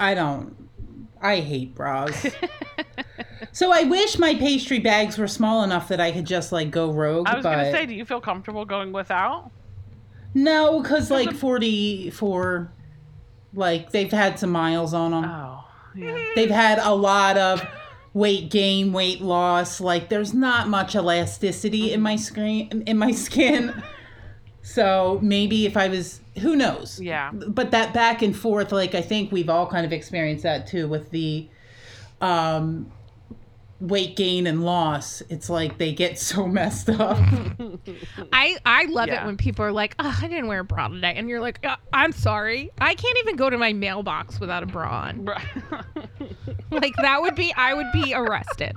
I 0.00 0.14
don't. 0.14 0.56
I 1.20 1.40
hate 1.40 1.74
bras. 1.74 2.26
so 3.52 3.72
I 3.72 3.84
wish 3.84 4.18
my 4.18 4.34
pastry 4.34 4.78
bags 4.78 5.16
were 5.16 5.28
small 5.28 5.62
enough 5.62 5.88
that 5.88 6.00
I 6.00 6.10
could 6.10 6.26
just 6.26 6.52
like 6.52 6.70
go 6.70 6.90
rogue. 6.90 7.26
I 7.28 7.36
was 7.36 7.42
but 7.44 7.54
gonna 7.56 7.70
say, 7.70 7.86
do 7.86 7.94
you 7.94 8.04
feel 8.04 8.20
comfortable 8.20 8.64
going 8.64 8.92
without? 8.92 9.50
no, 10.34 10.80
because 10.82 11.10
like 11.10 11.32
forty 11.32 12.10
four, 12.10 12.72
like 13.54 13.90
they've 13.90 14.10
had 14.10 14.38
some 14.38 14.50
miles 14.50 14.92
on 14.92 15.12
them. 15.12 15.24
Oh, 15.24 15.63
yeah. 15.94 16.24
They've 16.34 16.50
had 16.50 16.78
a 16.78 16.94
lot 16.94 17.36
of 17.36 17.66
weight 18.12 18.50
gain, 18.50 18.92
weight 18.92 19.20
loss. 19.20 19.80
Like 19.80 20.08
there's 20.08 20.32
not 20.32 20.68
much 20.68 20.94
elasticity 20.94 21.92
in 21.92 22.00
my 22.00 22.16
screen 22.16 22.82
in 22.86 22.96
my 22.98 23.10
skin. 23.12 23.82
So 24.62 25.18
maybe 25.22 25.66
if 25.66 25.76
I 25.76 25.88
was, 25.88 26.22
who 26.38 26.56
knows? 26.56 26.98
Yeah. 26.98 27.32
But 27.32 27.70
that 27.72 27.92
back 27.92 28.22
and 28.22 28.34
forth, 28.34 28.72
like 28.72 28.94
I 28.94 29.02
think 29.02 29.30
we've 29.30 29.50
all 29.50 29.66
kind 29.66 29.84
of 29.84 29.92
experienced 29.92 30.42
that 30.44 30.66
too 30.66 30.88
with 30.88 31.10
the 31.10 31.46
um, 32.22 32.90
weight 33.80 34.16
gain 34.16 34.46
and 34.46 34.64
loss. 34.64 35.22
It's 35.28 35.50
like 35.50 35.78
they 35.78 35.92
get 35.92 36.18
so 36.18 36.46
messed 36.48 36.88
up. 36.88 37.18
I 38.32 38.56
I 38.64 38.84
love 38.86 39.08
Yeah. 39.08 39.22
it 39.22 39.26
when 39.26 39.36
people 39.36 39.64
are 39.64 39.72
like, 39.72 39.94
oh, 39.98 40.18
I 40.22 40.28
didn't 40.28 40.46
wear 40.46 40.60
a 40.60 40.64
bra 40.64 40.88
today, 40.88 41.14
and 41.16 41.28
you're 41.28 41.40
like, 41.40 41.64
uh, 41.64 41.76
I'm 41.92 42.12
sorry, 42.12 42.70
I 42.80 42.94
can't 42.94 43.18
even 43.18 43.36
go 43.36 43.50
to 43.50 43.58
my 43.58 43.72
mailbox 43.72 44.40
without 44.40 44.62
a 44.62 44.66
bra 44.66 44.90
on. 45.08 45.24
Right. 45.24 45.44
Like 46.70 46.96
that 46.96 47.20
would 47.22 47.36
be, 47.36 47.52
I 47.56 47.72
would 47.72 47.86
be 47.92 48.14
arrested. 48.14 48.76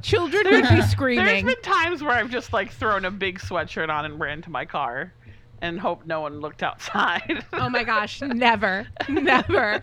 Children 0.00 0.46
would 0.50 0.68
be 0.68 0.80
screaming 0.82 1.24
there's 1.26 1.42
been 1.42 1.60
times 1.62 2.02
where 2.02 2.12
I've 2.12 2.30
just 2.30 2.52
like 2.54 2.72
thrown 2.72 3.04
a 3.04 3.10
big 3.10 3.38
sweatshirt 3.38 3.90
on 3.90 4.04
and 4.06 4.18
ran 4.18 4.40
to 4.42 4.50
my 4.50 4.64
car, 4.64 5.12
and 5.60 5.78
hope 5.78 6.06
no 6.06 6.20
one 6.22 6.40
looked 6.40 6.62
outside. 6.62 7.44
Oh 7.52 7.68
my 7.68 7.82
gosh, 7.84 8.22
never, 8.22 8.86
never. 9.08 9.82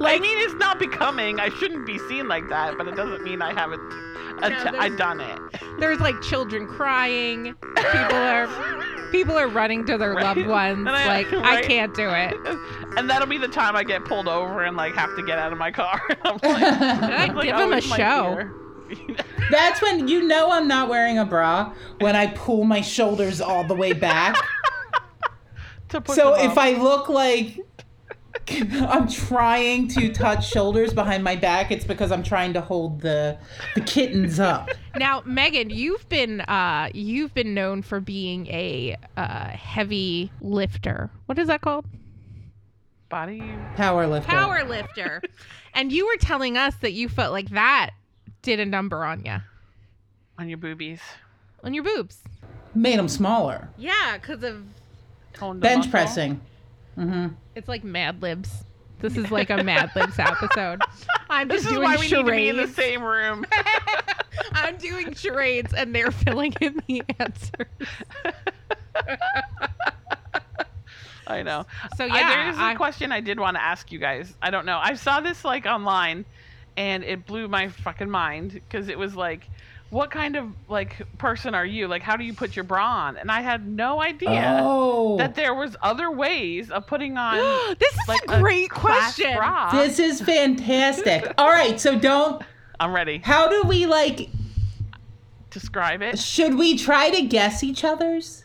I 0.00 0.18
mean, 0.18 0.38
it's 0.38 0.54
not 0.54 0.78
becoming. 0.78 1.40
I 1.40 1.48
shouldn't 1.48 1.86
be 1.86 1.98
seen 2.08 2.28
like 2.28 2.48
that, 2.48 2.76
but 2.78 2.86
it 2.88 2.94
doesn't 2.96 3.22
mean 3.22 3.42
I 3.42 3.52
haven't. 3.52 3.80
att- 4.42 4.50
there's- 4.50 4.74
I 4.78 4.88
done 4.90 5.20
it. 5.20 5.38
There's 5.78 5.98
like 6.00 6.20
children 6.22 6.66
crying. 6.66 7.54
People 7.76 8.16
are 8.16 8.48
people 9.10 9.38
are 9.38 9.48
running 9.48 9.84
to 9.86 9.96
their 9.96 10.12
Right. 10.12 10.24
loved 10.24 10.46
ones. 10.46 10.86
I- 10.90 11.06
like 11.06 11.32
I 11.32 11.62
can't 11.62 11.94
do 11.94 12.10
it. 12.10 12.34
And 12.96 13.08
that'll 13.08 13.28
be 13.28 13.38
the 13.38 13.48
time 13.48 13.76
I 13.76 13.84
get 13.84 14.04
pulled 14.04 14.28
over 14.28 14.64
and 14.64 14.76
like 14.76 14.94
have 14.94 15.14
to 15.16 15.22
get 15.24 15.38
out 15.38 15.52
of 15.52 15.58
my 15.58 15.70
car. 15.70 16.00
I'm 16.24 16.38
like, 16.42 16.62
I'd 16.62 17.34
like, 17.34 17.46
give 17.46 17.56
him 17.56 17.72
a 17.72 17.80
show. 17.80 18.50
That's 19.50 19.80
when 19.82 20.06
you 20.08 20.22
know 20.28 20.50
I'm 20.50 20.68
not 20.68 20.88
wearing 20.88 21.18
a 21.18 21.24
bra 21.24 21.72
when 22.00 22.14
I 22.14 22.28
pull 22.28 22.64
my 22.64 22.80
shoulders 22.82 23.40
all 23.40 23.64
the 23.64 23.74
way 23.74 23.92
back. 23.92 24.36
to 25.88 26.02
So 26.12 26.34
if. 26.34 26.56
I 26.58 26.72
look 26.72 27.08
like 27.08 27.58
I'm 28.48 29.08
trying 29.08 29.88
to 29.88 30.12
touch 30.12 30.48
shoulders 30.48 30.92
behind 30.92 31.24
my 31.24 31.36
back, 31.36 31.70
it's 31.70 31.84
because 31.84 32.12
I'm 32.12 32.22
trying 32.22 32.52
to 32.52 32.60
hold 32.60 33.00
the 33.00 33.38
the 33.74 33.80
kittens 33.82 34.40
up. 34.40 34.70
Now, 34.96 35.22
Megan, 35.26 35.68
you've 35.68 36.08
been 36.08 36.40
uh, 36.40 36.88
you've 36.94 37.34
been 37.34 37.52
known 37.52 37.82
for 37.82 38.00
being 38.00 38.46
a 38.46 38.96
uh, 39.18 39.48
heavy 39.48 40.32
lifter. 40.40 41.10
What 41.26 41.38
is 41.38 41.48
that 41.48 41.60
called? 41.60 41.84
body 43.08 43.42
Power 43.76 44.06
lifter. 44.06 44.30
Power 44.30 44.64
lifter. 44.64 45.22
and 45.74 45.92
you 45.92 46.06
were 46.06 46.16
telling 46.18 46.56
us 46.56 46.74
that 46.76 46.92
you 46.92 47.08
felt 47.08 47.32
like 47.32 47.50
that 47.50 47.90
did 48.42 48.60
a 48.60 48.66
number 48.66 49.04
on 49.04 49.24
you, 49.24 49.36
on 50.38 50.48
your 50.48 50.58
boobies, 50.58 51.00
on 51.62 51.74
your 51.74 51.84
boobs. 51.84 52.22
Made 52.74 52.98
them 52.98 53.08
smaller. 53.08 53.68
Yeah, 53.78 54.18
because 54.18 54.42
of 54.42 54.64
Bench 55.38 55.62
muscle. 55.62 55.90
pressing. 55.90 56.40
Hmm 56.96 57.26
it's 57.54 57.68
like 57.68 57.84
Mad 57.84 58.22
Libs. 58.22 58.64
This 58.98 59.16
is 59.16 59.30
like 59.30 59.50
a 59.50 59.62
Mad 59.62 59.90
Libs 59.94 60.18
episode. 60.18 60.80
I'm 61.30 61.48
This 61.48 61.62
is 61.64 61.68
doing 61.68 61.82
why 61.82 61.96
we 61.96 62.02
need 62.02 62.10
to 62.10 62.24
be 62.24 62.48
in 62.48 62.56
the 62.56 62.68
same 62.68 63.02
room. 63.02 63.44
I'm 64.52 64.76
doing 64.78 65.12
charades, 65.14 65.72
and 65.74 65.94
they're 65.94 66.10
filling 66.10 66.54
in 66.60 66.80
the 66.86 67.02
answers. 67.18 67.66
I 71.26 71.42
know. 71.42 71.66
So 71.96 72.04
I- 72.04 72.06
yeah, 72.06 72.28
there 72.30 72.48
is 72.50 72.58
a 72.58 72.76
question 72.76 73.12
I 73.12 73.20
did 73.20 73.38
want 73.40 73.56
to 73.56 73.62
ask 73.62 73.90
you 73.90 73.98
guys. 73.98 74.34
I 74.40 74.50
don't 74.50 74.64
know. 74.66 74.78
I 74.82 74.94
saw 74.94 75.20
this 75.20 75.44
like 75.44 75.66
online, 75.66 76.24
and 76.76 77.02
it 77.04 77.26
blew 77.26 77.48
my 77.48 77.68
fucking 77.68 78.10
mind 78.10 78.52
because 78.52 78.88
it 78.88 78.98
was 78.98 79.16
like, 79.16 79.48
what 79.90 80.10
kind 80.10 80.36
of 80.36 80.52
like 80.68 81.00
person 81.18 81.54
are 81.54 81.64
you? 81.64 81.86
Like, 81.88 82.02
how 82.02 82.16
do 82.16 82.24
you 82.24 82.34
put 82.34 82.56
your 82.56 82.64
bra 82.64 82.84
on? 82.84 83.16
And 83.16 83.30
I 83.30 83.40
had 83.40 83.66
no 83.66 84.02
idea 84.02 84.58
Oh, 84.60 85.16
that 85.18 85.34
there 85.34 85.54
was 85.54 85.76
other 85.82 86.10
ways 86.10 86.70
of 86.70 86.86
putting 86.86 87.16
on. 87.16 87.36
this 87.78 87.92
is 87.94 88.08
like 88.08 88.22
a 88.28 88.40
great 88.40 88.70
class 88.70 89.14
question. 89.16 89.36
Bra. 89.36 89.70
this 89.72 89.98
is 89.98 90.20
fantastic. 90.20 91.32
All 91.38 91.48
right, 91.50 91.80
so 91.80 91.98
don't. 91.98 92.42
I'm 92.80 92.92
ready. 92.92 93.18
How 93.18 93.48
do 93.48 93.62
we 93.68 93.86
like? 93.86 94.28
Describe 95.50 96.02
it. 96.02 96.18
Should 96.18 96.58
we 96.58 96.76
try 96.76 97.08
to 97.10 97.22
guess 97.22 97.62
each 97.62 97.82
other's? 97.84 98.44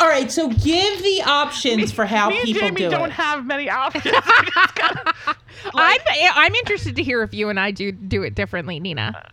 All 0.00 0.08
right, 0.08 0.30
so 0.30 0.48
give 0.48 1.02
the 1.02 1.22
options 1.26 1.92
for 1.92 2.06
how 2.06 2.30
Me 2.30 2.36
and 2.38 2.44
people 2.46 2.60
Jamie 2.62 2.80
do 2.82 2.90
don't 2.90 3.10
it. 3.10 3.12
have 3.12 3.44
many 3.44 3.68
options. 3.70 4.04
We 4.04 4.10
just 4.12 4.74
gotta, 4.74 5.14
like, 5.74 6.00
I'm 6.10 6.32
I'm 6.36 6.54
interested 6.54 6.96
to 6.96 7.02
hear 7.02 7.22
if 7.22 7.34
you 7.34 7.48
and 7.48 7.58
I 7.58 7.70
do 7.70 7.90
do 7.92 8.22
it 8.22 8.34
differently, 8.34 8.78
Nina. 8.80 9.12
Uh, 9.16 9.28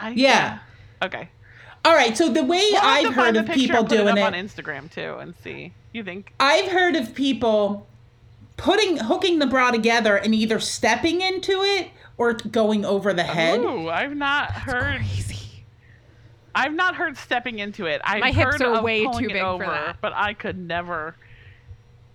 I- 0.00 0.10
Yeah. 0.10 0.58
Okay. 1.02 1.28
All 1.84 1.94
right, 1.94 2.16
so 2.16 2.28
the 2.28 2.42
way 2.42 2.68
We'll 2.72 2.80
I've 2.82 3.14
heard 3.14 3.36
of 3.36 3.46
people 3.50 3.84
put 3.84 3.88
doing 3.90 4.08
it 4.16 4.18
it, 4.18 4.22
on 4.22 4.32
Instagram 4.34 4.90
too 4.90 5.16
and 5.20 5.34
see. 5.42 5.72
You 5.92 6.02
think? 6.04 6.34
I've 6.40 6.70
heard 6.70 6.96
of 6.96 7.14
people 7.14 7.86
putting 8.56 8.96
hooking 8.98 9.38
the 9.38 9.46
bra 9.46 9.70
together 9.70 10.16
and 10.16 10.34
either 10.34 10.58
stepping 10.60 11.20
into 11.20 11.62
it 11.62 11.90
or 12.16 12.34
going 12.34 12.84
over 12.84 13.14
the 13.14 13.22
head. 13.22 13.60
Ooh, 13.60 13.88
I've 13.88 14.16
not 14.16 14.50
heard. 14.50 14.96
Crazy. 14.96 15.64
I've 16.54 16.74
not 16.74 16.96
heard 16.96 17.16
stepping 17.16 17.60
into 17.60 17.86
it. 17.86 18.00
I've 18.04 18.20
My 18.20 18.32
hips 18.32 18.54
heard 18.54 18.62
are 18.62 18.74
of 18.78 18.82
way 18.82 19.04
too 19.04 19.26
it 19.26 19.32
big 19.32 19.42
for 19.42 19.58
that. 19.60 19.98
but 20.00 20.12
I 20.14 20.34
could 20.34 20.58
never 20.58 21.14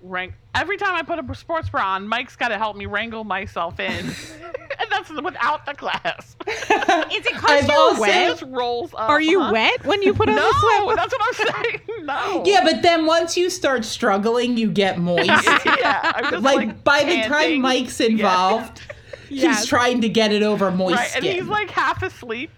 rank. 0.01 0.33
Every 0.55 0.77
time 0.77 0.93
I 0.95 1.01
put 1.01 1.17
a 1.19 1.35
sports 1.35 1.69
bra 1.69 1.95
on, 1.95 2.07
Mike's 2.07 2.35
got 2.35 2.49
to 2.49 2.57
help 2.59 2.75
me 2.77 2.85
wrangle 2.85 3.23
myself 3.23 3.79
in, 3.79 3.89
and 4.79 4.91
that's 4.91 5.09
without 5.09 5.65
the 5.65 5.73
clasp. 5.73 6.43
Is 6.47 7.25
it 7.25 7.33
cause 7.33 7.49
I've 7.49 7.67
you're 7.67 7.75
also- 7.75 8.01
wet? 8.01 8.27
just 8.39 8.43
rolls 8.51 8.93
up. 8.93 9.09
Are 9.09 9.19
you 9.21 9.41
huh? 9.41 9.51
wet 9.51 9.83
when 9.85 10.03
you 10.03 10.13
put 10.13 10.29
on 10.29 10.35
No, 10.35 10.47
the 10.51 10.59
sweat? 10.85 10.95
that's 10.95 11.13
what 11.13 11.21
I'm 11.49 11.63
saying. 11.63 12.05
No. 12.05 12.43
Yeah, 12.45 12.63
but 12.63 12.81
then 12.83 13.05
once 13.07 13.35
you 13.35 13.49
start 13.49 13.83
struggling, 13.83 14.55
you 14.57 14.69
get 14.69 14.99
moist. 14.99 15.25
yeah. 15.65 16.11
I'm 16.15 16.31
just 16.31 16.43
like, 16.43 16.55
like, 16.67 16.83
by 16.83 17.03
the 17.03 17.23
time. 17.27 17.61
Mike's 17.61 17.99
involved, 17.99 18.81
Yes. 19.29 19.59
he's 19.61 19.67
trying 19.67 20.01
to 20.01 20.09
get 20.09 20.31
it 20.31 20.43
over 20.43 20.69
moist 20.69 20.97
Right, 20.97 21.15
and 21.15 21.25
he's 21.25 21.45
like 21.45 21.71
half 21.71 22.03
asleep. 22.03 22.51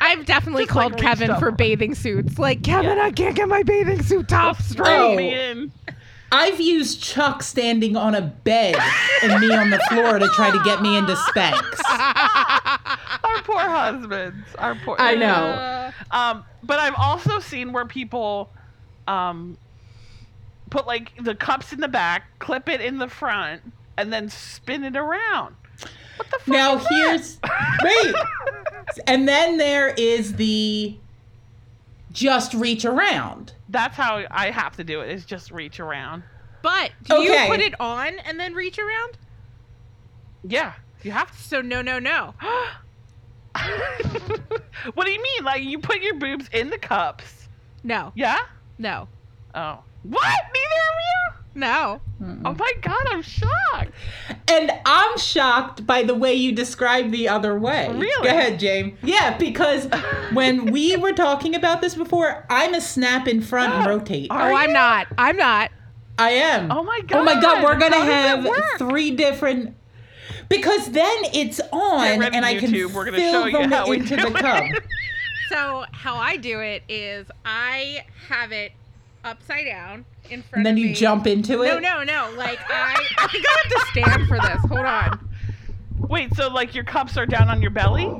I've 0.00 0.24
definitely 0.26 0.64
Just, 0.66 0.76
like, 0.76 0.90
called 0.92 1.00
Kevin 1.00 1.34
for 1.40 1.50
bathing 1.50 1.94
suits. 1.96 2.38
Like 2.38 2.62
Kevin, 2.62 2.96
Yeah. 2.98 3.04
I 3.04 3.10
can't 3.10 3.34
get 3.34 3.48
my 3.48 3.64
bathing 3.64 4.02
suit 4.04 4.28
top 4.28 4.62
straight. 4.62 4.86
Throw 4.86 5.18
Oh. 5.18 5.94
I've 6.30 6.60
used 6.60 7.02
Chuck 7.02 7.42
standing 7.42 7.96
on 7.96 8.14
a 8.14 8.20
bed 8.20 8.76
and 9.22 9.40
me 9.40 9.52
on 9.54 9.70
the 9.70 9.78
floor 9.90 10.18
to 10.18 10.28
try 10.28 10.50
to 10.50 10.60
get 10.64 10.82
me 10.82 10.96
into 10.96 11.14
Spanx. 11.14 11.80
Our 13.24 13.42
poor 13.42 13.60
husbands. 13.60 14.46
Our 14.58 14.74
poor. 14.84 14.96
I 14.98 15.14
know. 15.14 15.26
Uh, 15.26 15.92
Um, 16.10 16.44
but 16.62 16.78
I've 16.78 16.94
also 16.96 17.38
seen 17.38 17.72
where 17.72 17.84
people, 17.84 18.50
um, 19.06 19.58
put 20.70 20.86
like 20.86 21.12
the 21.22 21.34
cups 21.34 21.72
in 21.72 21.80
the 21.80 21.88
back, 21.88 22.38
clip 22.38 22.68
it 22.68 22.80
in 22.80 22.98
the 22.98 23.08
front, 23.08 23.62
and 23.96 24.12
then 24.12 24.28
spin 24.28 24.84
it 24.84 24.96
around. 24.96 25.54
What 26.16 26.30
the 26.30 26.38
fuck? 26.38 26.48
Now 26.48 26.76
here's 26.78 27.38
wait, 27.82 28.14
and 29.06 29.26
then 29.28 29.56
there 29.56 29.88
is 29.96 30.34
the 30.34 30.96
just 32.12 32.54
reach 32.54 32.84
around. 32.84 33.52
That's 33.68 33.96
how 33.96 34.24
I 34.30 34.50
have 34.50 34.76
to 34.76 34.84
do 34.84 35.00
it. 35.00 35.10
Is 35.10 35.24
just 35.24 35.50
reach 35.50 35.80
around. 35.80 36.22
but 36.62 36.90
do 37.04 37.16
Okay. 37.16 37.44
you 37.44 37.48
put 37.50 37.60
it 37.60 37.78
on 37.80 38.18
and 38.20 38.38
then 38.40 38.54
reach 38.54 38.78
around? 38.78 39.16
Yeah, 40.44 40.72
you 41.02 41.10
have 41.12 41.30
to. 41.30 41.42
So 41.42 41.60
no, 41.60 41.82
no, 41.82 41.98
no. 41.98 42.34
what 44.94 45.04
do 45.06 45.10
you 45.12 45.22
mean? 45.22 45.44
Like 45.44 45.62
you 45.62 45.78
put 45.78 46.00
your 46.00 46.14
boobs 46.14 46.48
in 46.52 46.70
the 46.70 46.78
cups? 46.78 47.48
No, 47.84 48.12
Yeah. 48.14 48.38
no, 48.78 49.08
Oh. 49.54 49.80
What? 50.02 50.38
Neither 50.54 50.82
of 50.90 50.98
you? 51.00 51.32
No. 51.58 52.00
Hmm. 52.18 52.46
Oh 52.46 52.54
my 52.54 52.72
god, 52.82 53.06
I'm 53.10 53.22
shocked. 53.22 53.92
And 54.48 54.72
I'm 54.84 55.18
shocked 55.18 55.86
by 55.86 56.02
the 56.02 56.14
way 56.14 56.34
you 56.34 56.52
describe 56.52 57.10
the 57.10 57.28
other 57.28 57.58
way. 57.58 57.88
Really? 57.92 58.24
Go 58.28 58.28
ahead, 58.28 58.58
James. 58.58 58.98
Yeah, 59.02 59.36
because 59.36 59.86
when 60.32 60.72
we 60.72 60.96
were 60.96 61.12
talking 61.12 61.54
about 61.54 61.80
this 61.80 61.94
before, 61.94 62.46
I'm 62.50 62.74
a 62.74 62.80
snap 62.80 63.28
in 63.28 63.40
front 63.40 63.72
and 63.74 63.86
rotate. 63.88 64.28
Oh, 64.30 64.36
Are 64.36 64.52
oh, 64.52 64.56
I'm 64.56 64.72
not. 64.72 65.06
I'm 65.16 65.36
not. 65.36 65.70
I 66.18 66.30
am. 66.30 66.72
Oh 66.72 66.82
my 66.82 67.00
god. 67.00 67.18
Oh 67.20 67.24
my 67.24 67.40
god, 67.40 67.62
we're 67.62 67.78
gonna 67.78 67.96
How 67.96 68.04
have 68.04 68.48
three 68.78 69.12
different. 69.12 69.76
Because 70.48 70.90
then 70.90 71.16
it's 71.34 71.60
on, 71.72 72.22
and 72.22 72.44
I 72.44 72.58
can 72.58 72.70
YouTube. 72.70 72.94
We're 72.94 73.04
gonna 73.04 73.18
fill 73.18 73.42
show 73.42 73.46
you 73.46 73.58
them 73.58 73.70
how 73.70 73.88
we 73.88 73.98
into 73.98 74.16
do 74.16 74.22
the 74.22 74.28
it. 74.28 74.36
cup. 74.36 74.64
So 75.48 75.86
how 75.92 76.16
I 76.16 76.36
do 76.36 76.60
it 76.60 76.82
is 76.90 77.26
I 77.42 78.04
have 78.28 78.52
it 78.52 78.72
upside 79.24 79.66
down 79.66 80.04
in 80.30 80.42
front 80.42 80.56
And 80.56 80.66
then 80.66 80.74
of 80.74 80.78
you 80.78 80.86
me. 80.88 80.94
jump 80.94 81.26
into 81.26 81.62
it. 81.62 81.68
No, 81.68 81.78
no, 81.78 82.02
no. 82.04 82.32
Like 82.36 82.58
I, 82.70 83.06
I 83.18 83.28
think 83.28 83.44
I 83.48 83.62
have 83.62 83.72
to 83.72 83.86
stand 83.90 84.28
for 84.28 84.38
this. 84.40 84.60
Hold 84.70 84.86
on. 84.86 85.28
Wait, 86.08 86.34
so 86.34 86.48
like 86.48 86.74
your 86.74 86.84
cups 86.84 87.16
are 87.16 87.26
down 87.26 87.48
on 87.48 87.60
your 87.60 87.70
belly? 87.70 88.10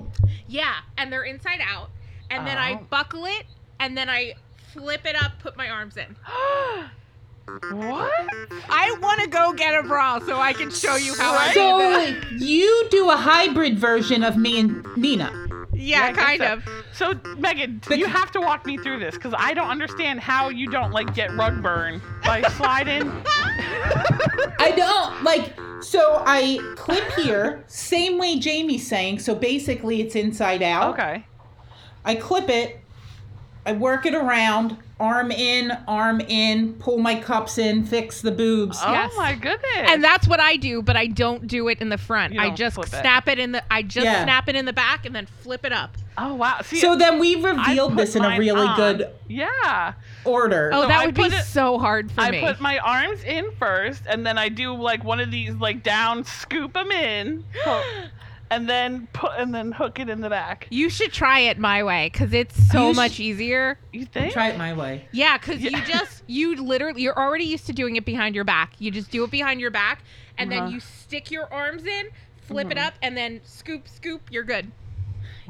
Yeah, 0.49 0.75
and 0.97 1.13
they're 1.13 1.25
inside 1.25 1.61
out, 1.67 1.91
and 2.31 2.47
then 2.47 2.59
I 2.59 2.75
Oh. 2.75 2.87
buckle 2.91 3.25
it, 3.27 3.45
and 3.81 3.97
then 3.97 4.09
I 4.11 4.35
flip 4.73 5.03
it 5.07 5.15
up, 5.17 5.33
put 5.41 5.57
my 5.57 5.69
arms 5.71 5.97
in. 5.97 6.17
what? 7.73 8.13
I 8.69 8.97
want 9.01 9.21
to 9.23 9.29
go 9.29 9.53
get 9.55 9.75
a 9.79 9.83
bra 9.87 10.19
so 10.21 10.39
I 10.39 10.53
can 10.53 10.71
show 10.71 10.97
you 10.97 11.15
how 11.15 11.33
I 11.33 11.53
do 11.55 11.61
So 12.31 12.45
you 12.45 12.87
do 12.91 13.11
a 13.11 13.17
hybrid 13.17 13.79
version 13.79 14.23
of 14.23 14.37
me 14.37 14.61
and 14.61 14.87
Nina. 14.97 15.48
Yeah, 15.79 16.03
I 16.03 16.13
guess 16.13 16.25
kind 16.25 16.41
so. 16.41 16.53
of. 16.53 16.65
So 16.93 17.35
Megan, 17.39 17.81
But- 17.89 17.99
you 17.99 18.07
have 18.07 18.31
to 18.33 18.41
walk 18.41 18.67
me 18.67 18.77
through 18.79 18.99
this 18.99 19.15
because 19.15 19.35
I 19.37 19.55
don't 19.55 19.69
understand 19.71 20.21
how 20.21 20.49
you 20.49 20.69
don't 20.69 20.91
like 20.93 21.15
get 21.15 21.35
rug 21.37 21.63
burn 21.63 22.03
by 22.25 22.43
sliding. 22.57 23.11
I 24.59 24.73
don't 24.77 25.23
like. 25.25 25.55
So 25.81 26.23
I 26.27 26.59
clip 26.77 27.11
here, 27.13 27.65
same 27.69 28.19
way 28.19 28.39
Jamie's 28.39 28.87
saying. 28.87 29.21
So 29.21 29.35
basically, 29.35 30.01
it's 30.01 30.17
inside 30.17 30.63
out. 30.63 30.95
Okay. 30.95 31.25
I 32.05 32.17
clip 32.17 32.49
it. 32.49 32.81
I 33.65 33.73
work 33.73 34.07
it 34.07 34.15
around, 34.15 34.77
arm 35.01 35.31
in, 35.31 35.71
arm 35.87 36.21
in, 36.21 36.75
pull 36.75 36.99
my 36.99 37.15
cups 37.21 37.57
in, 37.59 37.85
fix 37.85 38.21
the 38.21 38.33
boobs. 38.33 38.79
Oh 38.83 38.93
Yes. 38.93 39.13
my 39.17 39.35
goodness. 39.35 39.71
And 39.77 40.03
that's 40.03 40.27
what 40.27 40.41
I 40.41 40.57
do, 40.57 40.83
but 40.83 40.97
I 40.97 41.07
don't 41.07 41.47
do 41.47 41.69
it 41.69 41.81
in 41.81 41.89
the 41.89 41.99
front. 41.99 42.37
I 42.39 42.51
just 42.51 42.75
flip 42.75 42.89
it. 42.89 43.01
snap 43.01 43.29
it. 43.29 43.39
in 43.39 43.53
the. 43.53 43.63
I 43.73 43.83
just 43.83 44.05
Yeah. 44.05 44.25
snap 44.25 44.49
it 44.49 44.57
in 44.57 44.65
the 44.65 44.73
back 44.73 45.07
and 45.07 45.15
then 45.15 45.27
flip 45.27 45.65
it 45.65 45.73
up. 45.73 45.97
oh 46.21 46.35
wow. 46.35 46.59
See, 46.65 46.79
So 46.79 46.97
then 46.97 47.21
we 47.21 47.37
revealed 47.37 47.97
this 47.97 48.17
in 48.17 48.25
a 48.25 48.37
really 48.37 48.67
on. 48.67 48.77
good 48.77 49.09
Yeah. 49.29 49.93
order. 50.25 50.71
Oh, 50.75 50.83
So 50.83 50.89
that 50.89 51.01
I 51.03 51.07
would 51.07 51.15
be 51.15 51.23
it- 51.23 51.45
so 51.45 51.79
hard 51.79 52.11
for 52.11 52.21
I 52.23 52.31
me. 52.33 52.39
I 52.45 52.53
put 52.53 52.61
my 52.61 52.79
arms 52.79 53.23
in 53.23 53.53
first, 53.57 54.03
and 54.09 54.27
then 54.27 54.37
I 54.37 54.49
do 54.49 54.75
like 54.75 55.05
one 55.05 55.21
of 55.21 55.31
these 55.31 55.55
like 55.55 55.85
down, 55.85 56.25
scoop 56.25 56.73
them 56.73 56.91
in, 56.91 57.45
ho- 57.65 57.85
and 58.51 58.69
then 58.69 59.09
put 59.13 59.33
and 59.39 59.55
then 59.55 59.73
hook 59.73 59.99
it 60.01 60.09
in 60.09 60.21
the 60.21 60.31
back. 60.31 60.67
you 60.71 60.89
should 60.91 61.13
try 61.13 61.41
it 61.41 61.59
my 61.59 61.83
way 61.83 62.09
because 62.13 62.33
it's 62.33 62.55
so 62.71 62.89
You 62.89 62.95
sh- 62.95 62.97
much 62.97 63.21
easier. 63.21 63.79
You 63.93 64.05
think? 64.07 64.33
Try 64.33 64.49
it 64.49 64.59
my 64.59 64.73
way. 64.73 65.07
Yeah, 65.13 65.39
because 65.39 65.61
Yeah. 65.61 65.71
you 65.79 65.85
just 65.85 66.23
you 66.27 66.63
literally 66.63 67.03
you're 67.03 67.19
already 67.19 67.45
used 67.45 67.67
to 67.67 67.73
doing 67.73 67.97
it 67.97 68.05
behind 68.05 68.35
your 68.35 68.45
back. 68.45 68.73
You 68.79 68.91
just 68.91 69.11
do 69.11 69.25
it 69.25 69.31
behind 69.31 69.61
your 69.61 69.71
back, 69.71 70.03
and 70.37 70.53
Uh-huh. 70.53 70.65
then 70.65 70.73
you 70.73 70.81
stick 70.81 71.31
your 71.31 71.53
arms 71.53 71.85
in, 71.85 72.09
flip 72.43 72.71
it 72.71 72.77
Mhm. 72.79 72.87
up, 72.87 72.95
and 73.03 73.17
then 73.17 73.41
scoop, 73.45 73.89
scoop. 73.89 74.23
You're 74.31 74.45
good. 74.45 74.71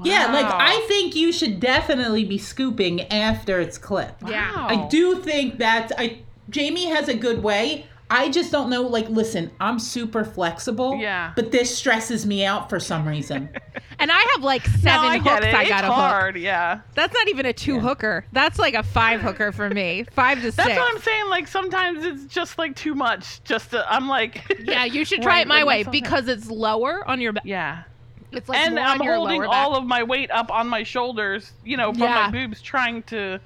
Yeah, 0.05 0.27
like 0.33 0.47
I 0.47 0.85
think 0.87 1.17
you 1.17 1.33
should 1.33 1.59
definitely 1.59 2.25
be 2.25 2.39
scooping 2.39 3.01
after 3.13 3.61
it's 3.61 3.79
clipped. 3.79 4.23
Yeah. 4.29 4.55
Wow. 4.55 4.67
I 4.69 4.89
do 4.89 5.17
think 5.23 5.59
that 5.59 5.91
I 5.99 6.19
Jamie 6.51 6.87
has 6.87 7.09
a 7.09 7.15
good 7.15 7.43
way. 7.43 7.87
I 8.11 8.31
just 8.31 8.51
don't 8.51 8.71
know. 8.71 8.83
Like, 8.83 9.09
listen, 9.11 9.51
I'm 9.61 9.79
super 9.79 10.25
flexible. 10.25 10.97
Yeah. 10.97 11.33
But 11.37 11.51
this 11.53 11.77
stresses 11.77 12.25
me 12.25 12.45
out 12.45 12.69
for 12.71 12.81
some 12.81 13.07
reason. 13.07 13.49
And 14.01 14.13
I 14.13 14.25
have 14.37 14.45
like 14.45 14.65
No, 14.65 14.77
seven 14.79 15.07
I 15.09 15.19
hooks 15.19 15.45
it. 15.47 15.55
I 15.55 15.63
it's 15.63 15.71
gotta 15.71 15.87
hook. 15.89 15.97
hard. 15.97 16.37
Yeah. 16.37 16.83
That's 16.95 17.13
not 17.13 17.27
even 17.29 17.47
a 17.47 17.53
two 17.53 17.75
Yeah. 17.75 17.81
hooker. 17.81 18.25
That's 18.31 18.57
like 18.57 18.75
a 18.75 18.85
five 18.85 19.21
hooker 19.21 19.51
for 19.51 19.69
me. 19.71 20.05
Five 20.13 20.39
to 20.43 20.53
That's 20.53 20.69
six. 20.69 20.79
what 20.79 20.95
I'm 20.95 21.01
saying. 21.03 21.29
Like 21.29 21.49
sometimes 21.49 22.05
it's 22.05 22.33
just 22.33 22.59
like 22.59 22.77
too 22.77 22.95
much. 22.95 23.43
Just 23.43 23.73
to, 23.73 23.85
I'm 23.93 24.07
like. 24.09 24.45
Yeah, 24.63 24.85
you 24.85 25.05
should 25.05 25.21
try 25.21 25.33
Right, 25.39 25.41
it 25.41 25.49
my 25.49 25.65
way 25.65 25.79
that's 25.83 25.89
okay. 25.89 26.01
because 26.01 26.29
it's 26.29 26.49
lower 26.49 27.03
on 27.09 27.21
your 27.21 27.33
back. 27.33 27.43
Yeah. 27.45 27.83
It's 28.31 28.49
like 28.49 28.59
and 28.61 28.79
I'm 28.79 29.01
holding 29.01 29.43
all 29.45 29.75
of 29.75 29.85
my 29.85 30.05
weight 30.05 30.31
up 30.31 30.53
on 30.53 30.69
my 30.69 30.85
shoulders, 30.85 31.51
you 31.65 31.77
know, 31.77 31.91
from 31.93 32.03
Yeah. 32.03 32.27
my 32.27 32.31
boobs, 32.31 32.63
trying 32.63 33.03
to. 33.05 33.41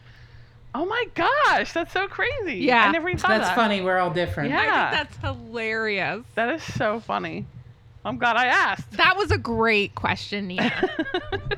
Oh 0.74 0.86
my 0.86 1.04
gosh, 1.14 1.72
that's 1.72 1.92
so 1.92 2.08
crazy! 2.08 2.56
Yeah. 2.60 2.84
I 2.86 2.90
never 2.92 3.08
even 3.08 3.18
thought 3.18 3.28
That's 3.28 3.48
that. 3.48 3.54
funny. 3.56 3.82
We're 3.82 3.98
all 3.98 4.10
different. 4.10 4.50
Yeah. 4.50 4.88
I 4.90 4.96
think 4.96 5.10
that's 5.10 5.16
hilarious. 5.18 6.22
That 6.34 6.54
is 6.54 6.62
so 6.62 6.98
funny. 7.00 7.44
I'm 8.04 8.18
glad 8.18 8.36
I 8.36 8.46
asked. 8.46 8.90
That 8.92 9.16
was 9.16 9.30
a 9.30 9.38
great 9.38 9.94
question, 9.94 10.48
Nina. 10.48 10.90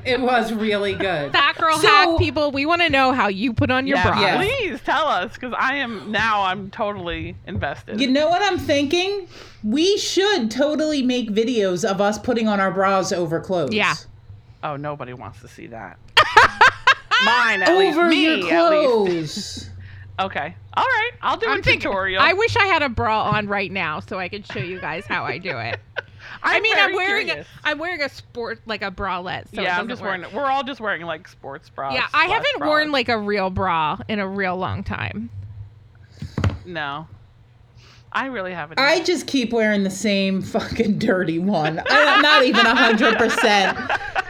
It 0.05 0.21
was 0.21 0.53
really 0.53 0.93
good. 0.93 1.31
That 1.31 1.55
girl 1.57 1.79
So- 1.79 1.87
hack 1.87 2.19
people. 2.19 2.51
We 2.51 2.67
want 2.67 2.83
to 2.83 2.91
know 2.91 3.11
how 3.11 3.27
you 3.27 3.53
put 3.53 3.71
on 3.71 3.87
your 3.87 3.97
yeah, 3.97 4.03
bra. 4.07 4.21
Yeah. 4.21 4.37
please 4.37 4.79
tell 4.81 5.07
us 5.07 5.33
because 5.33 5.51
I 5.57 5.77
am 5.77 6.11
now. 6.11 6.43
I'm 6.43 6.69
totally 6.69 7.35
invested. 7.47 7.99
You 7.99 8.11
know 8.11 8.29
what 8.29 8.43
I'm 8.43 8.59
thinking? 8.59 9.27
We 9.63 9.97
should 9.97 10.51
totally 10.51 11.01
make 11.01 11.31
videos 11.31 11.83
of 11.89 12.01
us 12.01 12.19
putting 12.19 12.47
on 12.47 12.59
our 12.59 12.69
bras 12.69 13.11
over 13.11 13.39
clothes. 13.39 13.73
Yeah. 13.73 13.95
oh, 14.63 14.75
nobody 14.75 15.13
wants 15.13 15.41
to 15.41 15.47
see 15.47 15.65
that. 15.67 15.97
Mine 17.23 17.61
at 17.63 17.69
Over 17.69 17.77
least. 17.79 17.95
your 17.97 18.07
Me 18.07 18.27
at 18.31 18.35
least. 18.37 18.49
clothes. 18.49 19.69
Okay. 20.17 20.55
All 20.73 20.83
right. 20.85 21.11
I'll 21.21 21.35
do 21.35 21.45
I'm 21.45 21.59
a 21.59 21.61
thinking. 21.61 21.81
tutorial. 21.81 22.21
I 22.23 22.31
wish 22.31 22.55
I 22.55 22.67
had 22.67 22.81
a 22.81 22.87
bra 22.87 23.23
on 23.31 23.47
right 23.47 23.69
now 23.69 23.99
so 23.99 24.17
I 24.17 24.29
could 24.29 24.47
show 24.49 24.59
you 24.59 24.79
guys 24.79 25.05
how 25.05 25.25
I 25.25 25.39
do 25.39 25.57
it. 25.57 25.77
I 26.41 26.61
mean, 26.61 26.73
I'm 26.77 26.93
wearing 26.93 27.25
curious. 27.27 27.45
a, 27.65 27.67
I'm 27.67 27.79
wearing 27.79 28.01
a 28.01 28.07
sport 28.07 28.61
like 28.65 28.81
a 28.81 28.89
bralette. 28.91 29.53
So 29.53 29.61
yeah, 29.61 29.77
I'm 29.77 29.89
just 29.89 30.01
work. 30.01 30.11
wearing 30.11 30.23
it. 30.23 30.31
We're 30.33 30.45
all 30.45 30.63
just 30.63 30.79
wearing 30.79 31.01
like 31.01 31.27
sports 31.27 31.67
bras. 31.69 31.95
Yeah, 31.95 32.07
I 32.13 32.27
haven't 32.27 32.59
bras. 32.59 32.67
worn 32.69 32.91
like 32.93 33.09
a 33.09 33.17
real 33.17 33.49
bra 33.49 33.97
in 34.07 34.19
a 34.19 34.27
real 34.27 34.55
long 34.55 34.85
time. 34.85 35.29
No. 36.65 37.07
I 38.13 38.27
really 38.27 38.53
haven't. 38.53 38.79
I 38.79 39.03
just 39.03 39.27
keep 39.27 39.51
wearing 39.51 39.83
the 39.83 39.89
same 39.89 40.41
fucking 40.41 40.97
dirty 40.99 41.39
one. 41.39 41.81
I'm 41.89 42.21
not 42.21 42.45
even 42.45 42.65
hundred 42.65 43.17
percent 43.17 43.77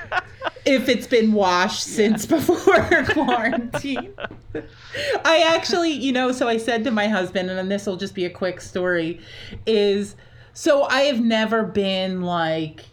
if 0.66 0.89
it's 0.89 1.07
been 1.07 1.32
washed 1.34 1.84
since 1.84 2.26
before 2.26 3.03
quarantine. 3.05 4.13
I 5.24 5.43
actually, 5.55 5.91
you 5.91 6.11
know, 6.11 6.32
so 6.32 6.47
I 6.47 6.57
said 6.57 6.84
to 6.86 6.91
my 6.91 7.07
husband, 7.07 7.49
and 7.49 7.72
this 7.72 7.86
will 7.86 7.97
just 7.97 8.16
be 8.16 8.26
a 8.26 8.30
quick 8.30 8.61
story, 8.61 9.20
is 9.66 10.16
so 10.53 10.84
I 10.84 11.01
have 11.01 11.20
never 11.20 11.63
been 11.63 12.22
like, 12.22 12.86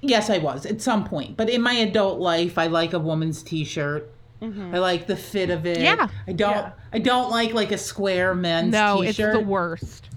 yes, 0.00 0.30
I 0.30 0.38
was 0.38 0.66
at 0.66 0.80
some 0.80 1.04
point, 1.04 1.36
but 1.36 1.48
in 1.50 1.62
my 1.62 1.74
adult 1.74 2.18
life, 2.20 2.58
I 2.58 2.66
like 2.66 2.92
a 2.92 2.98
woman's 2.98 3.42
t-shirt. 3.42 4.10
Mhm. 4.40 4.72
I 4.74 4.78
like 4.78 5.06
the 5.08 5.16
fit 5.16 5.50
of 5.50 5.66
it. 5.66 5.80
Yeah. 5.80 6.08
I 6.26 6.32
don't. 6.32 6.52
Yeah. 6.52 6.70
I 6.92 7.00
don't 7.00 7.28
like 7.30 7.52
like 7.54 7.72
a 7.72 7.78
square 7.78 8.34
men's 8.36 8.72
No, 8.72 9.02
t-shirt. 9.02 9.18
No, 9.18 9.24
it's 9.24 9.38
the 9.38 9.44
worst. 9.50 10.08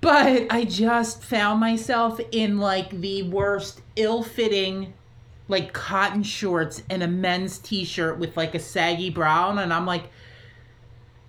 But 0.00 0.46
I 0.50 0.64
just 0.64 1.22
found 1.22 1.60
myself 1.60 2.20
in 2.30 2.58
like 2.58 2.90
the 3.00 3.24
worst 3.24 3.82
ill-fitting 3.96 4.92
like 5.52 5.72
cotton 5.72 6.24
shorts 6.24 6.82
and 6.90 7.02
a 7.04 7.08
men's 7.08 7.58
t-shirt 7.58 8.18
with 8.18 8.36
like 8.36 8.56
a 8.56 8.58
saggy 8.58 9.10
bra 9.10 9.48
on 9.50 9.58
and 9.60 9.72
I'm 9.72 9.86
like 9.86 10.10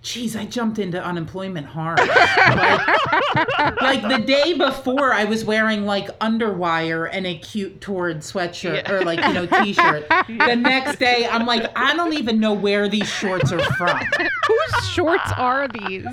Jeez, 0.02 0.38
I 0.38 0.44
jumped 0.44 0.78
into 0.78 1.02
unemployment 1.02 1.66
hard. 1.66 1.98
like, 1.98 3.80
like 3.80 4.02
the 4.02 4.22
day 4.26 4.52
before, 4.52 5.14
I 5.14 5.24
was 5.24 5.46
wearing 5.46 5.86
like 5.86 6.08
underwire 6.18 7.08
and 7.10 7.26
a 7.26 7.38
cute 7.38 7.80
toured 7.80 8.18
sweatshirt 8.18 8.86
Yeah. 8.86 8.92
or 8.92 9.02
like 9.02 9.18
you 9.24 9.32
know 9.32 9.46
t-shirt. 9.46 10.06
The 10.28 10.56
next 10.56 10.98
day, 10.98 11.26
I'm 11.26 11.46
like, 11.46 11.72
I 11.74 11.96
don't 11.96 12.12
even 12.12 12.38
know 12.38 12.52
where 12.52 12.86
these 12.86 13.08
shorts 13.08 13.50
are 13.50 13.62
from. 13.76 13.96
Whose 14.46 14.88
shorts 14.90 15.32
are 15.38 15.68
these? 15.68 16.04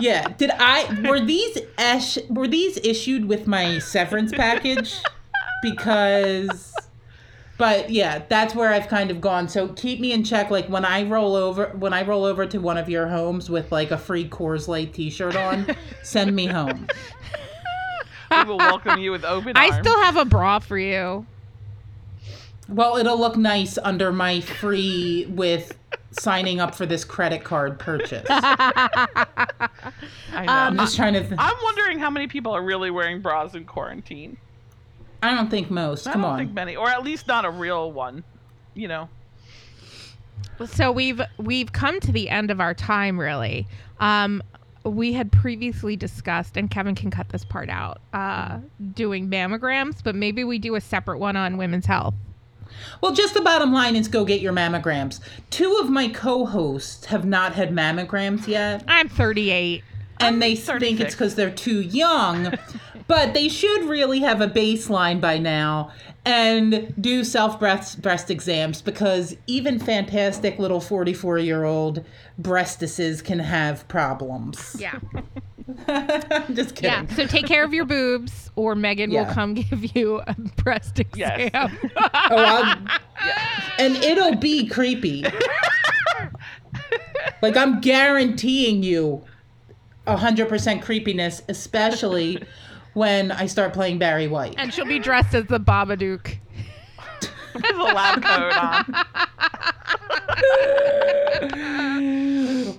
Yeah. 0.00 0.26
Did 0.36 0.50
I 0.58 1.08
were 1.08 1.20
these 1.20 1.58
esh, 1.78 2.18
were 2.28 2.48
these 2.48 2.76
issued 2.78 3.26
with 3.26 3.46
my 3.46 3.78
severance 3.78 4.32
package? 4.32 4.96
Because 5.62 6.74
but 7.58 7.90
yeah, 7.90 8.22
that's 8.28 8.54
where 8.54 8.72
I've 8.72 8.88
kind 8.88 9.10
of 9.10 9.20
gone. 9.20 9.48
So 9.48 9.68
keep 9.68 10.00
me 10.00 10.12
in 10.12 10.22
check 10.24 10.50
like 10.50 10.68
when 10.68 10.84
I 10.84 11.02
roll 11.02 11.34
over 11.34 11.68
when 11.78 11.92
I 11.92 12.02
roll 12.02 12.24
over 12.24 12.46
to 12.46 12.58
one 12.58 12.78
of 12.78 12.88
your 12.88 13.08
homes 13.08 13.50
with 13.50 13.72
like 13.72 13.90
a 13.90 13.98
free 13.98 14.28
Coors 14.28 14.68
Light 14.68 14.94
t-shirt 14.94 15.36
on, 15.36 15.66
send 16.02 16.34
me 16.34 16.46
home. 16.46 16.86
we 18.30 18.44
will 18.44 18.58
welcome 18.58 19.00
you 19.00 19.10
with 19.10 19.24
open 19.24 19.56
arms. 19.56 19.72
I 19.72 19.80
still 19.80 20.00
have 20.02 20.16
a 20.16 20.24
bra 20.24 20.60
for 20.60 20.78
you. 20.78 21.26
Well, 22.68 22.96
it'll 22.96 23.18
look 23.18 23.36
nice 23.36 23.78
under 23.78 24.12
my 24.12 24.40
free 24.40 25.26
with 25.30 25.76
signing 26.12 26.60
up 26.60 26.74
for 26.74 26.86
this 26.86 27.04
credit 27.04 27.42
card 27.42 27.78
purchase. 27.78 28.26
I 28.30 29.58
know. 30.36 30.52
I'm 30.52 30.76
just 30.76 30.94
trying 30.94 31.14
to 31.14 31.20
th- 31.20 31.34
I'm 31.38 31.56
wondering 31.62 31.98
how 31.98 32.10
many 32.10 32.26
people 32.26 32.52
are 32.52 32.62
really 32.62 32.90
wearing 32.90 33.20
bras 33.20 33.54
in 33.54 33.64
quarantine. 33.64 34.36
I 35.22 35.34
don't 35.34 35.50
think 35.50 35.70
most. 35.70 36.04
Come 36.04 36.12
on. 36.12 36.18
I 36.18 36.22
don't 36.22 36.32
on. 36.32 36.38
think 36.38 36.54
many, 36.54 36.76
or 36.76 36.88
at 36.88 37.02
least 37.02 37.26
not 37.26 37.44
a 37.44 37.50
real 37.50 37.90
one. 37.92 38.24
You 38.74 38.88
know. 38.88 39.08
So 40.66 40.90
we've 40.92 41.20
we've 41.38 41.72
come 41.72 42.00
to 42.00 42.12
the 42.12 42.28
end 42.28 42.50
of 42.50 42.60
our 42.60 42.74
time 42.74 43.18
really. 43.18 43.66
Um 44.00 44.42
we 44.84 45.12
had 45.12 45.30
previously 45.32 45.96
discussed 45.96 46.56
and 46.56 46.70
Kevin 46.70 46.94
can 46.94 47.10
cut 47.10 47.28
this 47.28 47.44
part 47.44 47.68
out. 47.68 48.00
Uh 48.12 48.58
doing 48.94 49.28
mammograms, 49.28 50.02
but 50.02 50.14
maybe 50.14 50.44
we 50.44 50.58
do 50.58 50.74
a 50.74 50.80
separate 50.80 51.18
one 51.18 51.36
on 51.36 51.56
women's 51.56 51.86
health. 51.86 52.14
Well, 53.00 53.12
just 53.12 53.34
the 53.34 53.40
bottom 53.40 53.72
line 53.72 53.96
is 53.96 54.08
go 54.08 54.24
get 54.24 54.40
your 54.40 54.52
mammograms. 54.52 55.20
Two 55.50 55.78
of 55.80 55.90
my 55.90 56.08
co-hosts 56.08 57.06
have 57.06 57.24
not 57.24 57.54
had 57.54 57.70
mammograms 57.70 58.46
yet, 58.46 58.84
I'm 58.86 59.08
38. 59.08 59.82
and 60.20 60.34
I'm 60.34 60.40
they 60.40 60.54
think 60.54 61.00
it's 61.00 61.14
because 61.14 61.34
they're 61.34 61.50
too 61.50 61.80
young. 61.80 62.52
But 63.08 63.32
they 63.34 63.48
should 63.48 63.84
really 63.84 64.20
have 64.20 64.40
a 64.42 64.46
baseline 64.48 65.20
by 65.20 65.38
now 65.38 65.90
and 66.24 66.92
do 67.00 67.24
self 67.24 67.58
breast 67.58 68.02
breast 68.02 68.30
exams 68.30 68.82
because 68.82 69.34
even 69.46 69.78
fantastic 69.78 70.58
little 70.58 70.80
44 70.80 71.38
year 71.38 71.64
old 71.64 72.04
breastises 72.40 73.24
can 73.24 73.38
have 73.38 73.88
problems. 73.88 74.76
Yeah. 74.78 74.98
I'm 75.88 76.54
just 76.54 76.74
kidding. 76.76 76.90
Yeah. 76.90 77.06
So 77.14 77.26
take 77.26 77.46
care 77.46 77.64
of 77.64 77.72
your 77.74 77.84
boobs, 77.84 78.50
or 78.56 78.74
Megan 78.74 79.10
Yeah. 79.10 79.26
will 79.26 79.34
come 79.34 79.54
give 79.54 79.96
you 79.96 80.20
a 80.26 80.34
breast 80.62 80.98
exam. 80.98 81.50
Yes. 81.52 81.74
Oh, 82.30 82.36
I'll- 82.36 82.98
and 83.78 83.96
it'll 83.96 84.34
be 84.36 84.66
creepy. 84.66 85.24
like 87.42 87.56
I'm 87.56 87.80
guaranteeing 87.80 88.82
you 88.82 89.24
100% 90.06 90.82
creepiness, 90.82 91.42
especially 91.48 92.42
when 92.94 93.30
I 93.32 93.46
start 93.46 93.72
playing 93.72 93.98
Barry 93.98 94.28
White. 94.28 94.54
and 94.58 94.72
she'll 94.72 94.84
be 94.86 94.98
dressed 94.98 95.34
as 95.34 95.46
the 95.46 95.60
Babadook. 95.60 96.36
With 97.54 97.64
a 97.64 97.82
lab 97.82 98.22
coat 98.22 98.52
on. 98.56 99.04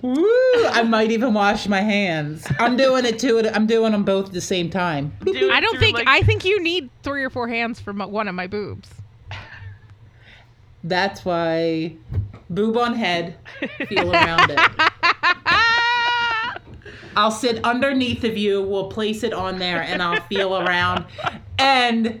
Woo! 0.02 0.66
I 0.68 0.82
might 0.88 1.10
even 1.10 1.34
wash 1.34 1.66
my 1.68 1.80
hands. 1.80 2.46
I'm 2.58 2.76
doing 2.76 3.04
it 3.04 3.18
too. 3.18 3.46
I'm 3.52 3.66
doing 3.66 3.92
them 3.92 4.04
both 4.04 4.26
at 4.26 4.32
the 4.32 4.40
same 4.40 4.70
time. 4.70 5.12
Do 5.24 5.50
I 5.50 5.60
don't 5.60 5.78
think 5.78 5.98
like- 5.98 6.08
I 6.08 6.22
think 6.22 6.44
you 6.44 6.62
need 6.62 6.88
three 7.02 7.22
or 7.24 7.30
four 7.30 7.48
hands 7.48 7.80
for 7.80 7.92
my, 7.92 8.04
one 8.06 8.28
of 8.28 8.34
my 8.34 8.46
boobs. 8.46 8.88
That's 10.82 11.24
why 11.24 11.96
boob 12.48 12.76
on 12.78 12.94
head, 12.94 13.36
feel 13.88 14.12
around 14.12 14.50
it. 14.50 14.58
I'll 17.16 17.30
sit 17.30 17.64
underneath 17.64 18.24
of 18.24 18.36
you. 18.36 18.62
We'll 18.62 18.88
place 18.90 19.22
it 19.22 19.32
on 19.32 19.58
there, 19.58 19.82
and 19.82 20.02
I'll 20.02 20.20
feel 20.22 20.56
around. 20.58 21.04
And 21.58 22.20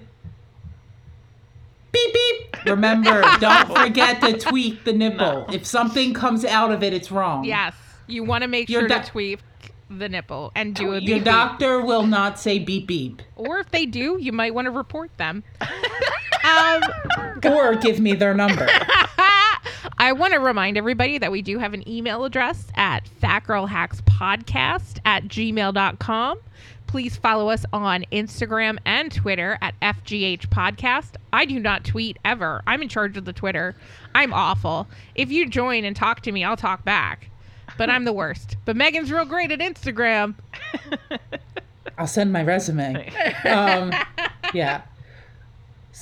beep 1.92 2.12
beep. 2.14 2.56
Remember, 2.66 3.22
don't 3.38 3.74
forget 3.74 4.20
to 4.20 4.38
tweak 4.38 4.84
the 4.84 4.92
nipple. 4.92 5.46
If 5.52 5.64
something 5.66 6.12
comes 6.14 6.44
out 6.44 6.70
of 6.72 6.82
it, 6.82 6.92
it's 6.92 7.10
wrong. 7.10 7.44
Yes, 7.44 7.74
you 8.06 8.24
want 8.24 8.42
to 8.42 8.48
make 8.48 8.68
Your 8.68 8.82
sure 8.82 8.88
doc- 8.88 9.04
to 9.06 9.10
tweak 9.10 9.40
the 9.88 10.08
nipple 10.08 10.52
and 10.54 10.74
do 10.74 10.90
a 10.90 10.92
Your 10.94 11.00
beep 11.00 11.08
beep. 11.14 11.24
doctor 11.24 11.80
will 11.80 12.06
not 12.06 12.38
say 12.38 12.58
beep 12.58 12.86
beep, 12.86 13.22
Or 13.36 13.58
if 13.58 13.70
they 13.70 13.86
do, 13.86 14.18
you 14.20 14.32
might 14.32 14.54
want 14.54 14.66
to 14.66 14.70
report 14.70 15.10
them. 15.16 15.42
um, 16.44 16.82
or 17.44 17.74
give 17.76 17.98
me 17.98 18.14
their 18.14 18.34
number. 18.34 18.68
I 20.00 20.12
want 20.12 20.32
to 20.32 20.40
remind 20.40 20.78
everybody 20.78 21.18
that 21.18 21.30
we 21.30 21.42
do 21.42 21.58
have 21.58 21.74
an 21.74 21.86
email 21.86 22.24
address 22.24 22.64
at 22.74 23.06
fatgirlhackspodcast 23.22 24.98
at 25.04 25.24
gmail.com. 25.24 26.38
Please 26.86 27.18
follow 27.18 27.50
us 27.50 27.66
on 27.70 28.06
Instagram 28.10 28.78
and 28.86 29.12
Twitter 29.12 29.58
at 29.60 29.78
FGH 29.80 30.48
Podcast. 30.48 31.16
I 31.34 31.44
do 31.44 31.60
not 31.60 31.84
tweet 31.84 32.18
ever. 32.24 32.62
I'm 32.66 32.80
in 32.80 32.88
charge 32.88 33.18
of 33.18 33.26
the 33.26 33.34
Twitter. 33.34 33.76
I'm 34.14 34.32
awful. 34.32 34.88
If 35.14 35.30
you 35.30 35.46
join 35.46 35.84
and 35.84 35.94
talk 35.94 36.22
to 36.22 36.32
me, 36.32 36.44
I'll 36.44 36.56
talk 36.56 36.82
back. 36.82 37.28
But 37.76 37.90
I'm 37.90 38.06
the 38.06 38.14
worst. 38.14 38.56
But 38.64 38.76
Megan's 38.76 39.12
real 39.12 39.26
great 39.26 39.52
at 39.52 39.58
Instagram. 39.58 40.34
I'll 41.98 42.06
send 42.06 42.32
my 42.32 42.42
resume. 42.42 43.12
Um, 43.44 43.92
yeah. 44.54 44.80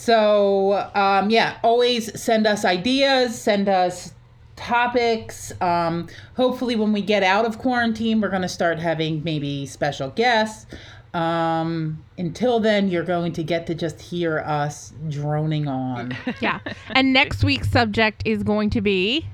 So, 0.00 0.88
um, 0.94 1.28
yeah, 1.28 1.58
always 1.64 2.18
send 2.18 2.46
us 2.46 2.64
ideas, 2.64 3.36
send 3.36 3.68
us 3.68 4.14
topics. 4.54 5.52
Um, 5.60 6.06
hopefully, 6.36 6.76
when 6.76 6.92
we 6.92 7.02
get 7.02 7.24
out 7.24 7.44
of 7.44 7.58
quarantine, 7.58 8.20
we're 8.20 8.28
going 8.28 8.42
to 8.42 8.48
start 8.48 8.78
having 8.78 9.24
maybe 9.24 9.66
special 9.66 10.10
guests. 10.10 10.66
Um, 11.14 12.04
until 12.16 12.60
then, 12.60 12.88
you're 12.88 13.02
going 13.02 13.32
to 13.32 13.42
get 13.42 13.66
to 13.66 13.74
just 13.74 14.00
hear 14.00 14.38
us 14.38 14.92
droning 15.08 15.66
on. 15.66 16.16
Yeah. 16.40 16.60
and 16.90 17.12
next 17.12 17.42
week's 17.42 17.68
subject 17.68 18.22
is 18.24 18.44
going 18.44 18.70
to 18.70 18.80
be 18.80 19.26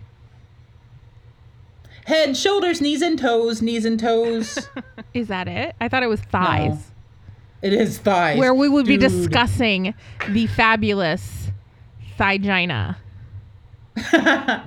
Head, 2.06 2.38
shoulders, 2.38 2.80
knees, 2.80 3.02
and 3.02 3.18
toes, 3.18 3.60
knees 3.60 3.84
and 3.84 4.00
toes. 4.00 4.66
is 5.14 5.28
that 5.28 5.46
it? 5.46 5.76
I 5.78 5.88
thought 5.88 6.02
it 6.02 6.08
was 6.08 6.20
thighs. 6.22 6.90
It 7.64 7.72
is 7.72 7.96
thighs. 7.96 8.38
where 8.38 8.52
we 8.52 8.68
will 8.68 8.84
be 8.84 8.98
discussing 8.98 9.94
the 10.28 10.46
fabulous 10.48 11.48
thigina. 12.18 12.96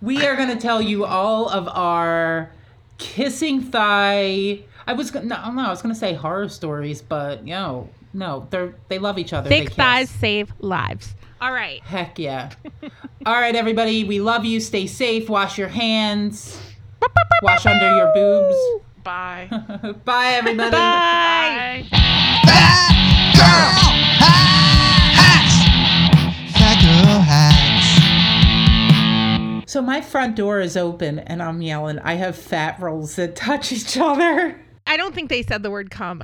we 0.00 0.24
are 0.24 0.36
going 0.36 0.48
to 0.48 0.56
tell 0.56 0.80
you 0.80 1.04
all 1.04 1.50
of 1.50 1.68
our 1.68 2.50
kissing 2.96 3.60
thigh. 3.60 4.60
I 4.86 4.94
was 4.94 5.12
no, 5.12 5.20
no, 5.22 5.36
I 5.38 5.68
was 5.68 5.82
going 5.82 5.94
to 5.94 5.98
say 5.98 6.14
horror 6.14 6.48
stories, 6.48 7.02
but 7.02 7.44
no, 7.44 7.90
no, 8.14 8.46
they're 8.48 8.74
they 8.88 8.98
love 8.98 9.18
each 9.18 9.34
other. 9.34 9.50
Thick 9.50 9.74
thighs 9.74 10.08
save 10.08 10.54
lives. 10.60 11.14
All 11.42 11.52
right. 11.52 11.82
Heck 11.82 12.18
yeah! 12.18 12.52
all 13.26 13.34
right, 13.34 13.54
everybody, 13.54 14.02
we 14.02 14.18
love 14.18 14.46
you. 14.46 14.60
Stay 14.60 14.86
safe. 14.86 15.28
Wash 15.28 15.58
your 15.58 15.68
hands. 15.68 16.58
Wash 17.42 17.66
under 17.66 17.94
your 17.96 18.14
boobs. 18.14 18.85
Bye. 19.06 19.48
Bye, 20.04 20.32
everybody. 20.32 20.72
Bye. 20.72 21.86
Bye. 21.92 22.40
Fat 22.44 22.90
girl 23.36 23.92
hacks. 24.18 25.54
Fat 26.58 26.82
girl 26.82 27.20
hacks. 27.20 27.86
So 29.70 29.80
my 29.80 30.00
front 30.00 30.34
door 30.34 30.58
is 30.58 30.76
open, 30.76 31.20
and 31.20 31.40
I'm 31.40 31.62
yelling. 31.62 32.00
I 32.00 32.14
have 32.14 32.36
fat 32.36 32.80
rolls 32.80 33.14
that 33.14 33.36
touch 33.36 33.70
each 33.70 33.96
other. 33.96 34.60
I 34.88 34.96
don't 34.96 35.14
think 35.14 35.28
they 35.28 35.44
said 35.44 35.62
the 35.62 35.70
word 35.70 35.92
cum. 35.92 36.20